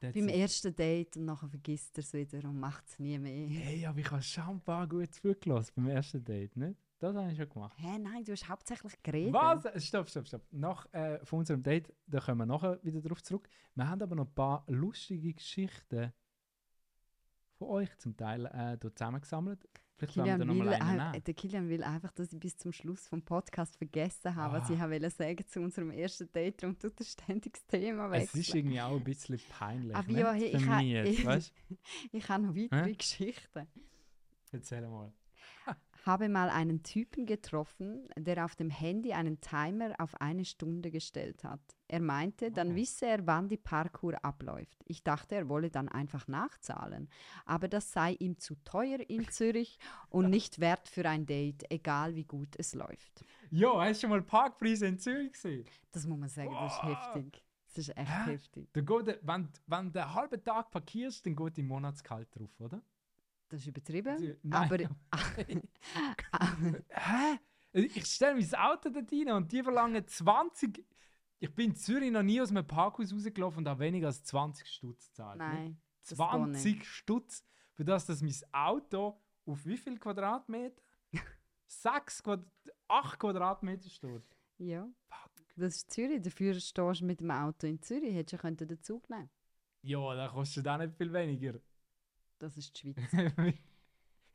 That's 0.00 0.14
beim 0.14 0.28
ersten 0.28 0.76
Date 0.76 1.16
und 1.16 1.24
nachher 1.24 1.48
vergisst 1.48 1.96
er 1.96 2.04
es 2.04 2.12
wieder 2.12 2.46
und 2.48 2.60
macht 2.60 2.86
es 2.86 2.98
nie 2.98 3.18
mehr. 3.18 3.48
Hey, 3.48 3.86
aber 3.86 3.98
ich 3.98 4.10
habe 4.10 4.22
schon 4.22 4.44
ein 4.44 4.60
paar 4.60 4.86
gut 4.86 5.14
zugelassen 5.14 5.72
beim 5.74 5.88
ersten 5.88 6.22
Date, 6.22 6.54
nicht? 6.56 6.78
Das 6.98 7.14
habe 7.14 7.30
ich 7.30 7.36
schon 7.36 7.48
gemacht. 7.48 7.76
Hä, 7.78 7.98
nein, 7.98 8.24
du 8.24 8.32
hast 8.32 8.48
hauptsächlich 8.48 9.02
geredet. 9.02 9.32
Was? 9.32 9.84
Stopp, 9.84 10.08
stopp, 10.08 10.26
stopp. 10.26 10.42
Nach 10.50 10.86
äh, 10.92 11.24
von 11.24 11.40
unserem 11.40 11.62
Date, 11.62 11.92
da 12.06 12.20
kommen 12.20 12.38
wir 12.38 12.46
nachher 12.46 12.78
wieder 12.82 13.00
drauf 13.00 13.22
zurück. 13.22 13.48
Wir 13.74 13.88
haben 13.88 14.02
aber 14.02 14.16
noch 14.16 14.26
ein 14.26 14.34
paar 14.34 14.64
lustige 14.66 15.32
Geschichten 15.32 16.12
von 17.54 17.68
euch 17.68 17.96
zum 17.98 18.16
Teil 18.16 18.46
äh, 18.46 18.78
zusammengesammelt. 18.78 19.66
Vielleicht 19.98 20.14
Kilian 20.14 20.40
will, 20.40 20.68
ein- 20.68 20.96
nehmen. 21.12 21.24
der 21.24 21.34
Kilian 21.34 21.68
will 21.70 21.82
einfach, 21.82 22.12
dass 22.12 22.32
ich 22.32 22.38
bis 22.38 22.56
zum 22.58 22.70
Schluss 22.72 23.08
vom 23.08 23.22
Podcast 23.22 23.76
vergessen 23.76 24.34
habe, 24.34 24.58
was 24.58 24.68
Ah. 24.70 24.74
ich 24.74 24.78
habe 24.80 25.10
sagen 25.10 25.46
zu 25.46 25.60
unserem 25.60 25.90
ersten 25.90 26.30
Date. 26.32 26.62
Darum 26.62 26.78
tut 26.78 26.92
er 27.00 27.04
ständig 27.06 27.54
das 27.54 27.66
Thema 27.66 28.10
Es 28.12 28.34
ist 28.34 28.54
irgendwie 28.54 28.80
auch 28.80 28.96
ein 28.96 29.04
bisschen 29.04 29.40
peinlich. 29.48 29.96
Aber 29.96 30.10
ja, 30.10 30.32
hey, 30.32 30.48
ich 30.54 30.66
jetzt, 30.82 31.24
weißt 31.24 31.52
Ich 32.12 32.28
habe 32.28 32.42
noch 32.44 32.54
weitere? 32.54 32.92
Geschichten. 32.94 33.66
Erzähl 34.52 34.86
mal. 34.86 35.12
Habe 36.06 36.28
mal 36.28 36.50
einen 36.50 36.84
Typen 36.84 37.26
getroffen, 37.26 38.08
der 38.16 38.44
auf 38.44 38.54
dem 38.54 38.70
Handy 38.70 39.12
einen 39.12 39.40
Timer 39.40 39.92
auf 39.98 40.14
eine 40.20 40.44
Stunde 40.44 40.92
gestellt 40.92 41.42
hat. 41.42 41.60
Er 41.88 42.00
meinte, 42.00 42.52
dann 42.52 42.72
Oh. 42.72 42.74
wisse 42.76 43.06
er, 43.06 43.26
wann 43.26 43.48
die 43.48 43.56
Parkour 43.56 44.24
abläuft. 44.24 44.78
Ich 44.86 45.02
dachte, 45.02 45.34
er 45.34 45.48
wolle 45.48 45.68
dann 45.68 45.88
einfach 45.88 46.28
nachzahlen. 46.28 47.08
Aber 47.44 47.66
das 47.66 47.92
sei 47.92 48.12
ihm 48.12 48.38
zu 48.38 48.54
teuer 48.64 49.00
in 49.10 49.26
Zürich 49.30 49.78
und 50.08 50.30
nicht 50.30 50.60
wert 50.60 50.88
für 50.88 51.08
ein 51.08 51.26
Date, 51.26 51.64
egal 51.70 52.14
wie 52.14 52.24
gut 52.24 52.54
es 52.56 52.72
läuft. 52.74 53.24
Ja, 53.50 53.72
hast 53.80 53.98
du 53.98 54.06
schon 54.06 54.10
mal 54.10 54.22
Parkpreise 54.22 54.86
in 54.86 54.98
Zürich 55.00 55.32
gesehen? 55.32 55.64
Das 55.90 56.06
muss 56.06 56.18
man 56.18 56.28
sagen, 56.28 56.50
das 56.60 56.72
ist 56.72 56.82
Wow. 56.84 57.14
heftig. 57.14 57.42
Das 57.66 57.78
ist 57.88 57.96
echt 57.96 58.08
Hä? 58.26 58.30
heftig. 58.30 58.68
Da 58.72 58.80
geht, 58.80 59.18
wenn, 59.22 59.48
wenn 59.66 59.92
du 59.92 60.00
einen 60.00 60.14
halben 60.14 60.42
Tag 60.44 60.70
parkierst, 60.70 61.26
dann 61.26 61.34
geht 61.36 61.58
dein 61.58 61.66
Monatsgehalt 61.66 62.28
drauf, 62.34 62.50
oder? 62.60 62.80
Das 63.48 63.60
ist 63.60 63.66
übertrieben. 63.68 64.36
Aber, 64.50 64.78
Nein. 64.78 64.90
aber 65.10 66.82
Hä? 66.88 67.38
Ich 67.72 68.06
stelle 68.06 68.34
mein 68.34 68.54
Auto 68.54 68.88
dort 68.88 69.12
rein 69.12 69.30
und 69.32 69.52
die 69.52 69.62
verlangen 69.62 70.06
20. 70.06 70.84
Ich 71.38 71.54
bin 71.54 71.70
in 71.70 71.76
Zürich 71.76 72.10
noch 72.10 72.22
nie 72.22 72.40
aus 72.40 72.50
einem 72.50 72.66
Parkhaus 72.66 73.12
rausgelaufen 73.12 73.58
und 73.58 73.68
habe 73.68 73.80
weniger 73.80 74.06
als 74.06 74.24
20 74.24 74.66
Stutz 74.66 75.08
gezahlt. 75.08 75.38
ne? 75.38 75.44
nein, 75.44 75.80
das 76.00 76.08
geht 76.08 76.16
20 76.18 76.84
Stutz, 76.86 77.44
für 77.74 77.84
das, 77.84 78.06
dass 78.06 78.22
mein 78.22 78.34
Auto 78.52 79.20
auf 79.44 79.66
wie 79.66 79.76
viel 79.76 79.98
Quadratmeter? 79.98 80.82
6 81.66 82.22
Quad 82.22 82.44
8 82.88 83.18
Quadratmeter 83.18 83.88
steht. 83.90 84.22
ja. 84.58 84.88
Fuck. 85.08 85.30
Das 85.58 85.76
ist 85.76 85.90
Zürich. 85.90 86.20
Dafür 86.22 86.54
stehst 86.54 87.00
du 87.00 87.04
mit 87.04 87.20
dem 87.20 87.30
Auto 87.30 87.66
in 87.66 87.80
Zürich. 87.80 88.14
Hättest 88.14 88.42
du 88.44 88.66
den 88.66 88.82
Zug 88.82 89.08
nehmen 89.08 89.30
Ja, 89.82 90.14
da 90.14 90.28
kostet 90.28 90.68
auch 90.68 90.76
nicht 90.78 90.94
viel 90.96 91.12
weniger. 91.12 91.58
Das 92.38 92.56
ist 92.56 92.82
die 92.82 92.92
Schweiz. 92.94 93.54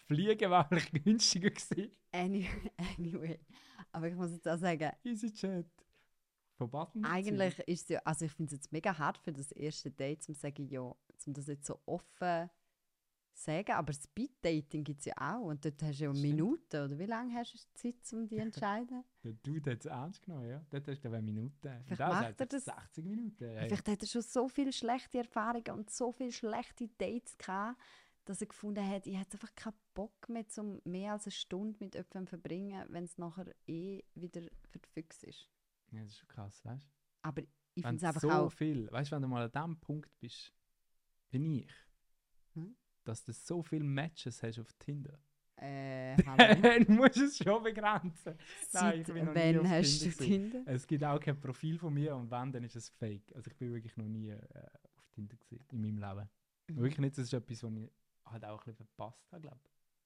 Fliegen 0.07 0.49
war 0.49 0.67
vielleicht 0.67 1.03
günstiger 1.03 1.49
gewesen. 1.49 1.91
Anyway, 2.11 2.71
anyway. 2.97 3.39
Aber 3.91 4.07
ich 4.07 4.15
muss 4.15 4.31
jetzt 4.31 4.47
auch 4.47 4.57
sagen, 4.57 4.91
EasyJet. 5.03 5.67
Nach 6.59 6.93
eigentlich 7.03 7.57
ist 7.59 7.83
es 7.83 7.89
ja, 7.89 8.01
also 8.05 8.25
ich 8.25 8.31
finde 8.31 8.53
es 8.53 8.61
jetzt 8.61 8.71
mega 8.71 8.95
hart 8.95 9.17
für 9.17 9.33
das 9.33 9.51
erste 9.51 9.89
Date, 9.89 10.21
zum 10.21 10.35
sagen, 10.35 10.67
ja, 10.67 10.81
um 10.81 11.33
das 11.33 11.47
jetzt 11.47 11.65
so 11.65 11.79
offen 11.87 12.49
sagen, 13.37 13.71
aber 13.71 13.93
Speed-Dating 13.93 14.83
gibt 14.83 14.99
es 14.99 15.05
ja 15.05 15.13
auch 15.17 15.41
und 15.45 15.63
dort 15.65 15.81
hast 15.81 15.99
du 15.99 16.03
ja 16.05 16.13
Stimmt. 16.13 16.21
Minuten, 16.21 16.75
oder 16.85 16.99
wie 16.99 17.05
lange 17.05 17.33
hast 17.35 17.53
du 17.53 17.57
Zeit, 17.73 18.13
um 18.13 18.27
die 18.27 18.35
zu 18.37 18.41
entscheiden? 18.41 19.03
Der 19.23 19.33
Dude 19.33 19.71
hat 19.71 19.79
es 19.79 19.85
ernst 19.85 20.21
genommen, 20.21 20.49
ja. 20.49 20.63
Dort 20.69 20.87
hast 20.87 21.01
du 21.03 21.07
eine 21.07 21.21
Minute. 21.21 21.81
Vielleicht 21.85 21.99
macht 21.99 22.39
er 22.39 22.45
das- 22.45 22.65
60 22.65 23.05
Minuten. 23.05 23.45
Hey. 23.45 23.67
Vielleicht 23.67 23.87
hat 23.87 24.01
er 24.01 24.07
schon 24.07 24.21
so 24.21 24.47
viele 24.47 24.71
schlechte 24.73 25.17
Erfahrungen 25.19 25.71
und 25.71 25.89
so 25.89 26.11
viele 26.11 26.31
schlechte 26.31 26.87
Dates 26.97 27.37
gehabt, 27.37 27.79
dass 28.25 28.39
er 28.41 28.47
gefunden 28.47 28.87
hat, 28.87 29.07
ich 29.07 29.17
hätte 29.17 29.33
einfach 29.33 29.53
keinen 29.55 29.73
Bock 29.95 30.29
mehr, 30.29 30.45
um 30.57 30.79
mehr 30.83 31.13
als 31.13 31.25
eine 31.25 31.31
Stunde 31.31 31.77
mit 31.79 31.95
jemandem 31.95 32.27
zu 32.27 32.29
verbringen, 32.29 32.85
wenn 32.89 33.03
es 33.05 33.17
nachher 33.17 33.47
eh 33.67 34.03
wieder 34.13 34.41
für 34.69 34.79
die 34.79 34.89
Füchse 34.89 35.25
ist. 35.27 35.49
Ja, 35.91 36.01
das 36.03 36.11
ist 36.11 36.17
schon 36.19 36.27
krass, 36.29 36.63
weißt 36.63 36.85
du? 36.85 36.89
Aber 37.23 37.41
ich 37.73 37.83
finde 37.83 37.97
es 37.97 38.03
einfach 38.03 38.21
so 38.21 38.29
auch... 38.29 38.51
viel, 38.51 38.91
weißt 38.91 39.11
du, 39.11 39.15
wenn 39.15 39.21
du 39.23 39.27
mal 39.27 39.49
an 39.51 39.69
dem 39.71 39.79
Punkt 39.79 40.11
bist, 40.19 40.53
wie 41.31 41.61
ich, 41.61 41.71
Hm? 42.53 42.75
Dass 43.03 43.23
du 43.23 43.33
so 43.33 43.61
viele 43.63 43.83
Matches 43.83 44.41
hast 44.43 44.59
auf 44.59 44.71
Tinder, 44.73 45.17
Äh, 45.57 46.15
dann 46.37 46.85
musst 46.95 47.17
du 47.17 47.25
es 47.25 47.37
schon 47.37 47.61
begrenzen. 47.63 48.35
Nein, 48.73 49.01
ich 49.01 49.07
Seit 49.07 49.13
bin 49.13 49.25
noch 49.25 49.35
nie 49.35 49.55
wann 49.55 49.59
auf 49.59 49.67
hast 49.67 49.99
Tinder 49.99 50.05
du 50.09 50.11
gewesen. 50.17 50.51
Tinder? 50.51 50.63
Es 50.65 50.87
gibt 50.87 51.03
auch 51.03 51.19
kein 51.19 51.39
Profil 51.39 51.77
von 51.77 51.93
mir 51.93 52.15
und 52.15 52.31
wenn, 52.31 52.51
dann 52.51 52.63
ist 52.63 52.75
es 52.75 52.89
fake. 52.89 53.31
Also 53.35 53.51
ich 53.51 53.57
bin 53.57 53.71
wirklich 53.73 53.95
noch 53.97 54.07
nie 54.07 54.29
äh, 54.29 54.39
auf 54.95 55.07
Tinder 55.09 55.35
gewesen, 55.37 55.65
in 55.71 55.81
meinem 55.81 55.97
Leben. 55.97 56.29
Mhm. 56.67 56.77
Wirklich 56.77 56.99
nicht, 56.99 57.17
das 57.17 57.25
ist 57.25 57.33
etwas, 57.33 57.63
was 57.63 57.71
ich 57.73 57.91
halt 58.25 58.45
auch 58.45 58.59
ein 58.59 58.65
bisschen 58.65 58.85
verpasst 58.87 59.31
habe, 59.31 59.41
glaube 59.41 59.59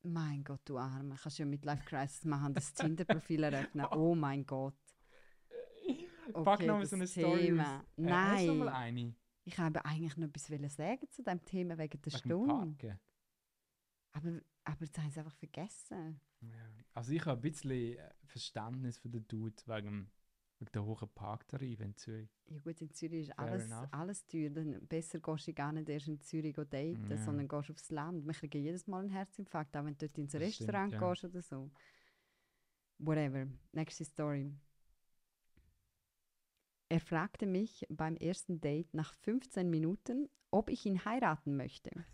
Mein 0.04 0.44
Gott, 0.44 0.62
du 0.66 0.78
Arme. 0.78 1.16
Kannst 1.22 1.38
ja 1.40 1.46
Midlife 1.46 1.84
Crisis 1.86 2.26
machen, 2.26 2.54
das 2.54 2.74
Tinder-Profil 2.74 3.44
eröffnen. 3.44 3.86
Oh 3.92 4.14
mein 4.16 4.46
Gott. 4.46 4.76
ich. 5.86 6.08
Pack 6.44 6.60
Okay, 6.60 6.68
noch 6.68 6.78
mal 6.78 6.86
so 6.86 6.96
eine 6.96 7.08
Story 7.08 7.40
Thema. 7.46 7.80
aus. 7.80 7.84
Äh, 7.98 8.48
noch 8.48 8.56
mal 8.56 8.66
Nein, 8.66 8.68
eine? 8.70 9.16
Ich 9.46 9.58
habe 9.60 9.86
eigentlich 9.86 10.18
noch 10.18 10.28
etwas 10.28 10.76
sagen 10.76 11.08
zu 11.12 11.24
diesem 11.24 11.46
Thema 11.46 11.78
wegen 11.78 12.02
der 12.02 12.12
Wegen 12.12 12.12
dem 12.12 12.18
Stunde. 12.18 13.00
Aber, 14.12 14.42
aber 14.64 14.86
jetzt 14.86 14.98
haben 14.98 15.12
sie 15.12 15.20
einfach 15.20 15.34
vergessen. 15.36 16.20
Ja. 16.42 16.70
Also 16.94 17.12
ich 17.12 17.26
habe 17.26 17.40
ein 17.40 17.42
bisschen 17.42 17.72
äh, 17.72 18.10
Verständnis 18.26 18.98
für 18.98 19.10
den 19.10 19.28
Dude 19.28 19.56
wegen, 19.68 20.10
wegen 20.60 20.72
der 20.74 20.84
hohen 20.86 21.10
Parktarif 21.10 21.80
in 21.82 21.96
Zürich. 21.96 22.30
Ja 22.48 22.58
gut, 22.60 22.82
in 22.82 22.92
Zürich 22.94 23.28
ist 23.28 23.36
Fair 23.36 23.40
alles, 23.52 23.66
enough. 23.66 23.88
alles 23.92 24.26
teuer. 24.26 24.50
Dann 24.50 24.88
besser 24.88 25.20
gehst 25.20 25.48
du 25.48 25.54
gar 25.54 25.72
nicht 25.74 25.90
erst 25.90 26.08
in 26.08 26.20
Zürich 26.22 26.56
daten, 26.56 27.08
Ja. 27.10 27.18
sondern 27.18 27.48
gehst 27.48 27.70
aufs 27.72 27.92
Land. 27.92 28.26
Wir 28.26 28.34
kriegen 28.34 28.64
jedes 28.64 28.88
Mal 28.88 29.02
einen 29.02 29.10
Herzinfarkt, 29.10 29.76
auch 29.78 29.86
wenn 29.86 29.98
du 29.98 30.08
dort 30.08 30.18
ins 30.18 30.32
Das 30.32 30.42
stimmt, 30.54 30.70
Restaurant 30.70 30.94
ja. 30.94 31.10
gehst 31.10 31.26
oder 31.26 31.42
so. 31.42 31.72
Whatever. 32.98 33.48
Nächste 33.74 34.06
Story. 34.06 34.52
Er 36.88 37.00
fragte 37.00 37.48
mich 37.48 37.86
beim 37.90 38.16
ersten 38.16 38.62
Date 38.62 38.94
nach 38.94 39.14
15 39.14 39.70
Minuten, 39.70 40.30
ob 40.52 40.70
ich 40.70 40.86
ihn 40.86 41.04
heiraten 41.04 41.58
möchte. 41.58 42.06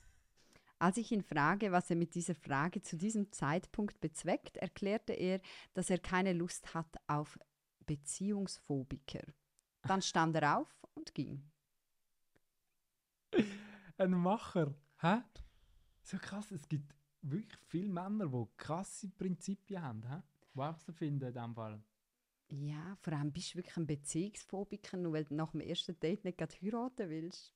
Als 0.80 0.98
ich 0.98 1.12
ihn 1.12 1.22
frage, 1.22 1.72
was 1.72 1.90
er 1.90 1.96
mit 1.96 2.16
dieser 2.16 2.34
Frage 2.34 2.82
zu 2.82 2.98
diesem 2.98 3.32
Zeitpunkt 3.32 4.00
bezweckt, 4.00 4.58
erklärte 4.58 5.14
er, 5.14 5.42
dass 5.74 5.90
er 5.90 6.00
keine 6.00 6.34
Lust 6.34 6.74
hat 6.74 6.98
auf 7.06 7.38
Beziehungsphobiker. 7.86 9.22
Dann 9.84 10.02
stand 10.02 10.36
er 10.38 10.58
auf 10.58 10.74
und 10.96 11.14
ging. 11.14 11.44
Ein 13.98 14.12
Macher, 14.12 14.74
hä? 15.02 15.22
So 16.02 16.18
krass, 16.18 16.50
es 16.52 16.68
gibt 16.68 16.96
wirklich 17.22 17.62
viele 17.68 17.90
Männer, 17.90 18.28
die 18.28 18.48
krasse 18.58 19.10
Prinzipien 19.10 19.82
haben, 19.84 20.04
hä? 20.04 20.22
Die 20.56 20.62
auch 20.62 20.80
so 20.80 20.92
finden 20.94 21.28
in 21.28 21.34
dem 21.34 21.54
Fall. 21.54 21.84
Ja, 22.52 22.96
vor 23.02 23.14
allem 23.14 23.32
bist 23.32 23.54
du 23.54 23.58
wirklich 23.58 23.78
ein 23.78 23.88
Beziehungsphobiker, 23.88 24.96
nur 24.96 25.14
weil 25.14 25.26
du 25.26 25.34
nach 25.34 25.54
dem 25.54 25.62
ersten 25.62 26.00
Date 26.00 26.24
nicht 26.24 26.38
gerade 26.38 26.54
heiraten 26.62 27.10
willst. 27.10 27.56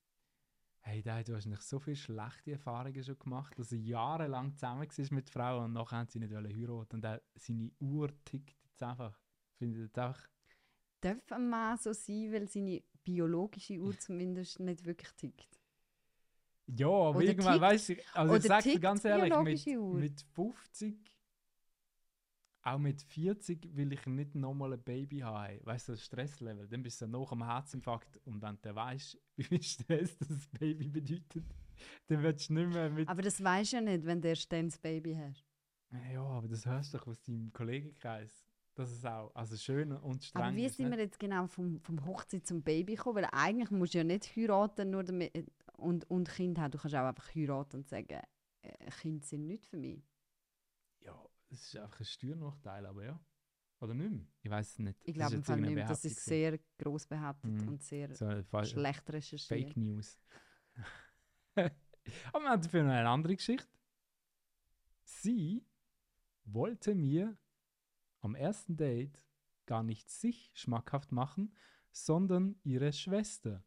Hey, 0.82 1.02
da 1.02 1.22
du 1.24 1.36
hast 1.36 1.48
nicht 1.48 1.64
so 1.64 1.80
viele 1.80 1.96
schlechte 1.98 2.52
Erfahrungen 2.54 3.04
schon 3.04 3.18
gemacht, 3.20 3.58
dass 3.60 3.72
er 3.72 3.80
jahrelang 3.80 4.54
zusammen 4.54 4.88
war 4.88 5.14
mit 5.16 5.30
Frauen 5.30 5.66
und 5.66 5.74
nachher 5.74 5.98
haben 5.98 6.08
sie 6.10 6.20
nicht 6.20 6.32
wollen 6.34 6.56
heiraten 6.56 6.96
und 6.98 7.06
auch 7.06 7.20
seine 7.36 7.72
Uhr 7.80 8.10
tickt 8.24 8.56
jetzt 8.64 8.84
einfach. 8.84 9.20
Findet 9.58 9.82
jetzt 9.82 9.98
einfach, 9.98 10.30
Darf 11.00 11.32
ein 11.32 11.50
Mann 11.50 11.78
so 11.78 11.94
sein, 11.94 12.34
weil 12.34 12.50
seine 12.50 12.84
biologische 13.06 13.80
Uhr 13.80 13.98
zumindest 13.98 14.60
nicht 14.60 14.84
wirklich 14.84 15.12
tickt? 15.14 15.62
ja, 16.68 16.88
aber 16.88 17.24
irgendwann, 17.24 17.62
weißt 17.62 17.90
du, 17.90 17.96
also 18.14 18.36
ich 18.36 18.44
sag's 18.44 18.72
dir 18.72 18.80
ganz 18.80 19.06
ehrlich, 19.06 19.38
mit, 19.38 19.70
mit 19.92 20.22
50, 20.34 21.15
auch 22.66 22.80
mit 22.80 23.02
40 23.02 23.76
will 23.76 23.94
ich 23.94 24.06
nicht 24.08 24.34
nochmal 24.34 24.74
ein 24.74 24.82
Baby 24.82 25.20
haben. 25.20 25.60
Weißt 25.64 25.88
du, 25.88 25.92
das 25.94 26.04
Stresslevel, 26.04 26.68
dann 26.68 26.82
bist 26.82 27.00
du 27.00 27.08
nach 27.08 27.30
dem 27.30 27.44
Herzinfarkt 27.46 28.18
und 28.26 28.42
wenn 28.42 28.58
du 28.62 28.76
weißt, 28.76 29.18
wie 29.38 29.44
viel 29.44 29.62
Stress 29.62 30.18
das 30.18 30.48
Baby 30.48 30.90
bedeutet, 30.90 31.46
dann 32.08 32.24
willst 32.24 32.50
du 32.50 32.54
nicht 32.54 32.74
mehr 32.74 32.90
mit. 32.90 33.08
Aber 33.08 33.22
das 33.22 33.44
weisst 33.44 33.74
du 33.74 33.78
ja 33.78 33.82
nicht, 33.82 34.06
wenn 34.06 34.20
du 34.20 34.30
erst 34.30 34.52
dann 34.52 34.68
das 34.68 34.80
Baby 34.80 35.16
hast. 35.16 35.46
Ja, 36.12 36.24
aber 36.24 36.48
das 36.48 36.66
hörst 36.66 36.94
du 36.94 36.98
doch 36.98 37.08
aus 37.08 37.22
deinem 37.22 37.54
Kollegenkreis. 37.54 38.46
Das 38.74 38.92
ist 38.92 39.06
auch 39.06 39.34
also 39.36 39.56
schön 39.56 39.92
und 39.94 40.24
streng. 40.24 40.42
Aber 40.42 40.56
wie 40.56 40.68
sind 40.68 40.90
nicht? 40.90 40.98
wir 40.98 41.04
jetzt 41.06 41.20
genau 41.20 41.48
vom, 41.48 41.80
vom 41.80 42.06
Hochzeit 42.06 42.46
zum 42.46 42.62
Baby 42.62 42.96
gekommen? 42.96 43.18
Weil 43.18 43.30
eigentlich 43.32 43.72
musst 43.72 43.94
du 43.94 44.00
ja 44.00 44.04
nicht 44.04 44.36
heiraten 44.36 44.90
nur 44.90 45.04
damit, 45.04 45.50
und, 45.78 46.10
und 46.10 46.30
Kind 46.30 46.58
haben. 46.58 46.72
Du 46.72 46.80
kannst 46.80 46.96
auch 46.96 47.08
einfach 47.08 47.34
heiraten 47.34 47.78
und 47.78 47.88
sagen, 47.88 48.22
äh, 48.64 48.92
Kinder 49.02 49.24
sind 49.24 49.46
nicht 49.46 49.66
für 49.66 49.78
mich. 49.78 50.04
Ja, 51.00 51.16
es 51.50 51.62
ist 51.68 51.78
einfach 51.78 52.00
ein 52.00 52.06
Steuernachteil, 52.06 52.86
aber 52.86 53.04
ja. 53.06 53.20
Oder 53.82 53.94
nicht 53.94 54.10
mehr? 54.12 54.26
Ich 54.42 54.50
weiß 54.50 54.70
es 54.72 54.80
nicht. 54.80 55.00
Ich 55.04 55.16
Das 55.16 55.16
glaube 55.16 55.26
ist 55.28 55.34
im 55.34 55.40
jetzt 55.40 55.48
Fall 55.48 55.56
nicht 55.58 55.64
irgendeine 55.70 55.76
mehr. 55.76 55.88
Das 55.88 56.06
ist 56.06 56.24
sehr 56.26 56.60
gross 56.78 57.06
behauptet 57.08 57.52
Mhm. 57.52 57.68
und 57.68 57.84
sehr 57.84 58.16
so 58.16 58.64
schlecht 58.64 59.10
recherchiert. 59.10 59.48
Fake 59.66 59.78
News. 59.78 60.18
aber 61.56 61.72
wir 62.44 62.50
haben 62.50 62.62
dafür 62.62 62.84
noch 62.84 62.92
eine 62.92 63.10
andere 63.10 63.36
Geschichte. 63.36 63.68
Sie 65.04 65.66
wollte 66.46 66.96
mir 66.96 67.38
am 68.22 68.36
ersten 68.36 68.78
Date 68.78 69.24
gar 69.66 69.84
nicht 69.84 70.10
sich 70.10 70.52
schmackhaft 70.54 71.12
machen, 71.12 71.54
sondern 71.92 72.56
ihre 72.64 72.92
Schwester, 72.94 73.64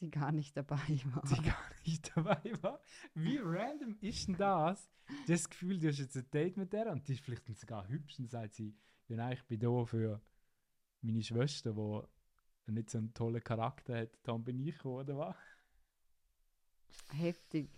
Die 0.00 0.10
gar 0.10 0.32
nicht 0.32 0.56
dabei 0.56 0.76
war. 1.12 1.22
die 1.24 1.42
gar 1.42 1.70
nicht 1.84 2.10
dabei 2.16 2.52
war. 2.62 2.80
Wie 3.14 3.38
random 3.38 3.96
ist 4.00 4.28
denn 4.28 4.36
das? 4.36 4.88
Du 5.26 5.32
hast 5.32 5.44
das 5.44 5.50
Gefühl, 5.50 5.78
du 5.78 5.88
hast 5.88 5.98
jetzt 5.98 6.16
ein 6.16 6.30
Date 6.30 6.56
mit 6.56 6.72
der 6.72 6.92
und 6.92 7.06
die 7.08 7.14
ist 7.14 7.20
vielleicht 7.22 7.46
sogar 7.58 7.88
hübsch 7.88 8.18
und 8.18 8.30
sagt 8.30 8.54
sie, 8.54 8.76
ja 9.08 9.16
nein, 9.16 9.32
ich 9.32 9.44
bin 9.46 9.58
da 9.60 9.84
für 9.84 10.20
meine 11.00 11.22
Schwester, 11.22 11.72
die 12.66 12.72
nicht 12.72 12.90
so 12.90 12.98
einen 12.98 13.14
tollen 13.14 13.42
Charakter 13.42 13.98
hat, 14.00 14.18
dann 14.22 14.44
bin 14.44 14.58
ich 14.60 14.76
gekommen, 14.76 15.00
oder 15.00 15.18
was? 15.18 15.36
Heftig. 17.10 17.70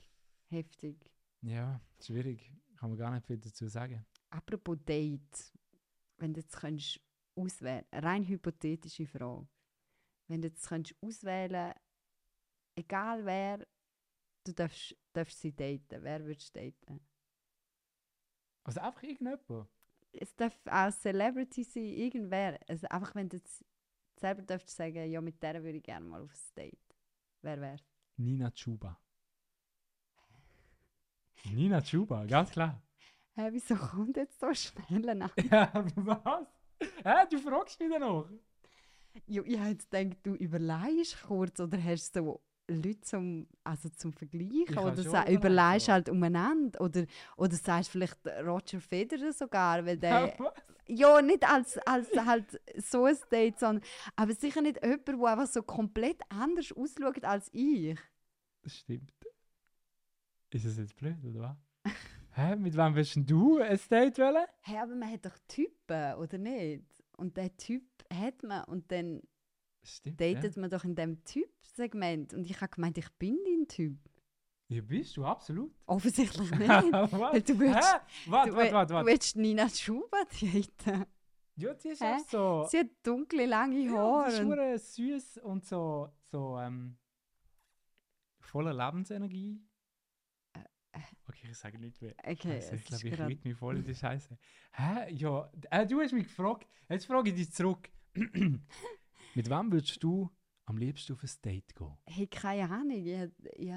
Heftig. 0.49 1.11
Ja, 1.43 1.81
schwierig. 2.01 2.53
Kann 2.77 2.91
man 2.91 2.99
gar 2.99 3.13
nicht 3.13 3.27
viel 3.27 3.39
dazu 3.39 3.69
sagen. 3.69 4.05
Apropos 4.31 4.79
Date. 4.85 5.53
Wenn 6.19 6.35
du 6.35 6.41
jetzt 6.41 6.57
könntest 6.57 7.01
auswählen, 7.35 7.85
rein 7.93 8.27
hypothetische 8.27 9.07
Frage. 9.07 9.47
Wenn 10.27 10.43
du 10.43 10.49
jetzt 10.49 10.69
könntest 10.69 11.01
auswählen, 11.03 11.73
egal 12.81 13.25
wer, 13.25 13.67
du 14.45 14.53
darfst, 14.53 14.97
darfst 15.13 15.41
sie 15.41 15.55
daten. 15.55 16.03
Wer 16.03 16.25
würdest 16.25 16.55
du 16.55 16.61
daten? 16.61 17.01
Also 18.65 18.81
einfach 18.81 19.03
irgendjemand. 19.03 19.69
Es 20.13 20.35
darf 20.35 20.59
auch 20.67 20.91
Celebrity 20.91 21.63
sein, 21.65 21.85
irgendwer. 21.85 22.59
Also 22.69 22.87
einfach, 22.89 23.15
wenn 23.15 23.29
du 23.29 23.37
jetzt 23.37 23.65
selber 24.17 24.43
darfst 24.43 24.71
sagen, 24.71 25.11
ja, 25.11 25.21
mit 25.21 25.43
der 25.43 25.63
würde 25.63 25.79
ich 25.79 25.83
gerne 25.85 26.07
mal 26.07 26.23
aufs 26.23 26.53
Date. 26.55 26.79
Wer 27.43 27.61
wär's? 27.61 27.85
Nina 28.17 28.51
Chuba. 28.51 29.01
Nina 31.45 31.81
Chuba, 31.81 32.25
ganz 32.27 32.51
klar. 32.51 32.83
Hä, 33.37 33.49
wieso 33.53 33.77
kommt 33.77 34.17
jetzt 34.17 34.39
so 34.41 34.53
schnell 34.53 35.15
nach? 35.15 35.35
Ja, 35.51 35.73
was? 35.97 36.47
Hä, 37.05 37.27
du 37.31 37.39
fragst 37.39 37.79
mich 37.81 37.99
noch? 37.99 38.29
Ja, 39.27 39.43
ich 39.43 39.57
jetzt 39.57 39.91
gedacht, 39.91 40.19
du 40.23 40.35
überleihst 40.35 41.23
kurz 41.23 41.61
oder 41.61 41.83
hast 41.83 42.15
so 42.15 42.43
Leute 42.75 43.01
zum, 43.01 43.47
also 43.65 43.89
zum 43.91 44.13
Vergleichen 44.13 44.75
oder 44.79 45.03
sa- 45.03 45.29
ja. 45.89 45.95
halt 45.95 46.09
umeinander 46.09 46.81
oder, 46.81 47.05
oder 47.37 47.55
sagst 47.57 47.91
vielleicht 47.91 48.19
Roger 48.45 48.81
Federer 48.81 49.33
sogar, 49.33 49.85
weil 49.85 49.99
der 49.99 50.35
Was? 50.39 50.53
ja 50.87 51.21
nicht 51.23 51.49
als, 51.49 51.79
als 51.79 52.09
halt 52.25 52.61
so 52.77 53.05
ein 53.05 53.17
Date, 53.31 53.59
sondern 53.59 53.85
aber 54.17 54.35
sicher 54.35 54.63
nicht 54.63 54.83
jemand, 54.83 55.09
der 55.09 55.15
einfach 55.17 55.47
so 55.47 55.63
komplett 55.63 56.21
anders 56.29 56.73
ausschaut 56.73 57.25
als 57.25 57.49
ich. 57.53 57.99
Das 58.63 58.77
stimmt. 58.77 59.13
Ist 60.53 60.65
es 60.65 60.79
jetzt 60.79 60.97
blöd, 60.97 61.17
oder 61.25 61.41
was? 61.85 61.93
Hä, 62.33 62.57
mit 62.57 62.77
wem 62.77 62.95
willst 62.95 63.17
du 63.17 63.59
ein 63.59 63.81
Date 63.91 64.19
wollen? 64.19 64.47
Hey, 64.63 64.79
aber 64.79 64.95
man 64.95 65.11
hat 65.13 65.25
doch 65.25 65.37
Typen, 65.49 66.15
oder 66.15 66.39
nicht? 66.39 66.85
Und 67.17 67.37
der 67.37 67.57
Typ 67.57 67.83
hat 68.13 68.43
man 68.43 68.65
und 68.65 68.91
dann 68.91 69.21
Stimmt. 69.83 70.21
datet 70.21 70.57
man 70.57 70.69
doch 70.71 70.85
in 70.85 70.95
dem 70.95 71.23
Typ-Segment. 71.25 72.35
Und 72.35 72.49
ich 72.51 72.61
habe 72.61 72.71
gemeint, 72.71 72.99
ich 72.99 73.09
bin 73.19 73.39
dein 73.45 73.67
Typ. 73.69 73.99
Ja. 74.69 74.77
ja, 74.77 74.83
bist 74.83 75.17
du, 75.17 75.25
absolut. 75.25 75.73
Offensichtlich 75.87 76.51
nicht. 76.59 76.69
Was? 76.69 77.13
Weil 77.13 77.43
du 77.43 77.59
willst? 77.59 78.01
Warte, 78.27 78.55
warte, 78.55 78.73
warte. 78.75 78.95
du 78.95 79.07
willst 79.07 79.37
Nina 79.37 79.69
Schuba 79.69 80.19
daten. 80.25 81.07
Ja, 81.57 81.75
die 81.75 81.89
ist 81.89 82.01
Hä? 82.01 82.15
auch 82.15 82.29
so. 82.29 82.67
Sie 82.71 82.79
hat 82.79 82.87
dunkle, 83.03 83.45
lange 83.47 83.79
Ja, 83.81 84.25
die 84.29 84.33
ist 84.33 84.41
Haare. 84.41 84.79
süß 84.79 85.39
und 85.39 85.65
so, 85.67 86.11
so 86.31 86.59
ähm, 86.59 86.97
voller 88.39 88.73
Lebensenergie. 88.73 89.61
Okay, 91.29 91.49
ich 91.51 91.59
sage 91.59 91.79
nicht 91.79 92.01
mehr. 92.03 92.15
Okay, 92.25 92.55
Also, 92.55 92.75
ich 92.75 92.85
glaube, 92.85 93.09
ich 93.09 93.19
rede 93.21 93.49
mich 93.49 93.57
voll 93.57 93.77
in 93.77 93.85
die 93.85 93.95
Scheiße. 93.95 94.37
Hä? 94.73 95.13
Ja, 95.15 95.51
äh, 95.71 95.87
du 95.87 96.01
hast 96.01 96.13
mich 96.13 96.25
gefragt. 96.25 96.67
Jetzt 96.89 97.07
frage 97.07 97.31
ich 97.31 97.37
dich 97.37 97.53
zurück. 97.53 97.89
Mit 99.35 99.49
wem 99.49 99.71
würdest 99.73 100.03
du 100.03 100.31
am 100.67 100.77
liebsten 100.77 101.13
auf 101.13 101.23
ein 101.23 101.31
Date 101.45 101.75
gehen? 101.75 101.97
Hey, 102.07 102.27
keine 102.27 102.71
Ahnung. 102.71 102.91
Ich, 102.93 103.07
ich, 103.51 103.71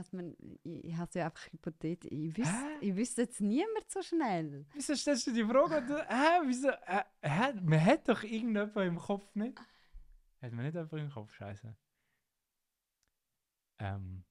habe 0.95 1.07
es 1.07 1.13
ja 1.13 1.25
einfach 1.25 1.51
hypothetisch. 1.51 2.11
Ich 2.11 2.37
wüsste, 2.37 2.53
Hä? 2.53 2.77
ich 2.81 2.95
wüsste 2.95 3.21
jetzt 3.23 3.41
niemand 3.41 3.89
so 3.89 4.01
schnell. 4.01 4.65
Wieso 4.73 4.95
stellst 4.95 5.27
du 5.27 5.33
die 5.33 5.43
Frage? 5.43 6.05
Hä? 6.07 6.41
Wieso? 6.45 6.69
Äh, 6.69 7.03
hä? 7.21 7.53
Man 7.61 7.83
hat 7.83 8.07
doch 8.07 8.23
irgendjemand 8.23 8.75
im 8.77 8.97
Kopf 8.97 9.35
nicht? 9.35 9.59
Hat 10.41 10.51
man 10.51 10.65
nicht 10.65 10.75
jemanden 10.75 10.97
im 10.97 11.09
Kopf? 11.09 11.33
Scheiße. 11.33 11.75
Ähm. 13.79 14.23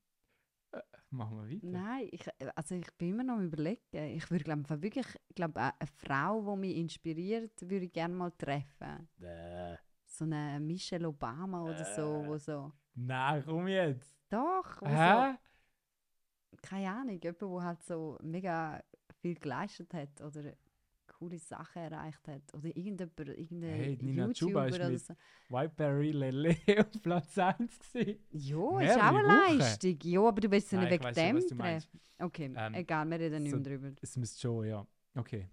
Äh, 0.73 0.81
machen 1.11 1.37
wir 1.39 1.49
weiter. 1.49 1.67
Nein, 1.67 2.09
ich, 2.11 2.27
also 2.55 2.75
ich 2.75 2.93
bin 2.95 3.11
immer 3.11 3.25
noch 3.25 3.35
am 3.35 3.45
überlegen. 3.45 3.81
Ich 3.93 4.31
würde 4.31 4.45
glaube 4.45 4.83
wirklich, 4.83 5.07
glaube 5.35 5.61
eine 5.61 5.73
Frau, 5.97 6.55
die 6.55 6.61
mich 6.61 6.77
inspiriert, 6.77 7.61
würde 7.63 7.87
ich 7.87 7.93
gerne 7.93 8.15
mal 8.15 8.31
treffen. 8.33 9.09
Bäh. 9.17 9.77
So 10.25 10.33
eine 10.33 10.61
Michelle 10.61 11.09
Obama 11.09 11.63
oder 11.65 11.85
so, 11.85 12.23
Äh. 12.23 12.27
wo 12.29 12.39
so. 12.39 12.73
Nein, 12.95 13.43
komm 13.45 13.67
jetzt. 13.69 14.15
Doch, 14.29 14.81
wo 14.81 14.87
Hä? 14.87 15.33
so, 16.51 16.57
keine 16.63 16.91
Ahnung, 16.91 17.19
jemand, 17.21 17.43
der 17.43 17.63
halt 17.63 17.83
so 17.83 18.19
mega 18.23 18.83
viel 19.21 19.35
geleistet 19.35 19.93
hat 19.95 20.21
oder 20.21 20.53
coole 21.07 21.39
Sachen 21.39 21.83
erreicht 21.83 22.27
hat. 22.29 22.43
Oder 22.55 22.69
irgendjemand, 22.77 23.19
irgendein 23.19 23.71
Hey, 23.75 23.99
Nina 24.01 24.27
YouTuber 24.27 24.35
Chuba 24.35 24.67
ist 24.67 24.75
oder 24.77 24.99
so. 24.99 25.15
Whiteberry 25.49 26.11
Lele 26.13 26.57
auf 26.79 27.03
Platz 27.03 27.37
1 27.39 27.79
gewesen. 27.93 28.25
Ja, 28.31 28.81
ist 28.81 28.97
auch 28.97 29.03
eine. 29.15 29.59
Leistung. 29.59 29.99
Ja, 30.03 30.21
aber 30.23 30.41
du 30.41 30.49
sie 30.71 30.77
Nein, 30.77 30.85
nicht 30.89 31.05
wegen 31.17 31.41
schon, 31.41 31.49
dem 31.49 31.59
treffen. 31.59 32.01
Okay, 32.19 32.53
Ähm, 32.57 32.75
egal, 32.75 33.11
wir 33.11 33.19
reden 33.19 33.43
nicht 33.43 33.51
so- 33.51 33.57
mehr 33.59 33.65
drüber. 33.65 33.93
Es 34.01 34.17
müsste 34.17 34.41
schon, 34.41 34.67
ja. 34.67 34.87
Okay. 35.17 35.49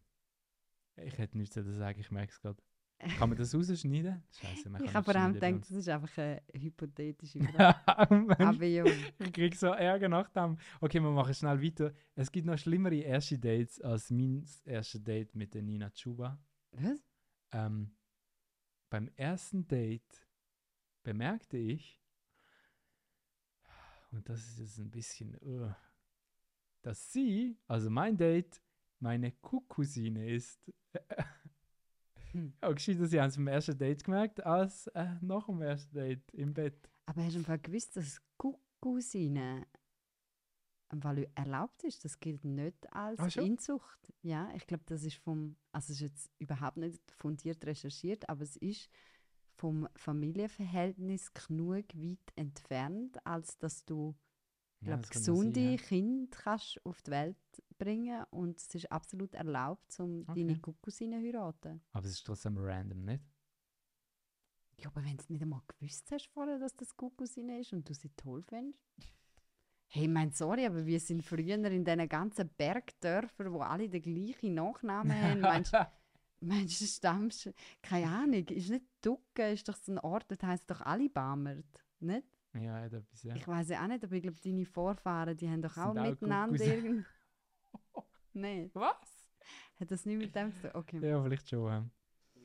Ich 0.97 1.17
hätte 1.17 1.37
nichts 1.37 1.53
zu 1.53 1.63
sagen, 1.63 1.99
ich 1.99 2.11
merke 2.11 2.31
es 2.31 2.39
gerade. 2.41 2.61
Kann 2.99 3.29
man 3.29 3.37
das 3.37 3.55
rausschneiden? 3.55 4.21
Scheiße, 4.29 4.69
man 4.69 4.81
Ich 4.81 4.87
kann 4.87 4.95
habe 4.95 5.11
vor 5.11 5.21
allem 5.21 5.33
gedacht, 5.33 5.61
das 5.61 5.71
ist 5.71 5.87
einfach 5.87 6.17
eine 6.17 6.41
hypothetische 6.53 7.39
Frage. 7.43 8.39
aber 8.39 8.65
ja, 8.65 8.83
ich 9.19 9.31
krieg 9.31 9.55
so 9.55 9.67
Ärger 9.67 10.09
nach 10.09 10.29
dem. 10.29 10.57
Okay, 10.81 10.99
wir 10.99 11.09
machen 11.09 11.33
schnell 11.33 11.61
weiter. 11.63 11.93
Es 12.15 12.29
gibt 12.29 12.45
noch 12.45 12.57
schlimmere 12.57 12.95
erste 12.97 13.39
Dates 13.39 13.79
als 13.81 14.11
mein 14.11 14.45
erstes 14.65 15.01
Date 15.01 15.33
mit 15.33 15.53
der 15.53 15.61
Nina 15.61 15.89
Chuba. 15.91 16.37
was? 16.71 17.01
Ähm, 17.51 17.95
beim 18.89 19.09
ersten 19.15 19.65
Date 19.65 20.27
bemerkte 21.03 21.57
ich, 21.57 22.01
und 24.11 24.27
das 24.27 24.39
ist 24.39 24.59
jetzt 24.59 24.77
ein 24.79 24.91
bisschen, 24.91 25.37
uh, 25.41 25.71
dass 26.81 27.13
sie, 27.13 27.57
also 27.67 27.89
mein 27.89 28.17
Date, 28.17 28.61
meine 28.99 29.31
Kuhcousine 29.31 30.29
ist. 30.29 30.69
Hm. 32.33 32.53
Ja, 32.61 32.71
gescheiter, 32.71 33.07
sie 33.07 33.19
haben 33.19 33.29
es 33.29 33.35
beim 33.35 33.47
ersten 33.47 33.77
Date 33.77 34.03
gemerkt, 34.03 34.45
als 34.45 34.87
äh, 34.87 35.15
nach 35.21 35.47
dem 35.47 35.61
ersten 35.61 35.95
Date 35.95 36.31
im 36.33 36.53
Bett. 36.53 36.89
Aber 37.05 37.23
hast 37.23 37.33
du 37.33 37.39
im 37.39 37.45
Fall 37.45 37.59
gewusst, 37.59 37.95
dass 37.97 38.21
im 40.91 41.01
Fall 41.01 41.27
erlaubt 41.35 41.83
ist? 41.83 42.03
Das 42.05 42.19
gilt 42.19 42.45
nicht 42.45 42.91
als 42.93 43.19
Ah, 43.19 43.29
schon? 43.29 43.45
Inzucht. 43.45 44.13
Ja, 44.21 44.49
ich 44.55 44.65
glaube, 44.67 44.83
das 44.85 45.03
ist 45.03 45.17
vom, 45.17 45.55
also 45.71 45.93
ist 45.93 46.01
jetzt 46.01 46.29
überhaupt 46.39 46.77
nicht 46.77 46.99
fundiert 47.11 47.65
recherchiert, 47.65 48.27
aber 48.29 48.43
es 48.43 48.55
ist 48.57 48.89
vom 49.55 49.87
Familienverhältnis 49.95 51.33
genug 51.33 51.85
weit 51.95 52.19
entfernt, 52.35 53.25
als 53.25 53.57
dass 53.57 53.85
du 53.85 54.15
ich 54.81 54.87
Ja, 54.87 54.95
glaube, 54.95 55.07
gesunde 55.09 55.59
sehen, 55.59 55.77
Kinder 55.77 56.37
kannst 56.37 56.79
auf 56.85 57.01
die 57.01 57.11
Welt 57.11 57.37
bringen 57.77 58.23
und 58.31 58.57
es 58.57 58.73
ist 58.75 58.91
absolut 58.91 59.33
erlaubt, 59.35 59.99
um 59.99 60.25
Okay. 60.27 60.33
deine 60.33 60.57
Cousine 60.57 61.17
zu 61.19 61.23
heiraten. 61.25 61.81
Aber 61.93 62.05
es 62.07 62.13
ist 62.13 62.23
trotzdem 62.25 62.57
random, 62.57 63.05
nicht? 63.05 63.23
Ja, 64.77 64.87
aber 64.87 65.03
wenn 65.03 65.17
du 65.17 65.23
nicht 65.27 65.41
einmal 65.41 65.61
gewusst 65.67 66.09
hast 66.11 66.27
vorher, 66.27 66.57
dass 66.57 66.75
das 66.75 66.95
Cousine 66.95 67.59
ist 67.59 67.73
und 67.73 67.87
du 67.89 67.93
sie 67.93 68.09
toll 68.15 68.41
findest. 68.43 68.79
Hey, 69.91 70.07
mein 70.07 70.31
sorry, 70.31 70.65
aber 70.67 70.85
wir 70.85 70.99
sind 70.99 71.23
früher 71.23 71.55
in 71.55 71.83
diesen 71.83 72.07
ganzen 72.09 72.47
Bergdörfern, 72.57 73.51
wo 73.51 73.61
alle 73.61 73.89
den 73.89 74.01
gleichen 74.01 74.53
Nachnamen 74.53 75.19
haben. 75.19 75.45
Meinst 75.45 75.73
meinst 76.41 76.81
du, 76.81 76.85
stammst 76.85 77.51
keine 77.81 78.07
Ahnung, 78.09 78.45
ist 78.47 78.69
nicht 78.69 78.85
Ducke, 79.01 79.51
ist 79.51 79.67
doch 79.67 79.75
so 79.75 79.91
ein 79.93 79.99
Ort, 79.99 80.25
das 80.29 80.43
heisst 80.43 80.69
doch 80.69 80.81
alle 80.81 81.09
Bamert, 81.09 81.85
nicht? 81.99 82.25
Ja, 82.53 82.85
etwas, 82.85 83.23
ja. 83.23 83.35
Ich 83.35 83.47
weiß 83.47 83.69
ja 83.69 83.83
auch 83.83 83.87
nicht, 83.87 84.03
aber 84.03 84.15
ich 84.15 84.23
glaube, 84.23 84.39
deine 84.43 84.65
Vorfahren, 84.65 85.37
die 85.37 85.49
haben 85.49 85.61
doch 85.61 85.77
auch 85.77 85.95
auch 85.95 86.01
miteinander 86.01 86.63
irgend... 86.65 87.05
Nein, 88.33 88.69
Was? 88.73 88.95
hat 89.79 89.91
das 89.91 90.05
nicht 90.05 90.17
mit 90.17 90.35
dem 90.35 90.53
zu 90.53 90.61
tun? 90.61 90.71
Okay. 90.73 91.07
Ja, 91.07 91.21
vielleicht 91.21 91.49
schon. 91.49 91.91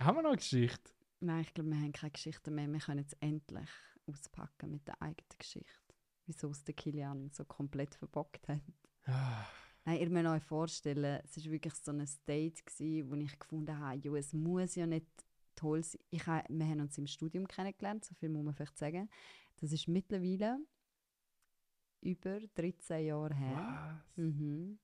Haben 0.00 0.16
wir 0.16 0.22
noch 0.22 0.30
eine 0.30 0.36
Geschichte? 0.36 0.92
Nein, 1.20 1.40
ich 1.42 1.54
glaube, 1.54 1.70
wir 1.70 1.76
haben 1.76 1.92
keine 1.92 2.10
Geschichte 2.10 2.50
mehr. 2.50 2.70
Wir 2.70 2.80
können 2.80 3.00
jetzt 3.00 3.16
endlich 3.20 3.70
auspacken 4.06 4.70
mit 4.70 4.86
der 4.86 5.00
eigenen 5.00 5.38
Geschichte. 5.38 5.94
Wieso 6.26 6.50
es 6.50 6.64
der 6.64 6.74
Kilian 6.74 7.30
so 7.30 7.44
komplett 7.44 7.94
verbockt 7.94 8.48
hat. 8.48 8.60
Ah, 9.06 9.44
Nein, 9.84 10.00
ihr 10.00 10.08
müsst 10.08 10.26
euch 10.26 10.42
vorstellen, 10.44 11.20
es 11.24 11.36
war 11.36 11.52
wirklich 11.52 11.74
so 11.74 11.92
ein 11.92 12.08
Date, 12.26 12.64
gewesen, 12.64 13.10
wo 13.10 13.14
ich 13.16 13.38
gefunden 13.38 13.78
habe, 13.78 13.98
jo, 13.98 14.16
es 14.16 14.32
muss 14.32 14.74
ja 14.76 14.86
nicht 14.86 15.06
toll 15.54 15.82
sein. 15.82 16.00
Ich 16.10 16.26
wir 16.26 16.66
haben 16.66 16.80
uns 16.80 16.96
im 16.96 17.06
Studium 17.06 17.46
kennengelernt, 17.46 18.04
so 18.04 18.14
viel 18.14 18.30
muss 18.30 18.44
man 18.44 18.54
vielleicht 18.54 18.78
sagen. 18.78 19.10
Das 19.64 19.72
ist 19.72 19.88
mittlerweile 19.88 20.58
über 22.02 22.38
13 22.54 23.06
Jahre 23.06 23.34
her. 23.34 24.02
Was? 24.04 24.16
Mhm. 24.18 24.78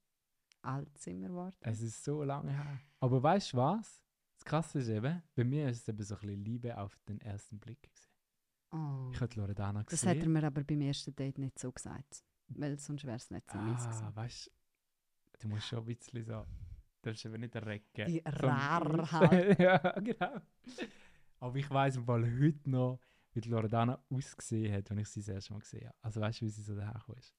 Alt 0.62 0.97
sind 0.97 1.20
wir 1.20 1.28
geworden. 1.28 1.55
Es 1.61 1.83
ist 1.83 2.03
so 2.03 2.22
lange 2.22 2.51
her. 2.51 2.81
Aber 2.99 3.22
weißt 3.22 3.53
du 3.53 3.59
was? 3.59 4.03
Das 4.39 4.45
Krasse 4.47 4.78
ist 4.78 4.89
eben, 4.89 5.22
bei 5.35 5.45
mir 5.45 5.68
ist 5.68 5.83
es 5.83 5.89
eben 5.89 6.03
so 6.03 6.14
ein 6.14 6.20
bisschen 6.22 6.45
Liebe 6.45 6.78
auf 6.78 6.99
den 7.07 7.20
ersten 7.20 7.59
Blick. 7.59 7.83
Gewesen. 7.83 8.09
Oh. 8.72 9.11
Ich 9.12 9.20
habe 9.20 9.35
Loredana 9.35 9.83
Das 9.83 9.91
gesehen. 10.01 10.09
hat 10.16 10.16
er 10.22 10.28
mir 10.31 10.45
aber 10.45 10.64
beim 10.64 10.81
ersten 10.81 11.14
Date 11.14 11.37
nicht 11.37 11.59
so 11.59 11.70
gesagt. 11.70 12.24
Weil 12.49 12.78
sonst 12.78 13.05
wäre 13.05 13.16
es 13.18 13.31
nicht 13.31 13.51
so 13.51 13.59
ah, 13.59 13.66
gewesen. 13.74 14.16
weißt 14.16 14.47
du, 14.47 15.39
du 15.41 15.49
musst 15.49 15.66
schon 15.68 15.81
ein 15.81 15.85
bisschen 15.95 16.24
so. 16.24 16.47
Du 17.03 17.11
darfst 17.11 17.26
eben 17.26 17.39
nicht 17.39 17.55
errecken. 17.55 18.07
Die 18.07 18.22
sondern- 18.24 19.01
rar 19.01 19.12
halt. 19.12 19.59
ja, 19.59 19.76
genau. 20.01 20.41
Aber 21.39 21.57
ich 21.57 21.68
weiß 21.68 21.97
im 21.97 22.07
Fall 22.07 22.22
heute 22.41 22.70
noch, 22.70 22.99
wie 23.33 23.41
die 23.41 23.49
Loredana 23.49 24.03
ausgesehen 24.11 24.72
hat, 24.74 24.91
wenn 24.91 24.99
ich 24.99 25.09
sie 25.09 25.20
das 25.20 25.28
erste 25.28 25.53
Mal 25.53 25.61
gesehen 25.61 25.87
habe. 25.87 25.97
Also 26.03 26.20
weißt 26.20 26.41
du, 26.41 26.45
wie 26.47 26.51
sie 26.51 26.62
so 26.62 26.74
dahergekommen 26.74 27.18
ist? 27.18 27.35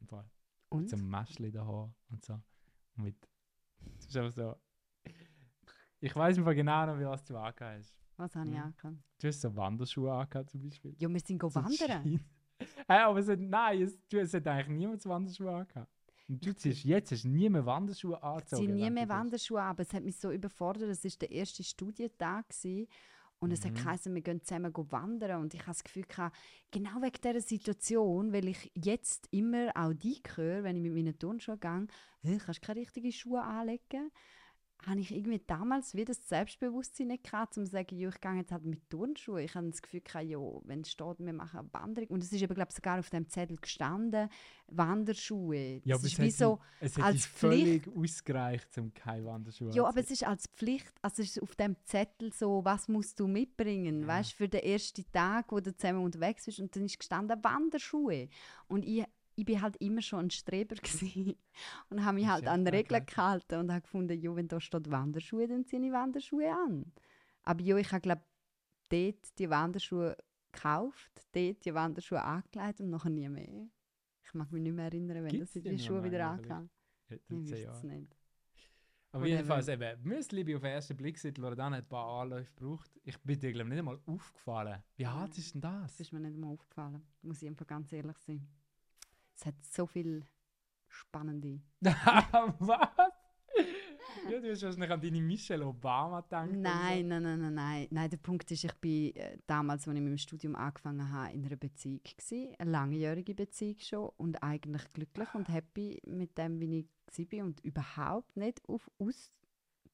Im 0.00 0.06
Fall. 0.08 0.30
Und? 0.70 0.80
Mit 0.82 0.90
so 0.90 0.96
einem 0.96 1.08
Mäschchen 1.10 1.52
da 1.52 1.64
Haar 1.66 1.94
und 2.10 2.24
so. 2.24 2.34
Und 2.96 3.04
mit. 3.04 3.16
Das 3.98 4.06
ist 4.06 4.16
einfach 4.16 4.32
so. 4.32 4.56
Ich 6.00 6.14
weiß 6.14 6.36
Fall 6.44 6.54
genau 6.54 6.86
noch, 6.86 6.98
wie 6.98 7.04
was 7.06 7.24
du 7.24 7.36
angehabt 7.36 7.60
hast. 7.60 7.96
Was 8.16 8.34
habe 8.34 8.48
ich 8.48 8.54
Ja. 8.54 8.64
angehabt? 8.64 8.96
Du 9.18 9.28
hast 9.28 9.40
so 9.40 9.54
Wanderschuhe 9.56 10.12
angehabt 10.12 10.50
zum 10.50 10.62
Beispiel. 10.62 10.94
Ja, 10.98 11.08
wir 11.08 11.20
sind 11.20 11.40
So 11.42 11.54
wandern. 11.54 12.20
Hey, 12.86 13.00
aber 13.02 13.18
es 13.18 13.28
hat, 13.28 13.38
nein, 13.40 13.82
es, 13.82 13.98
du, 14.08 14.18
es 14.20 14.32
hat 14.32 14.46
eigentlich 14.46 14.68
niemand 14.68 15.04
Wanderschuhe 15.06 15.50
angehabt. 15.54 15.90
Und 16.28 16.44
du 16.44 16.54
ziehst 16.56 16.84
jetzt 16.84 17.12
hast 17.12 17.24
nie 17.24 17.48
mehr 17.48 17.64
Wanderschuhe 17.64 18.16
Ich 18.16 18.22
angezogen. 18.22 18.62
ziehe 18.64 18.74
nie 18.74 18.90
mehr. 18.90 19.08
Wanderschuhe 19.08 19.60
an, 19.62 19.68
aber 19.70 19.82
es 19.82 19.92
hat 19.92 20.02
mich 20.02 20.16
so 20.16 20.32
überfordert. 20.32 20.88
Es 20.90 21.04
war 21.04 21.12
der 21.20 21.30
erste 21.30 21.62
Studientag. 21.62 22.48
Gewesen. 22.48 22.88
Und 23.38 23.52
es 23.52 23.64
hat 23.64 23.72
Mhm. 23.72 23.76
geheißen, 23.76 24.14
wir 24.14 24.22
gehen 24.22 24.42
zusammen 24.42 24.72
wandern. 24.74 25.42
Und 25.42 25.52
ich 25.54 25.60
habe 25.60 25.70
das 25.72 25.84
Gefühl, 25.84 26.04
gehabt, 26.04 26.36
genau 26.70 27.02
wegen 27.02 27.20
dieser 27.22 27.40
Situation, 27.40 28.32
weil 28.32 28.48
ich 28.48 28.70
jetzt 28.74 29.28
immer 29.30 29.70
auch 29.74 29.92
die 29.92 30.20
höre, 30.34 30.64
wenn 30.64 30.76
ich 30.76 30.82
mit 30.82 30.94
meinen 30.94 31.18
Turnschuhen 31.18 31.60
gehe, 31.60 31.86
«Hä, 32.22 32.38
kannst 32.38 32.62
du 32.62 32.66
keine 32.66 32.80
richtigen 32.80 33.12
Schuhe 33.12 33.42
anlegen. 33.42 34.10
Habe 34.84 35.00
ich 35.00 35.10
irgendwie 35.14 35.40
damals 35.46 35.94
wieder 35.94 36.14
das 36.14 36.28
Selbstbewusstsein 36.28 37.08
nicht 37.08 37.24
gehabt, 37.24 37.56
um 37.56 37.64
zu 37.64 37.70
sagen, 37.72 37.96
ja, 37.96 38.08
ich 38.08 38.20
gehe 38.20 38.34
jetzt 38.34 38.52
halt 38.52 38.64
mit 38.64 38.88
Turnschuhen. 38.90 39.38
Ich 39.40 39.54
habe 39.54 39.68
das 39.68 39.82
Gefühl 39.82 40.00
gehabt, 40.00 40.26
ja, 40.26 40.38
wenn 40.64 40.82
es 40.82 40.90
steht, 40.90 41.18
wir 41.18 41.32
machen 41.32 41.60
eine 41.60 41.68
Wanderung. 41.72 42.08
Und 42.10 42.22
es 42.22 42.30
ist 42.32 42.42
eben, 42.42 42.54
glaube 42.54 42.68
ich, 42.70 42.76
sogar 42.76 42.98
auf 42.98 43.10
dem 43.10 43.28
Zettel 43.28 43.56
gestanden, 43.56 44.28
Wanderschuhe. 44.68 45.80
Ja, 45.84 45.96
das 45.96 45.98
aber 45.98 46.06
ist 46.06 46.12
es 46.12 46.18
wie 46.18 46.26
hat 46.26 46.32
so, 46.32 46.58
es 46.80 46.96
hat 46.96 47.04
als 47.04 47.22
die 47.22 47.28
völlig 47.28 47.88
ausgereicht, 47.88 48.78
um 48.78 48.92
keine 48.94 49.24
Wanderschuhe 49.24 49.70
ja, 49.72 49.84
aber 49.84 50.00
es 50.00 50.10
ist 50.10 50.24
als 50.26 50.46
Pflicht, 50.48 50.92
also 51.02 51.22
es 51.22 51.36
ist 51.36 51.42
auf 51.42 51.54
dem 51.56 51.76
Zettel 51.84 52.32
so, 52.32 52.64
was 52.64 52.88
musst 52.88 53.18
du 53.20 53.26
mitbringen, 53.26 54.02
Ja. 54.02 54.06
weißt 54.06 54.32
für 54.32 54.48
den 54.48 54.60
ersten 54.62 55.04
Tag, 55.12 55.50
wo 55.52 55.60
du 55.60 55.74
zusammen 55.74 56.04
unterwegs 56.04 56.44
bist. 56.46 56.60
Und 56.60 56.74
dann 56.76 56.84
ist 56.84 56.98
gestanden 56.98 57.42
Wanderschuhe. 57.42 58.28
Und 58.68 58.84
ich, 58.84 59.04
ich 59.36 59.44
bin 59.44 59.60
halt 59.62 59.76
immer 59.76 60.02
schon 60.02 60.26
ein 60.26 60.30
Streber 60.30 60.74
gewesen. 60.82 61.36
und 61.90 62.04
habe 62.04 62.16
mich 62.16 62.26
halt 62.26 62.46
an 62.46 62.66
Regeln 62.66 63.02
nicht 63.02 63.14
gehalten 63.14 63.60
und 63.60 63.70
habe 63.70 63.82
gefunden, 63.82 64.20
ja, 64.20 64.34
wenn 64.34 64.48
da 64.48 64.60
steht 64.60 64.90
Wanderschuhe, 64.90 65.46
dann 65.46 65.64
ziehe 65.64 65.84
ich 65.84 65.92
Wanderschuhe 65.92 66.50
an. 66.50 66.92
Aber 67.42 67.62
ja, 67.62 67.76
ich 67.76 67.92
habe 67.92 68.00
glaube 68.00 68.22
dort 68.88 69.38
die 69.38 69.50
Wanderschuhe 69.50 70.16
gekauft, 70.52 71.12
dort 71.32 71.64
die 71.64 71.74
Wanderschuhe 71.74 72.22
angelegt 72.22 72.80
und 72.80 72.90
nachher 72.90 73.10
nie 73.10 73.28
mehr. 73.28 73.68
Ich 74.24 74.34
mag 74.34 74.50
mich 74.50 74.62
nicht 74.62 74.74
mehr 74.74 74.86
erinnern, 74.86 75.22
wenn 75.24 75.28
Gibt's 75.28 75.52
das 75.52 75.62
die 75.62 75.78
Schuhe 75.78 76.02
wieder 76.02 76.28
angehabt 76.28 76.68
Ich 77.08 77.20
13 77.28 77.40
wüsste 77.40 77.70
es 77.70 77.82
nicht. 77.84 78.16
Aber 79.12 79.22
Whatever. 79.22 79.36
jedenfalls 79.36 79.68
eben, 79.68 80.02
Müsli 80.02 80.44
bin 80.44 80.56
auf 80.56 80.62
den 80.62 80.72
ersten 80.72 80.96
Blick 80.96 81.18
seit 81.18 81.38
Loredana 81.38 81.76
ein 81.76 81.88
paar 81.88 82.22
Anläufe 82.22 82.52
gebraucht. 82.54 82.90
Ich 83.04 83.18
bin 83.20 83.38
dir 83.38 83.52
glaube 83.52 83.68
ich 83.68 83.70
nicht 83.70 83.78
einmal 83.78 84.00
aufgefallen. 84.06 84.82
Wie 84.96 85.06
hart 85.06 85.38
ist 85.38 85.54
denn 85.54 85.60
das? 85.60 85.92
Das 85.92 86.00
ist 86.00 86.12
mir 86.12 86.20
nicht 86.20 86.36
mal 86.36 86.52
aufgefallen. 86.52 87.02
Muss 87.22 87.40
ich 87.40 87.48
einfach 87.48 87.66
ganz 87.66 87.92
ehrlich 87.92 88.18
sein. 88.18 88.46
Es 89.36 89.44
hat 89.44 89.54
so 89.64 89.86
viel 89.86 90.24
spannende. 90.88 91.60
Was? 91.80 93.12
Ja, 94.30 94.40
du 94.40 94.50
hast 94.50 94.62
wahrscheinlich 94.62 94.90
an 94.90 95.00
deine 95.00 95.20
Michelle 95.20 95.66
Obama 95.66 96.20
gedacht. 96.22 96.50
Nein, 96.52 97.08
nein, 97.08 97.22
nein, 97.22 97.40
nein, 97.40 97.54
nein. 97.54 97.86
Nein, 97.90 98.10
der 98.10 98.16
Punkt 98.16 98.50
ist, 98.50 98.64
ich 98.64 98.72
bin 98.74 99.14
äh, 99.14 99.38
damals, 99.46 99.86
als 99.86 99.94
ich 99.94 100.02
mit 100.02 100.10
dem 100.10 100.18
Studium 100.18 100.56
angefangen 100.56 101.12
habe, 101.12 101.32
in 101.32 101.44
einer 101.44 101.56
Beziehung 101.56 102.00
gewesen, 102.02 102.54
eine 102.58 102.70
langjährige 102.70 103.34
Beziehung 103.34 103.76
schon 103.78 104.10
und 104.16 104.42
eigentlich 104.42 104.90
glücklich 104.92 105.32
und 105.34 105.48
happy 105.48 106.00
mit 106.06 106.36
dem, 106.38 106.60
wie 106.60 106.88
ich 107.16 107.32
war 107.32 107.44
und 107.44 107.60
überhaupt 107.60 108.36
nicht 108.36 108.60
auf, 108.68 108.90
aus, 108.98 109.32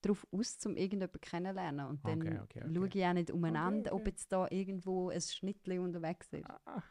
darauf 0.00 0.26
aus, 0.30 0.64
um 0.66 0.76
irgendjemanden 0.76 1.20
kennenzulernen. 1.20 1.86
Und 1.86 2.06
dann 2.06 2.22
Okay, 2.22 2.38
okay, 2.42 2.62
okay. 2.64 2.74
schaue 2.74 2.88
ich 2.88 3.04
auch 3.04 3.12
nicht 3.12 3.30
umeinander, 3.32 3.92
okay. 3.92 4.00
ob 4.00 4.06
jetzt 4.06 4.32
da 4.32 4.46
irgendwo 4.50 5.10
ein 5.10 5.20
Schnittchen 5.20 5.80
unterwegs 5.80 6.32
ist. 6.32 6.46
so? 6.46 6.54
Ah, 6.64 6.82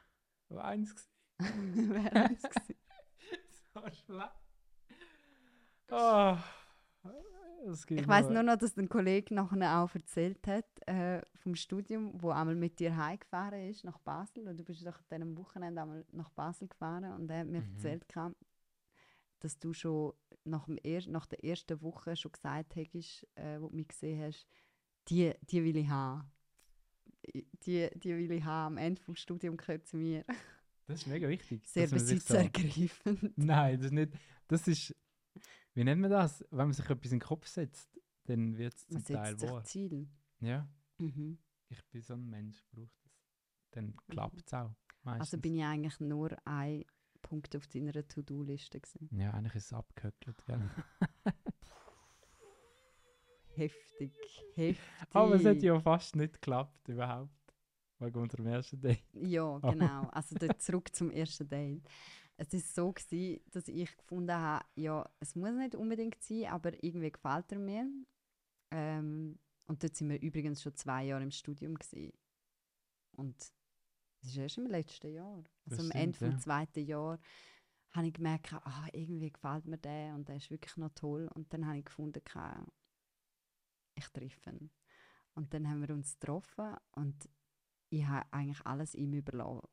war 0.50 0.66
eins 0.66 0.92
gewesen. 0.94 1.21
Wäre 1.76 2.30
es 2.34 2.42
gewesen. 2.50 2.76
so 3.74 3.82
schlecht. 3.82 4.32
Oh, 5.94 6.38
es 7.70 7.86
gibt 7.86 8.02
Ich 8.02 8.08
weiß 8.08 8.30
nur 8.30 8.44
noch, 8.44 8.56
dass 8.58 8.78
ein 8.78 8.88
Kollege 8.90 9.34
nachher 9.36 9.80
auch 9.80 9.94
erzählt 9.94 10.46
hat 10.48 10.66
äh, 10.88 11.22
vom 11.36 11.56
Studium, 11.56 12.12
wo 12.22 12.30
einmal 12.32 12.56
mit 12.56 12.80
dir 12.80 12.96
heimgefahren 12.96 13.70
ist 13.70 13.84
nach 13.84 14.00
Basel. 14.00 14.48
Und 14.48 14.58
du 14.58 14.64
bist 14.64 14.86
doch 14.86 14.98
an 14.98 15.06
diesem 15.12 15.38
Wochenende 15.38 15.82
einmal 15.82 16.06
nach 16.12 16.30
Basel 16.32 16.68
gefahren 16.68 17.04
und 17.14 17.30
er 17.30 17.40
hat 17.40 17.48
mir 17.48 17.62
Mhm. 17.62 17.74
erzählt, 17.76 18.06
dass 19.40 19.60
du 19.60 19.74
schon 19.74 20.14
nach, 20.44 20.66
dem 20.66 20.78
er 20.84 21.08
nach 21.10 21.26
der 21.28 21.44
ersten 21.44 21.82
Woche 21.82 22.16
schon 22.16 22.32
gesagt 22.32 22.76
hast, 22.76 23.28
äh, 23.36 23.60
wo 23.62 23.68
du 23.70 23.76
mich 23.76 23.88
gesehen 23.90 24.22
hast, 24.24 24.48
die, 25.10 25.34
die 25.42 25.64
will 25.64 25.76
ich 25.78 25.90
haben. 25.90 26.32
Die, 27.66 27.90
die 27.96 28.16
will 28.18 28.32
ich 28.32 28.44
haben. 28.44 28.74
Am 28.74 28.84
Ende 28.84 29.02
vom 29.02 29.16
Studium 29.16 29.58
gehört 29.58 29.88
zu 29.88 29.98
mir. 29.98 30.24
Das 30.92 31.02
ist 31.02 31.08
mega 31.08 31.28
wichtig. 31.28 31.68
Sehr 31.68 31.88
sich 31.88 32.00
so- 32.00 32.06
besitzergreifend. 32.06 33.38
Nein, 33.38 33.78
das 33.78 33.86
ist 33.88 33.92
nicht. 33.94 34.14
Das 34.48 34.68
ist. 34.68 34.96
Wie 35.74 35.84
nennt 35.84 36.02
man 36.02 36.12
das? 36.12 36.42
Wenn 36.52 36.68
man 36.68 36.74
sich 36.74 36.90
etwas 36.90 37.12
in 37.12 37.20
den 37.20 37.26
Kopf 37.26 37.48
setzt, 37.48 37.98
dann 38.26 38.58
wird 38.58 38.76
es 38.76 38.88
zum 38.88 38.96
Man 38.96 39.06
Teil 39.06 39.26
setzt 39.28 39.40
sich 39.42 39.50
wahr. 39.52 39.64
Ziel. 39.64 40.08
Ja, 40.42 40.68
Mhm. 40.98 41.38
ich 41.70 41.84
bin 41.86 42.02
so 42.02 42.14
ein 42.16 42.30
Mensch, 42.30 42.62
braucht 42.72 42.92
das. 43.06 43.14
Dann 43.72 43.96
klappt 44.10 44.44
es 44.46 44.54
auch. 44.54 44.76
Meistens. 45.04 45.34
Also 45.34 45.42
bin 45.42 45.56
ich 45.56 45.64
eigentlich 45.64 46.00
nur 46.00 46.36
ein 46.46 46.84
Punkt 47.22 47.56
auf 47.56 47.68
deiner 47.68 48.06
To-Do-Liste 48.08 48.80
gewesen. 48.82 49.10
ja, 49.18 49.32
eigentlich 49.32 49.56
ist 49.56 49.66
es 49.68 49.74
abgehöckelt, 49.74 50.44
gell? 50.46 50.70
Heftig, 53.56 54.14
heftig. 54.56 54.78
Aber 55.12 55.36
es 55.36 55.46
hat 55.46 55.62
ja 55.62 55.80
fast 55.80 56.16
nicht 56.16 56.34
geklappt, 56.36 56.88
überhaupt. 56.88 57.30
Wegen 58.02 58.20
unserem 58.20 58.48
ersten 58.48 58.82
Date. 58.82 59.04
Ja, 59.14 59.60
genau. 59.60 60.08
Also 60.12 60.36
zurück 60.58 60.94
zum 60.94 61.12
ersten 61.12 61.48
Date. 61.48 61.88
Es 62.38 62.54
ist 62.54 62.74
so 62.74 62.92
gewesen, 62.92 63.42
dass 63.52 63.68
ich 63.68 63.96
gefunden 63.96 64.34
habe, 64.36 64.66
ja, 64.76 65.08
es 65.20 65.36
muss 65.36 65.54
nicht 65.54 65.76
unbedingt 65.76 66.22
sein, 66.24 66.46
aber 66.46 66.84
irgendwie 66.84 67.12
gefällt 67.12 67.52
er 67.52 67.60
mir. 67.60 67.88
Ähm, 68.72 69.38
und 69.68 69.84
dort 69.84 69.96
sind 69.96 70.10
wir 70.10 70.20
übrigens 70.20 70.64
schon 70.64 70.76
zwei 70.76 71.06
Jahre 71.06 71.24
im 71.24 71.32
Studium 71.32 71.76
gewesen. 71.76 72.14
Und 73.16 73.38
das 74.22 74.32
ist 74.32 74.38
erst 74.38 74.58
im 74.58 74.68
letzten 74.68 75.14
Jahr. 75.14 75.44
Also 75.70 75.84
am 75.84 75.92
Ende 75.92 76.18
vom 76.18 76.32
ja. 76.32 76.38
zweiten 76.40 76.86
Jahr 76.86 77.20
habe 77.92 78.08
ich 78.08 78.14
gemerkt, 78.14 78.54
ah, 78.54 78.88
irgendwie 78.94 79.32
gefällt 79.32 79.66
mir 79.66 79.78
der 79.78 80.16
und 80.16 80.28
der 80.28 80.38
ist 80.38 80.50
wirklich 80.50 80.76
noch 80.78 80.94
toll. 80.96 81.30
Und 81.36 81.54
dann 81.54 81.68
habe 81.68 81.78
ich 81.78 81.86
gefunden, 81.86 82.22
ich 83.96 84.08
treffe 84.10 84.50
ihn. 84.50 84.72
Und 85.36 85.54
dann 85.54 85.70
haben 85.70 85.82
wir 85.82 85.94
uns 85.94 86.20
getroffen 86.20 86.76
und 86.96 87.30
ich 87.92 88.06
habe 88.08 88.26
eigentlich 88.32 88.66
alles 88.66 88.96
ihm 88.96 89.14
überlassen. 89.14 89.68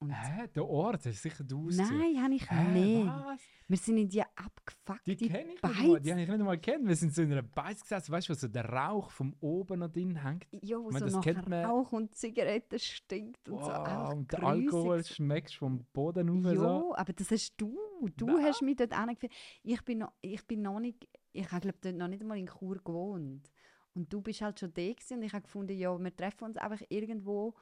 Und 0.00 0.10
Hä? 0.10 0.48
Der 0.56 0.66
Ort, 0.68 1.06
hast 1.06 1.22
sicher 1.22 1.44
du. 1.44 1.70
Nein, 1.70 2.20
habe 2.20 2.34
ich 2.34 2.50
Hä, 2.50 2.64
nicht. 2.72 3.06
Was? 3.06 3.40
Wir 3.68 3.76
sind 3.76 3.98
in 3.98 4.08
die 4.08 4.20
abgefuckte 4.22 5.14
Die 5.14 5.28
kenne 5.28 5.40
ich 5.42 5.62
nicht 5.62 5.62
mal. 5.62 6.00
Die 6.00 6.10
habe 6.10 6.20
ich 6.22 6.28
nicht 6.28 6.38
mal 6.40 6.58
kennt. 6.58 6.88
Wir 6.88 6.96
sind 6.96 7.14
so 7.14 7.22
in 7.22 7.30
einer 7.30 7.42
Beiz 7.42 7.80
gesessen, 7.82 8.10
weißt 8.10 8.28
du, 8.28 8.32
wo 8.32 8.36
so 8.36 8.48
der 8.48 8.64
Rauch 8.68 9.12
vom 9.12 9.36
oben 9.38 9.78
noch 9.78 9.88
drin 9.92 10.16
hängt. 10.20 10.48
Ja, 10.50 10.78
wo 10.78 10.88
Ich 10.88 10.94
meine, 10.94 10.98
so 10.98 11.04
das 11.06 11.14
nach 11.14 11.22
kennt 11.22 11.48
man- 11.48 11.64
Rauch 11.66 11.92
und 11.92 12.16
Zigaretten 12.16 12.80
stinkt 12.80 13.48
und 13.48 13.60
so. 13.60 13.66
Wow, 13.66 13.86
Einfach 13.86 14.12
und 14.12 14.32
der. 14.32 14.42
Alkohol 14.42 15.04
schmeckst 15.04 15.54
vom 15.54 15.84
Boden 15.92 16.28
rauf. 16.28 16.44
Ja, 16.52 16.56
So. 16.56 16.96
aber 16.96 17.12
das 17.12 17.30
hast 17.30 17.54
du. 17.58 17.78
Du 18.16 18.26
Nein. 18.26 18.44
hast 18.44 18.60
mich 18.62 18.74
dort 18.74 18.92
angeführt. 18.92 19.32
Ich 19.62 19.80
bin 19.84 19.98
noch, 19.98 20.12
ich 20.20 20.44
bin 20.48 20.62
noch 20.62 20.80
nicht, 20.80 21.08
ich 21.32 21.48
habe 21.52 21.60
glaube 21.60 21.78
dort 21.80 21.94
noch 21.94 22.08
nicht 22.08 22.22
einmal 22.22 22.38
in 22.38 22.48
Chur 22.48 22.80
gewohnt. 22.82 23.48
Und 23.94 24.12
du 24.12 24.20
bist 24.22 24.40
halt 24.40 24.58
schon 24.58 24.72
da 24.72 24.82
gewesen 24.92 25.18
und 25.18 25.22
ich 25.22 25.32
habe 25.32 25.42
gefunden, 25.42 25.76
ja, 25.76 25.96
wir 25.98 26.16
treffen 26.16 26.44
uns 26.44 26.56
einfach 26.56 26.82
irgendwo 26.88 27.54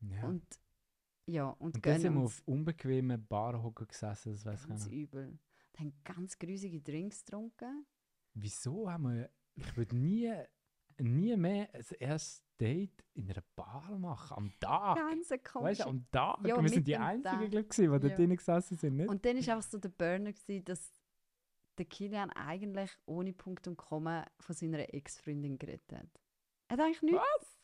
Ja. 0.00 0.24
und 0.26 0.44
ja, 1.26 1.48
und, 1.48 1.76
Und 1.76 1.86
dann 1.86 1.98
sind 2.00 2.12
wir 2.14 2.20
uns 2.20 2.40
auf 2.40 2.48
unbequemen 2.48 3.26
Barhocker 3.26 3.86
gesessen, 3.86 4.32
das 4.32 4.44
weiß 4.44 4.62
ich 4.62 4.68
ganz 4.68 4.86
übel. 4.88 5.26
Und 5.72 5.80
haben 5.80 5.94
ganz 6.04 6.38
grusige 6.38 6.80
Drinks 6.82 7.24
getrunken. 7.24 7.86
Wieso 8.34 8.90
haben 8.90 9.04
wir... 9.04 9.30
Ich 9.54 9.74
würde 9.76 9.96
nie, 9.96 10.30
nie 10.98 11.34
mehr 11.36 11.72
ein 11.72 11.84
erstes 11.98 12.44
Date 12.60 13.04
in 13.14 13.30
einer 13.30 13.42
Bar 13.56 13.96
machen, 13.98 14.36
am 14.36 14.52
Tag. 14.60 14.96
Ganz 14.98 15.30
Weißt 15.30 15.80
du, 15.80 15.84
am 15.88 16.10
Tag. 16.10 16.46
Ja, 16.46 16.60
wir 16.60 16.68
sind 16.68 16.86
die 16.86 16.96
Einzigen, 16.96 17.50
Tag. 17.50 17.50
glaube 17.50 17.96
ich, 17.96 18.00
die 18.02 18.08
Ja. 18.08 18.16
drinnen 18.16 18.36
gesessen 18.36 18.76
sind, 18.76 18.96
nicht? 18.96 19.08
Und 19.08 19.24
dann 19.24 19.36
war 19.36 19.54
einfach 19.56 19.70
so 19.70 19.78
der 19.78 19.88
Burner, 19.88 20.32
gewesen, 20.32 20.64
dass 20.64 20.93
der 21.78 21.86
Kilian 21.86 22.30
eigentlich 22.30 22.90
ohne 23.06 23.32
Punkt 23.32 23.66
und 23.66 23.76
Komma 23.76 24.24
von 24.40 24.54
seiner 24.54 24.92
Ex-Freundin 24.94 25.58
geredet 25.58 25.92
hat. 25.92 26.08
Er 26.68 26.76
hat 26.76 26.80
eigentlich 26.80 27.02
nichts. 27.02 27.20
Was? 27.40 27.58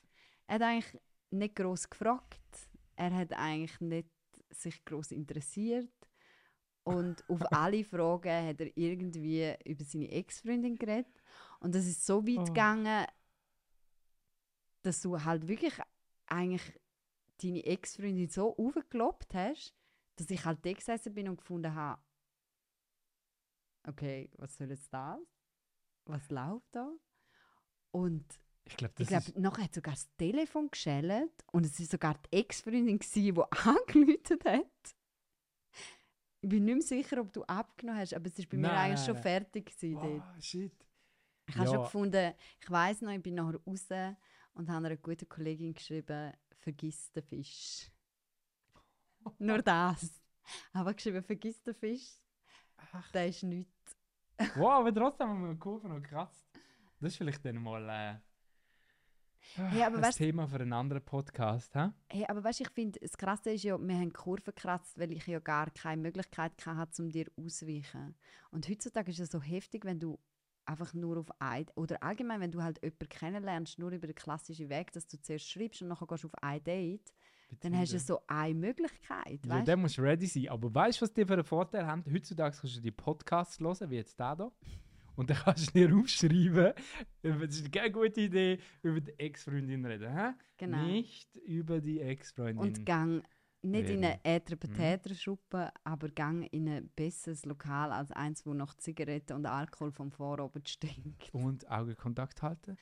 Er 0.46 0.54
hat 0.56 0.62
eigentlich 0.62 1.02
nicht 1.30 1.56
gross 1.56 1.88
gefragt. 1.88 2.40
Er 2.96 3.14
hat 3.14 3.32
eigentlich 3.32 3.80
nicht 3.80 4.08
sich 4.50 4.84
gross 4.84 5.12
interessiert. 5.12 5.90
Und 6.82 7.22
auf 7.28 7.40
alle 7.52 7.84
Fragen 7.84 8.46
hat 8.48 8.60
er 8.60 8.76
irgendwie 8.76 9.54
über 9.64 9.84
seine 9.84 10.10
Ex-Freundin 10.10 10.76
geredet. 10.76 11.22
Und 11.60 11.74
das 11.74 11.86
ist 11.86 12.04
so 12.04 12.26
weit 12.26 12.38
Oh. 12.40 12.44
gegangen, 12.44 13.06
dass 14.82 15.00
du 15.02 15.22
halt 15.22 15.46
wirklich 15.46 15.74
eigentlich 16.26 16.80
deine 17.42 17.64
Ex-Freundin 17.64 18.28
so 18.28 18.56
aufgekloppt 18.56 19.34
hast, 19.34 19.74
dass 20.16 20.30
ich 20.30 20.44
halt 20.44 20.64
da 20.64 20.72
gesessen 20.72 21.14
bin 21.14 21.28
und 21.28 21.36
gefunden 21.38 21.74
habe, 21.74 22.00
okay, 23.86 24.30
was 24.36 24.56
soll 24.56 24.70
jetzt 24.70 24.92
das? 24.92 25.18
Was 26.06 26.30
läuft 26.30 26.68
da? 26.72 26.92
Und 27.92 28.24
Ich 28.64 28.76
glaube, 28.76 28.94
ist... 29.02 29.36
nachher 29.38 29.64
hat 29.64 29.74
sogar 29.74 29.94
das 29.94 30.08
Telefon 30.16 30.70
geschellt 30.70 31.44
und 31.52 31.66
es 31.66 31.78
war 31.80 31.86
sogar 31.86 32.14
die 32.14 32.36
Ex-Freundin, 32.38 32.98
die 32.98 33.32
angeläutet 33.50 34.44
hat. 34.44 34.96
Ich 36.42 36.48
bin 36.48 36.64
nicht 36.64 36.74
mehr 36.74 36.82
sicher, 36.82 37.20
ob 37.20 37.32
du 37.32 37.42
abgenommen 37.44 38.00
hast, 38.00 38.14
aber 38.14 38.26
es 38.26 38.38
war 38.38 38.46
bei 38.46 38.56
mir 38.56 38.62
Nein, 38.68 38.76
eigentlich 38.76 39.06
nein, 39.06 39.06
schon 39.14 39.22
fertig. 39.22 39.66
Gewesen. 39.66 40.22
Oh, 40.22 40.40
shit. 40.40 40.72
Ich 41.48 41.56
habe 41.56 41.66
schon 41.66 41.76
Ja. 41.76 41.82
gefunden, 41.82 42.34
ich 42.60 42.70
weiß 42.70 43.02
noch, 43.02 43.12
ich 43.12 43.22
bin 43.22 43.34
nachher 43.34 43.60
raus 43.66 43.86
und 44.54 44.70
habe 44.70 44.86
einer 44.86 44.96
guten 44.96 45.28
Kollegin 45.28 45.74
geschrieben, 45.74 46.32
vergiss 46.60 47.10
den 47.12 47.22
Fisch. 47.24 47.90
Nur 49.38 49.60
das. 49.62 50.22
Aber 50.72 50.94
geschrieben, 50.94 51.22
vergiss 51.22 51.62
den 51.62 51.74
Fisch, 51.74 52.14
Ach. 52.92 53.12
der 53.12 53.28
ist 53.28 53.42
nichts. 53.42 53.96
Wow, 54.56 54.70
aber 54.80 54.94
trotzdem 54.94 55.28
haben 55.28 55.42
wir 55.46 55.52
die 55.52 55.58
Kurve 55.58 55.88
noch 55.88 56.00
gekratzt. 56.02 56.44
Das 57.00 57.12
ist 57.12 57.16
vielleicht 57.16 57.44
dann 57.44 57.56
mal 57.62 57.88
äh, 57.88 58.18
Hey, 59.56 59.82
aber 59.82 59.96
ein 59.98 60.04
weißt- 60.04 60.16
Thema 60.18 60.46
für 60.46 60.56
einen 60.60 60.72
anderen 60.72 61.04
Podcast. 61.04 61.74
Hä? 61.74 61.88
Hey, 62.08 62.24
aber 62.28 62.44
weißt 62.44 62.60
du, 62.60 62.64
ich 62.64 62.70
finde, 62.70 63.00
das 63.00 63.16
Krasse 63.16 63.50
ist 63.50 63.64
ja, 63.64 63.76
wir 63.78 63.94
haben 63.94 64.04
die 64.04 64.10
Kurve 64.12 64.42
gekratzt, 64.52 64.98
weil 64.98 65.12
ich 65.12 65.26
ja 65.26 65.40
gar 65.40 65.70
keine 65.70 66.02
Möglichkeit 66.02 66.52
hatte, 66.66 67.02
um 67.02 67.10
dir 67.10 67.26
auszuweichen. 67.36 68.14
Und 68.50 68.68
heutzutage 68.68 69.10
ist 69.10 69.18
es 69.20 69.30
so 69.30 69.40
heftig, 69.40 69.84
wenn 69.84 69.98
du 69.98 70.18
einfach 70.66 70.94
nur 70.94 71.16
auf 71.18 71.30
ein, 71.40 71.66
oder 71.74 72.00
allgemein, 72.02 72.40
wenn 72.40 72.52
du 72.52 72.62
halt 72.62 72.80
jemanden 72.82 73.08
kennenlernst, 73.08 73.78
nur 73.78 73.90
über 73.90 74.06
den 74.06 74.14
klassischen 74.14 74.68
Weg, 74.68 74.92
dass 74.92 75.06
du 75.08 75.20
zuerst 75.20 75.50
schreibst 75.50 75.82
und 75.82 75.88
nachher 75.88 76.06
gehst 76.06 76.22
du 76.24 76.28
auf 76.28 76.34
ein 76.42 76.62
Date, 76.62 77.12
dann 77.60 77.76
hast 77.76 77.92
du 77.92 77.98
so 77.98 78.20
eine 78.26 78.54
Möglichkeit, 78.54 79.44
Ja, 79.44 79.62
dann 79.62 79.80
musst 79.80 79.98
du 79.98 80.02
ready 80.02 80.26
sein. 80.26 80.48
Aber 80.48 80.72
weißt 80.74 81.00
du, 81.00 81.02
was 81.02 81.12
die 81.12 81.24
für 81.24 81.34
einen 81.34 81.44
Vorteil 81.44 81.86
haben? 81.86 82.04
Heutzutage 82.12 82.56
kannst 82.60 82.76
du 82.76 82.80
die 82.80 82.90
Podcasts 82.90 83.60
hören, 83.60 83.90
wie 83.90 83.96
jetzt 83.96 84.18
der 84.18 84.36
hier. 84.36 84.52
Und 85.16 85.28
dann 85.28 85.36
kannst 85.36 85.68
du 85.68 85.72
dir 85.72 85.94
aufschreiben, 85.94 86.72
das 87.22 87.56
ist 87.56 87.72
keine 87.72 87.90
gute 87.90 88.20
Idee, 88.22 88.58
über 88.82 89.00
die 89.00 89.18
Ex-Freundin 89.18 89.84
reden. 89.84 90.16
Hä? 90.16 90.32
Genau. 90.56 90.82
Nicht 90.84 91.34
über 91.36 91.80
die 91.80 92.00
Ex-Freundin. 92.00 92.58
Und 92.58 92.86
gang 92.86 93.22
nicht 93.62 93.90
in 93.90 94.02
Reden. 94.02 94.04
eine 94.04 94.24
äther 94.24 94.56
petäter 94.56 95.14
schuppe 95.14 95.70
aber 95.84 96.08
gang 96.08 96.48
in 96.50 96.66
ein 96.68 96.88
besseres 96.96 97.44
Lokal 97.44 97.92
als 97.92 98.10
eins, 98.12 98.46
wo 98.46 98.54
noch 98.54 98.74
Zigaretten 98.74 99.34
und 99.34 99.44
Alkohol 99.44 99.92
vom 99.92 100.10
Vorabend 100.10 100.66
stinkt. 100.68 101.28
Und 101.34 101.70
Augenkontakt 101.70 102.40
halten. 102.40 102.78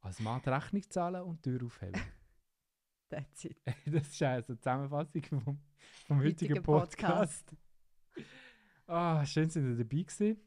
Als 0.00 0.18
Mann 0.18 0.40
Rechnung 0.40 0.82
zahlen 0.90 1.22
und 1.22 1.42
Tür 1.42 1.64
aufheben. 1.64 2.00
That's 3.08 3.44
it. 3.44 3.56
das 3.86 4.08
ist 4.08 4.22
also 4.22 4.54
die 4.54 4.60
Zusammenfassung 4.60 5.22
vom, 5.24 5.58
vom 6.06 6.18
heutigen 6.20 6.62
Podcast. 6.62 7.54
Ah, 8.90 9.22
schön, 9.26 9.50
sind 9.50 9.68
ihr 9.68 9.84
dabei 9.84 10.02
gewesen. 10.02 10.40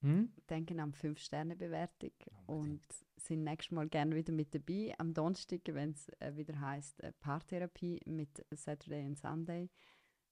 Hm? 0.00 0.32
Denken 0.48 0.80
an 0.80 0.94
5-Sterne-Bewertung 0.94 2.12
Unbedingt. 2.46 2.82
und 2.82 3.04
sind 3.18 3.44
nächstes 3.44 3.72
Mal 3.72 3.90
gerne 3.90 4.16
wieder 4.16 4.32
mit 4.32 4.54
dabei. 4.54 4.94
Am 4.96 5.12
Donnerstag, 5.12 5.60
wenn 5.66 5.90
es 5.90 6.08
äh, 6.18 6.34
wieder 6.34 6.58
heisst 6.60 7.02
äh, 7.02 7.12
Paartherapie 7.20 8.00
mit 8.06 8.44
Saturday 8.52 9.04
und 9.04 9.18
Sunday. 9.18 9.70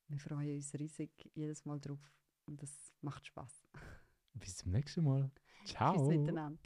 Wir 0.08 0.18
freuen 0.18 0.56
uns 0.56 0.72
riesig 0.78 1.10
jedes 1.34 1.66
Mal 1.66 1.78
drauf 1.78 2.00
und 2.46 2.62
es 2.62 2.92
macht 3.02 3.26
Spaß. 3.26 3.66
Bis 4.34 4.56
zum 4.56 4.72
nächsten 4.72 5.04
Mal. 5.04 5.30
Ciao. 5.64 5.94
Tschüss 5.94 6.08
miteinander. 6.08 6.58